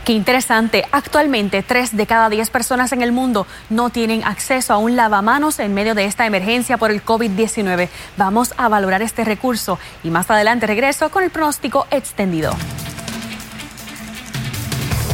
Qué 0.06 0.12
interesante. 0.12 0.84
Actualmente, 0.92 1.64
tres 1.64 1.96
de 1.96 2.06
cada 2.06 2.30
diez 2.30 2.48
personas 2.48 2.92
en 2.92 3.02
el 3.02 3.10
mundo 3.10 3.44
no 3.70 3.90
tienen 3.90 4.22
acceso 4.22 4.72
a 4.72 4.76
un 4.76 4.94
lavamanos 4.94 5.58
en 5.58 5.74
medio 5.74 5.96
de 5.96 6.04
esta 6.04 6.26
emergencia 6.26 6.78
por 6.78 6.92
el 6.92 7.04
COVID-19. 7.04 7.88
Vamos 8.16 8.54
a 8.56 8.68
valorar 8.68 9.02
este 9.02 9.24
recurso 9.24 9.80
y 10.04 10.10
más 10.10 10.30
adelante 10.30 10.68
regreso 10.68 11.10
con 11.10 11.24
el 11.24 11.30
pronóstico 11.30 11.88
extendido. 11.90 12.54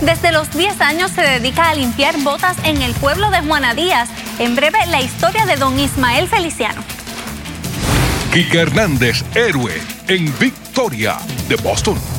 Desde 0.02 0.30
los 0.30 0.50
10 0.50 0.82
años 0.82 1.10
se 1.10 1.22
dedica 1.22 1.70
a 1.70 1.74
limpiar 1.74 2.18
botas 2.18 2.58
en 2.64 2.82
el 2.82 2.92
pueblo 2.92 3.30
de 3.30 3.40
Juana 3.40 3.72
Díaz. 3.72 4.10
En 4.38 4.54
breve, 4.56 4.84
la 4.88 5.00
historia 5.00 5.46
de 5.46 5.56
don 5.56 5.80
Ismael 5.80 6.28
Feliciano. 6.28 6.84
Kike 8.30 8.58
Hernández, 8.58 9.24
héroe 9.34 9.72
en 10.08 10.38
Victoria 10.38 11.16
de 11.48 11.56
Boston. 11.56 12.11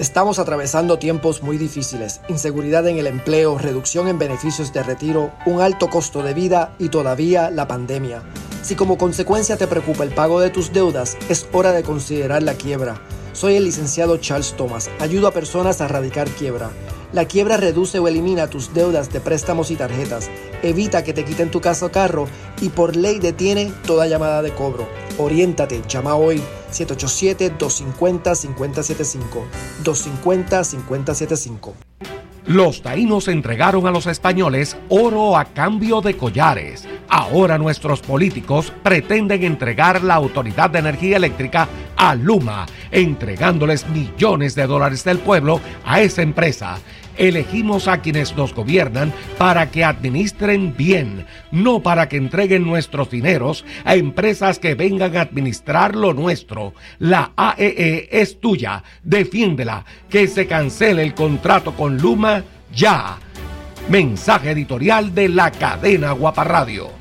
Estamos 0.01 0.39
atravesando 0.39 0.97
tiempos 0.97 1.43
muy 1.43 1.59
difíciles, 1.59 2.21
inseguridad 2.27 2.87
en 2.87 2.97
el 2.97 3.05
empleo, 3.05 3.59
reducción 3.59 4.07
en 4.07 4.17
beneficios 4.17 4.73
de 4.73 4.81
retiro, 4.81 5.31
un 5.45 5.61
alto 5.61 5.91
costo 5.91 6.23
de 6.23 6.33
vida 6.33 6.73
y 6.79 6.89
todavía 6.89 7.51
la 7.51 7.67
pandemia. 7.67 8.23
Si 8.63 8.73
como 8.73 8.97
consecuencia 8.97 9.57
te 9.57 9.67
preocupa 9.67 10.03
el 10.03 10.09
pago 10.09 10.39
de 10.39 10.49
tus 10.49 10.73
deudas, 10.73 11.19
es 11.29 11.47
hora 11.53 11.71
de 11.71 11.83
considerar 11.83 12.41
la 12.41 12.55
quiebra. 12.55 12.99
Soy 13.33 13.57
el 13.57 13.63
licenciado 13.63 14.17
Charles 14.17 14.57
Thomas, 14.57 14.89
ayudo 14.99 15.27
a 15.27 15.33
personas 15.33 15.81
a 15.81 15.85
erradicar 15.85 16.27
quiebra. 16.31 16.71
La 17.13 17.25
quiebra 17.25 17.57
reduce 17.57 17.99
o 17.99 18.07
elimina 18.07 18.47
tus 18.47 18.73
deudas 18.73 19.11
de 19.11 19.19
préstamos 19.19 19.69
y 19.69 19.75
tarjetas, 19.75 20.29
evita 20.63 21.03
que 21.03 21.11
te 21.11 21.25
quiten 21.25 21.51
tu 21.51 21.59
casa 21.59 21.87
o 21.87 21.91
carro 21.91 22.25
y 22.61 22.69
por 22.69 22.95
ley 22.95 23.19
detiene 23.19 23.73
toda 23.85 24.07
llamada 24.07 24.41
de 24.41 24.51
cobro. 24.51 24.87
Oriéntate, 25.17 25.81
llama 25.89 26.15
hoy 26.15 26.41
787-250-5075. 26.71 29.43
250-5075. 29.83 31.73
Los 32.45 32.81
taínos 32.81 33.27
entregaron 33.27 33.85
a 33.87 33.91
los 33.91 34.07
españoles 34.07 34.75
oro 34.89 35.37
a 35.37 35.45
cambio 35.45 36.01
de 36.01 36.17
collares. 36.17 36.87
Ahora 37.07 37.57
nuestros 37.57 38.01
políticos 38.01 38.73
pretenden 38.83 39.43
entregar 39.43 40.03
la 40.03 40.15
Autoridad 40.15 40.69
de 40.69 40.79
Energía 40.79 41.17
Eléctrica 41.17 41.67
a 41.95 42.15
Luma, 42.15 42.65
entregándoles 42.89 43.87
millones 43.89 44.55
de 44.55 44.65
dólares 44.65 45.03
del 45.03 45.19
pueblo 45.19 45.61
a 45.85 46.01
esa 46.01 46.23
empresa. 46.23 46.79
Elegimos 47.17 47.87
a 47.87 48.01
quienes 48.01 48.35
nos 48.35 48.53
gobiernan 48.53 49.13
para 49.37 49.71
que 49.71 49.83
administren 49.83 50.75
bien, 50.75 51.25
no 51.51 51.81
para 51.81 52.07
que 52.09 52.17
entreguen 52.17 52.63
nuestros 52.63 53.09
dineros 53.09 53.65
a 53.83 53.95
empresas 53.95 54.59
que 54.59 54.75
vengan 54.75 55.17
a 55.17 55.21
administrar 55.21 55.95
lo 55.95 56.13
nuestro. 56.13 56.73
La 56.99 57.31
AEE 57.35 58.09
e 58.11 58.21
es 58.21 58.39
tuya, 58.39 58.83
defiéndela, 59.03 59.85
que 60.09 60.27
se 60.27 60.47
cancele 60.47 61.03
el 61.03 61.13
contrato 61.13 61.73
con 61.73 61.97
Luma 61.97 62.43
ya. 62.73 63.17
Mensaje 63.89 64.51
editorial 64.51 65.13
de 65.13 65.29
la 65.29 65.51
cadena 65.51 66.11
Guaparradio. 66.11 67.00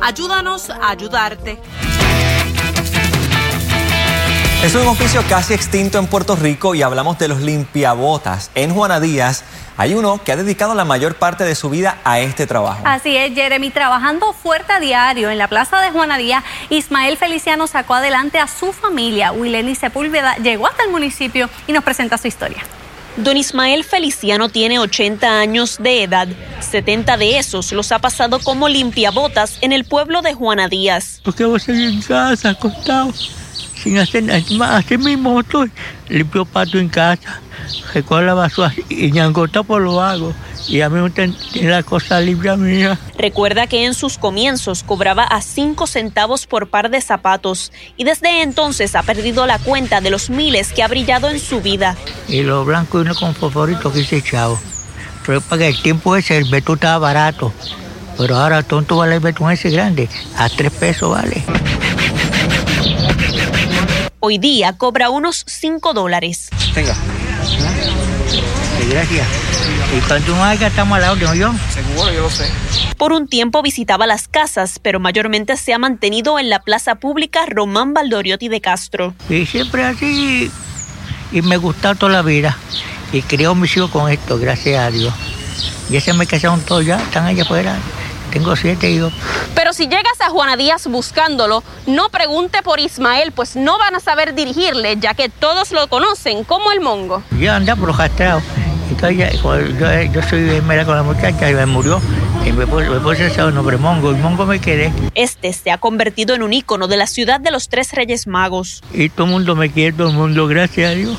Ayúdanos 0.00 0.70
a 0.70 0.90
ayudarte. 0.90 1.60
Es 4.64 4.74
un 4.74 4.86
oficio 4.88 5.22
casi 5.28 5.54
extinto 5.54 5.98
en 5.98 6.06
Puerto 6.06 6.34
Rico 6.34 6.74
y 6.74 6.82
hablamos 6.82 7.16
de 7.18 7.28
los 7.28 7.40
limpiabotas. 7.40 8.50
En 8.56 8.74
Juana 8.74 8.98
Díaz 8.98 9.44
hay 9.76 9.94
uno 9.94 10.20
que 10.22 10.32
ha 10.32 10.36
dedicado 10.36 10.74
la 10.74 10.84
mayor 10.84 11.14
parte 11.14 11.44
de 11.44 11.54
su 11.54 11.70
vida 11.70 11.98
a 12.04 12.18
este 12.18 12.46
trabajo. 12.46 12.82
Así 12.84 13.16
es, 13.16 13.32
Jeremy, 13.32 13.70
trabajando 13.70 14.32
fuerte 14.32 14.72
a 14.72 14.80
diario 14.80 15.30
en 15.30 15.38
la 15.38 15.46
plaza 15.46 15.80
de 15.80 15.90
Juana 15.92 16.18
Díaz, 16.18 16.44
Ismael 16.68 17.16
Feliciano 17.16 17.68
sacó 17.68 17.94
adelante 17.94 18.38
a 18.38 18.48
su 18.48 18.72
familia. 18.72 19.30
Wileni 19.30 19.76
Sepúlveda 19.76 20.36
llegó 20.38 20.66
hasta 20.66 20.82
el 20.82 20.90
municipio 20.90 21.48
y 21.68 21.72
nos 21.72 21.84
presenta 21.84 22.18
su 22.18 22.26
historia. 22.26 22.62
Don 23.22 23.36
Ismael 23.36 23.84
Feliciano 23.84 24.48
tiene 24.48 24.78
80 24.78 25.40
años 25.40 25.76
de 25.78 26.04
edad. 26.04 26.26
70 26.60 27.18
de 27.18 27.38
esos 27.38 27.70
los 27.72 27.92
ha 27.92 27.98
pasado 27.98 28.38
como 28.38 28.66
limpiabotas 28.66 29.58
en 29.60 29.72
el 29.72 29.84
pueblo 29.84 30.22
de 30.22 30.32
Juana 30.32 30.68
Díaz. 30.68 31.20
Porque 31.22 31.44
voy 31.44 31.56
a 31.56 31.60
seguir 31.60 31.90
en 31.90 32.00
casa, 32.00 32.50
acostado, 32.50 33.12
sin 33.82 33.98
hacer. 33.98 34.30
Así 34.30 34.98
mismo 34.98 35.40
estoy. 35.40 35.70
Limpio 36.08 36.44
pato 36.44 36.78
en 36.78 36.88
casa, 36.88 37.40
recojo 37.94 38.20
la 38.20 38.34
basura 38.34 38.72
y 38.88 39.16
en 39.16 39.32
por 39.32 39.80
lo 39.80 40.00
hago 40.00 40.34
y 40.68 40.80
a 40.82 40.88
mí 40.88 41.00
me 41.00 41.10
tiene 41.10 41.70
la 41.70 41.82
cosa 41.82 42.20
limpia 42.20 42.56
mía. 42.56 42.98
Recuerda 43.18 43.66
que 43.66 43.84
en 43.84 43.94
sus 43.94 44.18
comienzos 44.18 44.82
cobraba 44.82 45.24
a 45.24 45.42
5 45.42 45.86
centavos 45.86 46.46
por 46.46 46.68
par 46.68 46.90
de 46.90 47.00
zapatos 47.00 47.72
y 47.96 48.04
desde 48.04 48.42
entonces 48.42 48.94
ha 48.94 49.02
perdido 49.02 49.46
la 49.46 49.58
cuenta 49.58 50.00
de 50.00 50.10
los 50.10 50.30
miles 50.30 50.72
que 50.72 50.82
ha 50.82 50.88
brillado 50.88 51.28
en 51.28 51.40
su 51.40 51.60
vida. 51.60 51.96
Y 52.28 52.42
lo 52.42 52.64
blanco 52.64 52.98
y 52.98 53.02
uno 53.02 53.14
con 53.14 53.34
favorito 53.34 53.92
que 53.92 54.00
hice 54.00 54.22
chavo. 54.22 54.60
Pero 55.26 55.40
para 55.40 55.66
el 55.66 55.80
tiempo 55.82 56.16
ese 56.16 56.38
el 56.38 56.48
betún 56.50 56.76
estaba 56.76 56.98
barato, 56.98 57.52
pero 58.16 58.36
ahora 58.36 58.62
tonto 58.62 58.96
vale 58.96 59.16
el 59.16 59.20
betún 59.20 59.50
ese 59.50 59.70
grande, 59.70 60.08
a 60.36 60.48
3 60.48 60.72
pesos 60.72 61.10
vale. 61.10 61.44
Hoy 64.22 64.36
día 64.36 64.74
cobra 64.74 65.08
unos 65.08 65.44
5 65.46 65.94
dólares. 65.94 66.50
Venga. 66.74 66.94
Gracias. 68.90 69.26
Y 69.96 70.00
cuando 70.06 70.36
no 70.36 70.44
haya, 70.44 70.66
estamos 70.66 70.96
al 70.96 71.00
lado 71.00 71.16
de 71.16 71.38
yo. 71.38 71.54
Seguro, 71.72 72.12
yo 72.12 72.20
lo 72.20 72.30
sé. 72.30 72.44
Por 72.98 73.14
un 73.14 73.28
tiempo 73.28 73.62
visitaba 73.62 74.06
las 74.06 74.28
casas, 74.28 74.78
pero 74.78 75.00
mayormente 75.00 75.56
se 75.56 75.72
ha 75.72 75.78
mantenido 75.78 76.38
en 76.38 76.50
la 76.50 76.60
plaza 76.60 76.96
pública 76.96 77.46
Román 77.46 77.94
Valdoriotti 77.94 78.48
de 78.48 78.60
Castro. 78.60 79.14
Y 79.30 79.46
siempre 79.46 79.84
así, 79.84 80.50
y 81.32 81.40
me 81.40 81.56
gusta 81.56 81.94
toda 81.94 82.12
la 82.12 82.22
vida. 82.22 82.58
Y 83.12 83.22
creo 83.22 83.54
mis 83.54 83.74
hijos 83.74 83.90
con 83.90 84.12
esto, 84.12 84.38
gracias 84.38 84.80
a 84.80 84.90
Dios. 84.90 85.14
Ya 85.88 86.02
se 86.02 86.12
me 86.12 86.26
casaron 86.26 86.60
todos 86.60 86.84
ya, 86.84 87.00
están 87.00 87.24
allá 87.24 87.44
afuera. 87.44 87.78
Tengo 88.30 88.54
siete 88.56 88.90
hijos. 88.90 89.12
Pero 89.54 89.72
si 89.72 89.84
llegas 89.84 90.20
a 90.20 90.30
Juana 90.30 90.56
Díaz 90.56 90.86
buscándolo, 90.86 91.62
no 91.86 92.08
pregunte 92.10 92.62
por 92.62 92.80
Ismael, 92.80 93.32
pues 93.32 93.56
no 93.56 93.78
van 93.78 93.94
a 93.94 94.00
saber 94.00 94.34
dirigirle, 94.34 94.96
ya 94.98 95.14
que 95.14 95.28
todos 95.28 95.72
lo 95.72 95.88
conocen 95.88 96.44
como 96.44 96.72
el 96.72 96.80
mongo. 96.80 97.22
Yo 97.38 97.52
anda 97.52 97.76
por 97.76 97.88
los 97.88 97.96
castrados 97.96 98.42
yo, 99.08 100.22
soy 100.22 100.60
mera 100.62 100.84
con 100.84 100.96
la 100.96 101.02
muchacha 101.02 101.50
y 101.50 101.54
me 101.54 101.66
murió. 101.66 102.00
Y 102.44 102.52
me 102.52 102.66
puse, 102.66 103.26
ese 103.26 103.52
nombre 103.52 103.76
Mongo 103.76 104.12
y 104.12 104.14
Mongo 104.14 104.46
me 104.46 104.60
quedé. 104.60 104.92
Este 105.14 105.52
se 105.52 105.70
ha 105.70 105.78
convertido 105.78 106.34
en 106.34 106.42
un 106.42 106.52
ícono 106.52 106.88
de 106.88 106.96
la 106.96 107.06
ciudad 107.06 107.40
de 107.40 107.50
los 107.50 107.68
tres 107.68 107.92
reyes 107.92 108.26
magos. 108.26 108.82
Y 108.92 109.08
todo 109.10 109.26
el 109.26 109.32
mundo 109.32 109.56
me 109.56 109.70
quiere, 109.70 109.92
todo 109.92 110.08
el 110.08 110.16
mundo, 110.16 110.46
gracias 110.46 110.90
a 110.90 110.94
Dios. 110.94 111.18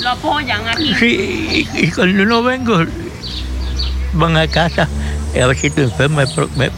Lo 0.00 0.10
apoyan 0.10 0.66
aquí. 0.68 0.94
Sí, 0.94 1.68
y, 1.74 1.90
cuando 1.90 2.24
no 2.24 2.42
vengo, 2.42 2.78
van 4.14 4.36
a 4.36 4.46
casa. 4.48 4.88
A 5.40 5.46
ver 5.46 5.56
si 5.56 5.68
estoy 5.68 5.84
enfermo, 5.84 6.20
me, 6.56 6.70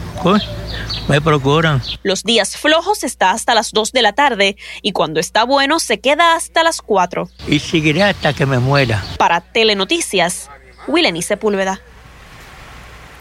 Me 1.09 1.21
procuran. 1.21 1.81
Los 2.03 2.23
días 2.23 2.57
flojos 2.57 3.03
está 3.03 3.31
hasta 3.31 3.53
las 3.53 3.71
2 3.71 3.91
de 3.91 4.01
la 4.01 4.13
tarde 4.13 4.55
y 4.81 4.91
cuando 4.93 5.19
está 5.19 5.43
bueno 5.43 5.79
se 5.79 5.99
queda 5.99 6.35
hasta 6.35 6.63
las 6.63 6.81
4. 6.81 7.29
Y 7.47 7.59
seguiré 7.59 8.03
hasta 8.03 8.33
que 8.33 8.45
me 8.45 8.59
muera. 8.59 9.03
Para 9.17 9.41
Telenoticias, 9.41 10.49
Willeni 10.87 11.21
Sepúlveda. 11.21 11.81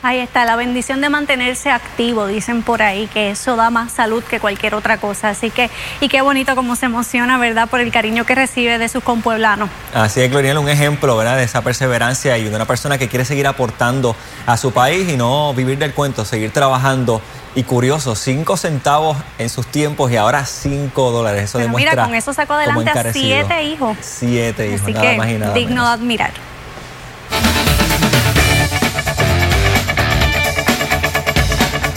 Ahí 0.06 0.18
está, 0.18 0.44
la 0.44 0.54
bendición 0.54 1.00
de 1.00 1.08
mantenerse 1.08 1.70
activo, 1.70 2.26
dicen 2.26 2.62
por 2.62 2.82
ahí, 2.82 3.06
que 3.06 3.30
eso 3.30 3.56
da 3.56 3.70
más 3.70 3.90
salud 3.90 4.22
que 4.22 4.38
cualquier 4.38 4.74
otra 4.74 4.98
cosa. 4.98 5.30
Así 5.30 5.50
que, 5.50 5.70
y 5.98 6.08
qué 6.08 6.20
bonito 6.20 6.54
como 6.54 6.76
se 6.76 6.84
emociona, 6.84 7.38
¿verdad?, 7.38 7.70
por 7.70 7.80
el 7.80 7.90
cariño 7.90 8.26
que 8.26 8.34
recibe 8.34 8.76
de 8.76 8.90
sus 8.90 9.02
compueblanos. 9.02 9.70
Así 9.94 10.20
es, 10.20 10.30
Gloriana, 10.30 10.60
un 10.60 10.68
ejemplo, 10.68 11.16
¿verdad?, 11.16 11.38
de 11.38 11.44
esa 11.44 11.62
perseverancia 11.62 12.36
y 12.36 12.44
de 12.44 12.54
una 12.54 12.66
persona 12.66 12.98
que 12.98 13.08
quiere 13.08 13.24
seguir 13.24 13.46
aportando 13.46 14.14
a 14.44 14.58
su 14.58 14.72
país 14.72 15.08
y 15.08 15.16
no 15.16 15.54
vivir 15.54 15.78
del 15.78 15.94
cuento, 15.94 16.26
seguir 16.26 16.50
trabajando. 16.50 17.22
Y 17.54 17.62
curioso, 17.62 18.14
cinco 18.14 18.58
centavos 18.58 19.16
en 19.38 19.48
sus 19.48 19.66
tiempos 19.68 20.12
y 20.12 20.18
ahora 20.18 20.44
cinco 20.44 21.12
dólares. 21.12 21.44
Eso 21.44 21.56
demuestra. 21.56 21.92
Mira, 21.92 22.04
con 22.04 22.14
eso 22.14 22.34
sacó 22.34 22.52
adelante 22.52 22.90
a 22.90 23.10
siete 23.10 23.62
hijos. 23.62 23.96
Siete 24.02 24.68
hijos, 24.68 24.82
Así 24.82 24.92
nada 24.92 25.10
que 25.10 25.16
más 25.16 25.28
y 25.30 25.34
nada 25.38 25.54
digno 25.54 25.76
menos. 25.76 25.88
de 25.88 25.94
admirar. 25.94 26.32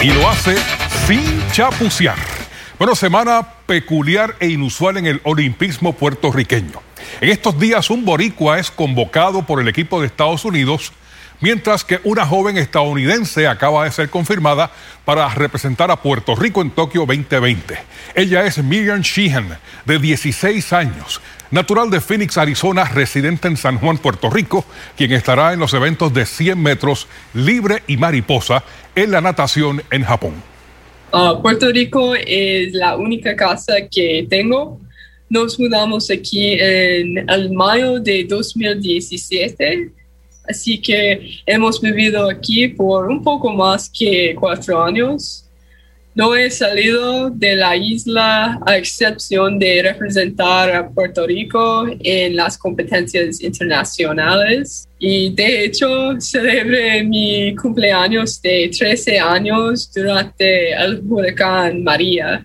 Y 0.07 0.11
lo 0.11 0.29
hace 0.29 0.55
sin 1.05 1.51
chapucear. 1.51 2.15
Bueno, 2.79 2.95
semana 2.95 3.45
peculiar 3.65 4.37
e 4.39 4.47
inusual 4.47 4.95
en 4.95 5.05
el 5.05 5.19
olimpismo 5.25 5.91
puertorriqueño. 5.91 6.81
En 7.19 7.29
estos 7.29 7.59
días 7.59 7.89
un 7.89 8.05
boricua 8.05 8.57
es 8.57 8.71
convocado 8.71 9.45
por 9.45 9.59
el 9.59 9.67
equipo 9.67 9.99
de 9.99 10.07
Estados 10.07 10.45
Unidos, 10.45 10.93
mientras 11.41 11.83
que 11.83 11.99
una 12.05 12.25
joven 12.25 12.57
estadounidense 12.57 13.47
acaba 13.47 13.83
de 13.83 13.91
ser 13.91 14.09
confirmada 14.09 14.71
para 15.03 15.27
representar 15.27 15.91
a 15.91 16.01
Puerto 16.01 16.37
Rico 16.37 16.61
en 16.61 16.71
Tokio 16.71 17.01
2020. 17.05 17.77
Ella 18.15 18.45
es 18.45 18.63
Miriam 18.63 19.01
Sheehan, 19.01 19.57
de 19.83 19.99
16 19.99 20.71
años, 20.71 21.19
natural 21.51 21.89
de 21.89 22.01
Phoenix, 22.01 22.37
Arizona, 22.37 22.85
residente 22.85 23.47
en 23.47 23.57
San 23.57 23.79
Juan, 23.79 23.97
Puerto 23.97 24.29
Rico, 24.29 24.65
quien 24.95 25.11
estará 25.13 25.53
en 25.53 25.59
los 25.59 25.73
eventos 25.73 26.13
de 26.13 26.25
100 26.25 26.61
metros 26.61 27.07
libre 27.33 27.83
y 27.87 27.97
mariposa 27.97 28.63
en 28.95 29.11
la 29.11 29.21
natación 29.21 29.81
en 29.91 30.03
Japón. 30.03 30.33
Ah, 31.11 31.39
Puerto 31.41 31.71
Rico 31.71 32.15
es 32.15 32.73
la 32.73 32.97
única 32.97 33.35
casa 33.35 33.75
que 33.89 34.27
tengo. 34.29 34.79
Nos 35.29 35.59
mudamos 35.59 36.09
aquí 36.11 36.53
en 36.53 37.29
el 37.29 37.51
mayo 37.51 37.99
de 37.99 38.25
2017, 38.25 39.91
así 40.47 40.81
que 40.81 41.41
hemos 41.45 41.81
vivido 41.81 42.29
aquí 42.29 42.67
por 42.69 43.07
un 43.07 43.23
poco 43.23 43.51
más 43.51 43.89
que 43.89 44.35
cuatro 44.39 44.83
años. 44.83 45.46
No 46.18 46.36
he 46.36 46.49
salido 46.49 47.30
de 47.30 47.55
la 47.55 47.76
isla 47.76 48.59
a 48.65 48.76
excepción 48.76 49.59
de 49.59 49.84
representar 49.84 50.76
a 50.76 50.89
Puerto 50.89 51.28
Rico 51.28 51.86
en 51.99 52.36
las 52.36 52.57
competencias 52.57 53.39
internacionales. 53.39 54.89
Y 54.97 55.32
de 55.36 55.65
hecho, 55.65 56.20
celebré 56.20 57.03
mi 57.03 57.55
cumpleaños 57.55 58.41
de 58.41 58.72
13 58.76 59.20
años 59.20 59.91
durante 59.93 60.74
el 60.74 61.03
huracán 61.07 61.84
María. 61.84 62.43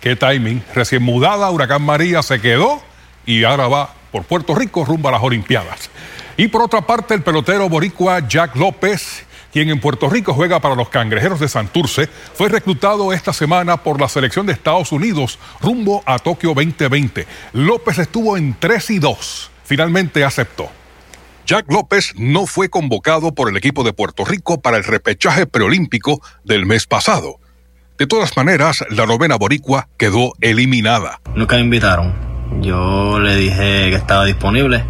Qué 0.00 0.16
timing. 0.16 0.62
Recién 0.74 1.02
mudada, 1.02 1.50
Huracán 1.50 1.82
María 1.82 2.22
se 2.22 2.40
quedó 2.40 2.80
y 3.26 3.44
ahora 3.44 3.68
va 3.68 3.94
por 4.10 4.24
Puerto 4.24 4.54
Rico 4.54 4.86
rumbo 4.86 5.10
a 5.10 5.12
las 5.12 5.22
Olimpiadas. 5.22 5.90
Y 6.38 6.48
por 6.48 6.62
otra 6.62 6.80
parte, 6.80 7.12
el 7.12 7.20
pelotero 7.20 7.68
boricua 7.68 8.26
Jack 8.26 8.56
López, 8.56 9.26
quien 9.52 9.70
en 9.70 9.80
Puerto 9.80 10.08
Rico 10.08 10.34
juega 10.34 10.60
para 10.60 10.74
los 10.74 10.88
Cangrejeros 10.88 11.40
de 11.40 11.48
Santurce, 11.48 12.08
fue 12.34 12.48
reclutado 12.48 13.12
esta 13.12 13.32
semana 13.32 13.78
por 13.78 14.00
la 14.00 14.08
selección 14.08 14.46
de 14.46 14.52
Estados 14.52 14.92
Unidos 14.92 15.38
rumbo 15.60 16.02
a 16.06 16.18
Tokio 16.18 16.54
2020. 16.54 17.26
López 17.52 17.98
estuvo 17.98 18.36
en 18.36 18.56
3 18.58 18.90
y 18.90 18.98
2. 18.98 19.50
Finalmente 19.64 20.24
aceptó. 20.24 20.70
Jack 21.46 21.72
López 21.72 22.12
no 22.16 22.46
fue 22.46 22.68
convocado 22.68 23.34
por 23.34 23.48
el 23.48 23.56
equipo 23.56 23.82
de 23.82 23.94
Puerto 23.94 24.24
Rico 24.26 24.60
para 24.60 24.76
el 24.76 24.84
repechaje 24.84 25.46
preolímpico 25.46 26.20
del 26.44 26.66
mes 26.66 26.86
pasado. 26.86 27.40
De 27.96 28.06
todas 28.06 28.36
maneras, 28.36 28.84
la 28.90 29.06
novena 29.06 29.36
boricua 29.36 29.88
quedó 29.96 30.32
eliminada. 30.40 31.20
Nunca 31.34 31.56
me 31.56 31.62
invitaron. 31.62 32.14
Yo 32.60 33.18
le 33.18 33.34
dije 33.34 33.90
que 33.90 33.94
estaba 33.94 34.24
disponible. 34.24 34.84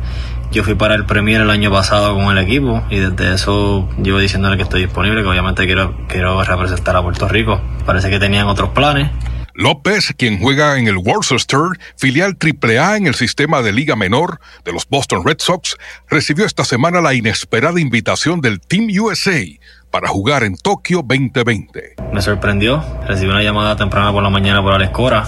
Yo 0.51 0.65
fui 0.65 0.75
para 0.75 0.95
el 0.95 1.05
Premier 1.05 1.43
el 1.43 1.51
año 1.51 1.71
pasado 1.71 2.15
con 2.15 2.37
el 2.37 2.39
equipo 2.43 2.83
y 2.89 2.99
desde 2.99 3.35
eso 3.35 3.87
llevo 4.03 4.19
diciéndole 4.19 4.57
que 4.57 4.63
estoy 4.63 4.81
disponible, 4.81 5.23
que 5.23 5.29
obviamente 5.29 5.67
quiero, 5.67 5.95
quiero 6.09 6.43
representar 6.43 6.97
a 6.97 7.03
Puerto 7.03 7.29
Rico. 7.29 7.61
Parece 7.85 8.09
que 8.09 8.19
tenían 8.19 8.47
otros 8.47 8.71
planes. 8.71 9.11
López, 9.53 10.15
quien 10.17 10.39
juega 10.39 10.79
en 10.79 10.89
el 10.89 10.97
Worcester, 10.97 11.61
filial 11.97 12.39
AAA 12.41 12.97
en 12.97 13.07
el 13.09 13.15
sistema 13.15 13.61
de 13.61 13.73
Liga 13.73 13.95
Menor 13.95 14.41
de 14.65 14.73
los 14.73 14.89
Boston 14.89 15.23
Red 15.27 15.39
Sox, 15.41 15.77
recibió 16.09 16.47
esta 16.47 16.65
semana 16.65 17.01
la 17.03 17.13
inesperada 17.13 17.79
invitación 17.79 18.41
del 18.41 18.61
Team 18.61 18.87
USA 19.01 19.43
para 19.91 20.09
jugar 20.09 20.45
en 20.45 20.57
Tokio 20.57 21.05
2020. 21.07 21.97
Me 22.13 22.23
sorprendió. 22.23 22.83
Recibí 23.07 23.31
una 23.31 23.43
llamada 23.43 23.77
temprana 23.77 24.13
por 24.13 24.23
la 24.23 24.31
mañana 24.31 24.63
por 24.63 24.73
Alex 24.73 24.93
Cora 24.93 25.25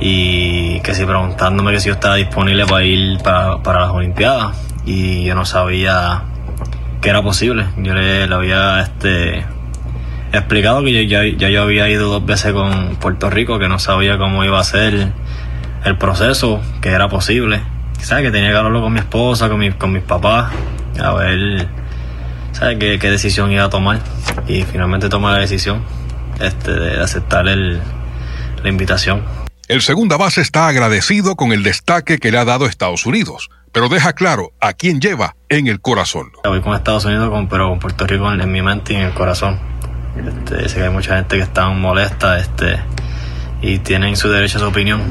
y 0.00 0.80
que 0.80 0.94
si 0.94 1.04
preguntándome 1.04 1.72
que 1.72 1.80
si 1.80 1.88
yo 1.88 1.94
estaba 1.94 2.14
disponible 2.16 2.66
para 2.66 2.84
ir 2.84 3.18
para, 3.18 3.62
para 3.62 3.80
las 3.80 3.90
Olimpiadas 3.90 4.56
y 4.86 5.24
yo 5.24 5.34
no 5.34 5.44
sabía 5.44 6.22
que 7.00 7.10
era 7.10 7.22
posible. 7.22 7.66
Yo 7.76 7.94
le, 7.94 8.26
le 8.26 8.34
había 8.34 8.80
este, 8.80 9.44
explicado 10.32 10.82
que 10.82 11.06
yo, 11.06 11.22
ya, 11.22 11.48
yo 11.48 11.62
había 11.62 11.88
ido 11.88 12.08
dos 12.08 12.24
veces 12.24 12.52
con 12.52 12.96
Puerto 12.96 13.30
Rico, 13.30 13.58
que 13.58 13.68
no 13.68 13.78
sabía 13.78 14.18
cómo 14.18 14.44
iba 14.44 14.58
a 14.58 14.64
ser 14.64 15.12
el 15.84 15.98
proceso, 15.98 16.60
que 16.80 16.90
era 16.90 17.08
posible. 17.08 17.60
¿Sabes? 18.00 18.24
Que 18.24 18.30
tenía 18.30 18.50
que 18.50 18.56
hablarlo 18.56 18.80
con 18.80 18.92
mi 18.94 19.00
esposa, 19.00 19.50
con, 19.50 19.58
mi, 19.58 19.72
con 19.72 19.92
mis 19.92 20.02
papás, 20.02 20.50
a 20.98 21.12
ver 21.12 21.68
¿sabes? 22.52 22.78
Qué, 22.78 22.98
qué 22.98 23.10
decisión 23.10 23.52
iba 23.52 23.64
a 23.64 23.70
tomar. 23.70 24.00
Y 24.48 24.62
finalmente 24.62 25.08
tomé 25.08 25.28
la 25.28 25.38
decisión 25.38 25.82
este, 26.40 26.72
de 26.72 27.02
aceptar 27.02 27.46
el, 27.48 27.80
la 28.62 28.68
invitación. 28.68 29.22
El 29.70 29.82
segunda 29.82 30.16
base 30.16 30.40
está 30.40 30.66
agradecido 30.66 31.36
con 31.36 31.52
el 31.52 31.62
destaque 31.62 32.18
que 32.18 32.32
le 32.32 32.38
ha 32.38 32.44
dado 32.44 32.66
Estados 32.66 33.06
Unidos, 33.06 33.50
pero 33.70 33.88
deja 33.88 34.14
claro 34.14 34.50
a 34.60 34.72
quién 34.72 35.00
lleva 35.00 35.36
en 35.48 35.68
el 35.68 35.80
corazón. 35.80 36.32
Voy 36.42 36.60
con 36.60 36.74
Estados 36.74 37.04
Unidos, 37.04 37.30
pero 37.48 37.68
con 37.68 37.78
Puerto 37.78 38.04
Rico 38.04 38.32
en 38.32 38.50
mi 38.50 38.62
mente 38.62 38.94
y 38.94 38.96
en 38.96 39.02
el 39.02 39.14
corazón. 39.14 39.60
Este, 40.16 40.68
sé 40.68 40.74
que 40.74 40.82
hay 40.82 40.90
mucha 40.90 41.14
gente 41.14 41.36
que 41.36 41.44
está 41.44 41.68
molesta 41.68 42.40
este, 42.40 42.80
y 43.62 43.78
tienen 43.78 44.16
su 44.16 44.28
derecho 44.28 44.58
a 44.58 44.62
su 44.62 44.66
opinión. 44.66 45.02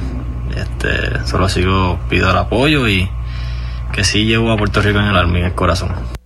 Este, 0.53 1.25
solo 1.25 1.47
sigo, 1.47 1.97
pido 2.09 2.29
el 2.29 2.35
apoyo 2.35 2.85
y 2.89 3.09
que 3.93 4.03
sí 4.03 4.25
llevo 4.25 4.51
a 4.51 4.57
Puerto 4.57 4.81
Rico 4.81 4.99
en 4.99 5.05
el 5.05 5.15
alma 5.15 5.37
y 5.37 5.39
en 5.39 5.47
el 5.47 5.55
corazón. 5.55 6.18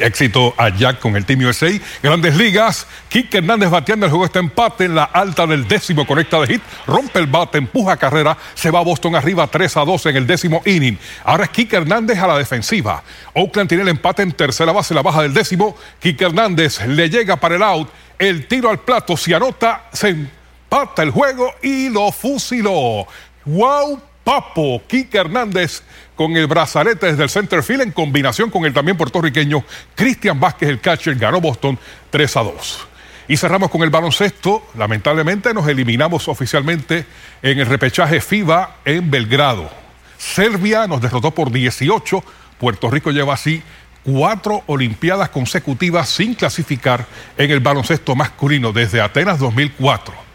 Éxito 0.00 0.54
a 0.56 0.68
Jack 0.70 0.98
con 0.98 1.16
el 1.16 1.24
Team 1.24 1.40
USA. 1.40 1.70
Grandes 2.02 2.36
ligas. 2.36 2.86
Kike 3.08 3.38
Hernández 3.38 3.70
bateando 3.70 4.06
el 4.06 4.10
juego 4.10 4.24
está 4.24 4.38
empate 4.38 4.84
en 4.84 4.94
la 4.94 5.04
alta 5.04 5.46
del 5.46 5.66
décimo. 5.66 6.06
Conecta 6.06 6.40
de 6.40 6.46
hit. 6.46 6.62
Rompe 6.86 7.18
el 7.18 7.26
bate, 7.26 7.58
empuja 7.58 7.96
carrera. 7.96 8.36
Se 8.54 8.70
va 8.70 8.80
Boston 8.80 9.14
arriba 9.16 9.46
3 9.46 9.76
a 9.76 9.84
2 9.84 10.06
en 10.06 10.16
el 10.16 10.26
décimo 10.26 10.62
inning. 10.64 10.98
Ahora 11.24 11.44
es 11.44 11.50
Kike 11.50 11.76
Hernández 11.76 12.18
a 12.18 12.26
la 12.26 12.38
defensiva. 12.38 13.02
Oakland 13.34 13.68
tiene 13.68 13.82
el 13.82 13.88
empate 13.88 14.22
en 14.22 14.32
tercera 14.32 14.72
base, 14.72 14.94
la 14.94 15.02
baja 15.02 15.22
del 15.22 15.34
décimo. 15.34 15.76
Kike 16.00 16.24
Hernández 16.24 16.84
le 16.86 17.08
llega 17.08 17.36
para 17.36 17.56
el 17.56 17.62
out. 17.62 17.88
El 18.18 18.46
tiro 18.46 18.68
al 18.68 18.80
plato 18.80 19.16
se 19.16 19.34
anota, 19.34 19.84
se 19.92 20.08
empata 20.10 21.02
el 21.02 21.10
juego 21.10 21.54
y 21.62 21.88
lo 21.88 22.12
fusiló. 22.12 23.06
¡Wow! 23.44 24.09
Papo, 24.30 24.80
Kike 24.86 25.18
Hernández 25.18 25.82
con 26.14 26.36
el 26.36 26.46
brazalete 26.46 27.06
desde 27.06 27.24
el 27.24 27.30
center 27.30 27.64
field 27.64 27.82
en 27.82 27.90
combinación 27.90 28.48
con 28.48 28.64
el 28.64 28.72
también 28.72 28.96
puertorriqueño 28.96 29.64
Cristian 29.96 30.38
Vázquez, 30.38 30.68
el 30.68 30.80
catcher, 30.80 31.16
ganó 31.16 31.40
Boston 31.40 31.76
3 32.10 32.36
a 32.36 32.42
2. 32.44 32.86
Y 33.26 33.36
cerramos 33.36 33.70
con 33.70 33.82
el 33.82 33.90
baloncesto. 33.90 34.68
Lamentablemente 34.78 35.52
nos 35.52 35.66
eliminamos 35.66 36.28
oficialmente 36.28 37.06
en 37.42 37.58
el 37.58 37.66
repechaje 37.66 38.20
FIBA 38.20 38.76
en 38.84 39.10
Belgrado. 39.10 39.68
Serbia 40.16 40.86
nos 40.86 41.00
derrotó 41.00 41.32
por 41.32 41.50
18. 41.50 42.22
Puerto 42.56 42.88
Rico 42.88 43.10
lleva 43.10 43.34
así 43.34 43.60
cuatro 44.04 44.62
Olimpiadas 44.68 45.30
consecutivas 45.30 46.08
sin 46.08 46.34
clasificar 46.34 47.04
en 47.36 47.50
el 47.50 47.58
baloncesto 47.58 48.14
masculino 48.14 48.72
desde 48.72 49.00
Atenas 49.00 49.40
2004. 49.40 50.29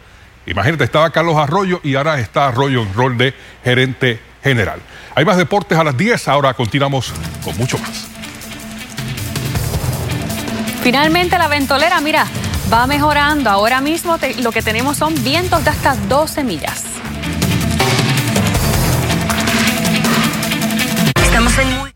Imagínate, 0.46 0.84
estaba 0.84 1.10
Carlos 1.10 1.36
Arroyo 1.36 1.80
y 1.82 1.96
ahora 1.96 2.18
está 2.20 2.48
Arroyo 2.48 2.82
en 2.82 2.94
rol 2.94 3.18
de 3.18 3.34
gerente 3.64 4.20
general. 4.42 4.80
Hay 5.14 5.24
más 5.24 5.36
deportes 5.36 5.76
a 5.78 5.82
las 5.84 5.96
10, 5.96 6.28
ahora 6.28 6.54
continuamos 6.54 7.12
con 7.44 7.56
mucho 7.58 7.78
más. 7.78 8.06
Finalmente 10.82 11.36
la 11.36 11.48
ventolera, 11.48 12.00
mira, 12.00 12.26
va 12.72 12.86
mejorando. 12.86 13.50
Ahora 13.50 13.80
mismo 13.80 14.18
te- 14.18 14.34
lo 14.40 14.52
que 14.52 14.62
tenemos 14.62 14.96
son 14.96 15.14
vientos 15.24 15.64
de 15.64 15.70
hasta 15.70 15.96
12 15.96 16.44
millas. 16.44 16.84
Estamos 21.24 21.58
en 21.58 21.76
muy... 21.78 21.95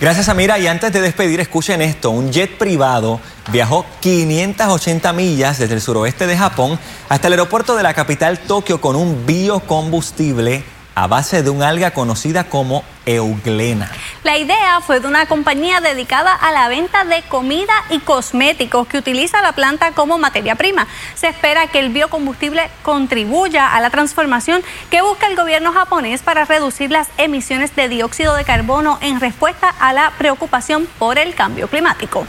Gracias, 0.00 0.30
Amira. 0.30 0.58
Y 0.58 0.66
antes 0.66 0.94
de 0.94 1.02
despedir, 1.02 1.40
escuchen 1.40 1.82
esto. 1.82 2.10
Un 2.10 2.32
jet 2.32 2.56
privado 2.56 3.20
viajó 3.52 3.84
580 4.00 5.12
millas 5.12 5.58
desde 5.58 5.74
el 5.74 5.82
suroeste 5.82 6.26
de 6.26 6.38
Japón 6.38 6.78
hasta 7.10 7.26
el 7.26 7.34
aeropuerto 7.34 7.76
de 7.76 7.82
la 7.82 7.92
capital 7.92 8.38
Tokio 8.38 8.80
con 8.80 8.96
un 8.96 9.26
biocombustible 9.26 10.64
a 10.94 11.06
base 11.06 11.42
de 11.42 11.50
un 11.50 11.62
alga 11.62 11.92
conocida 11.92 12.44
como 12.44 12.84
euglena. 13.06 13.90
La 14.22 14.38
idea 14.38 14.80
fue 14.80 15.00
de 15.00 15.08
una 15.08 15.26
compañía 15.26 15.80
dedicada 15.80 16.32
a 16.34 16.52
la 16.52 16.68
venta 16.68 17.04
de 17.04 17.22
comida 17.22 17.72
y 17.88 18.00
cosméticos 18.00 18.86
que 18.86 18.98
utiliza 18.98 19.40
la 19.42 19.52
planta 19.52 19.92
como 19.92 20.18
materia 20.18 20.54
prima. 20.54 20.86
Se 21.14 21.28
espera 21.28 21.66
que 21.68 21.78
el 21.78 21.90
biocombustible 21.90 22.70
contribuya 22.82 23.74
a 23.74 23.80
la 23.80 23.90
transformación 23.90 24.62
que 24.90 25.02
busca 25.02 25.26
el 25.26 25.36
gobierno 25.36 25.72
japonés 25.72 26.22
para 26.22 26.44
reducir 26.44 26.90
las 26.90 27.08
emisiones 27.16 27.74
de 27.76 27.88
dióxido 27.88 28.34
de 28.34 28.44
carbono 28.44 28.98
en 29.00 29.20
respuesta 29.20 29.68
a 29.80 29.92
la 29.92 30.12
preocupación 30.18 30.86
por 30.98 31.18
el 31.18 31.34
cambio 31.34 31.68
climático. 31.68 32.26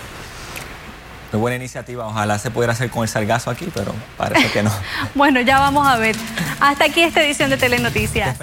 Muy 1.31 1.39
buena 1.39 1.55
iniciativa. 1.55 2.07
Ojalá 2.07 2.37
se 2.39 2.51
pudiera 2.51 2.73
hacer 2.73 2.89
con 2.89 3.03
el 3.03 3.09
sargazo 3.09 3.49
aquí, 3.49 3.69
pero 3.73 3.93
parece 4.17 4.51
que 4.51 4.63
no. 4.63 4.71
bueno, 5.15 5.39
ya 5.39 5.59
vamos 5.59 5.87
a 5.87 5.95
ver. 5.97 6.15
Hasta 6.59 6.85
aquí 6.85 7.01
esta 7.01 7.23
edición 7.23 7.49
de 7.49 7.57
Telenoticias. 7.57 8.37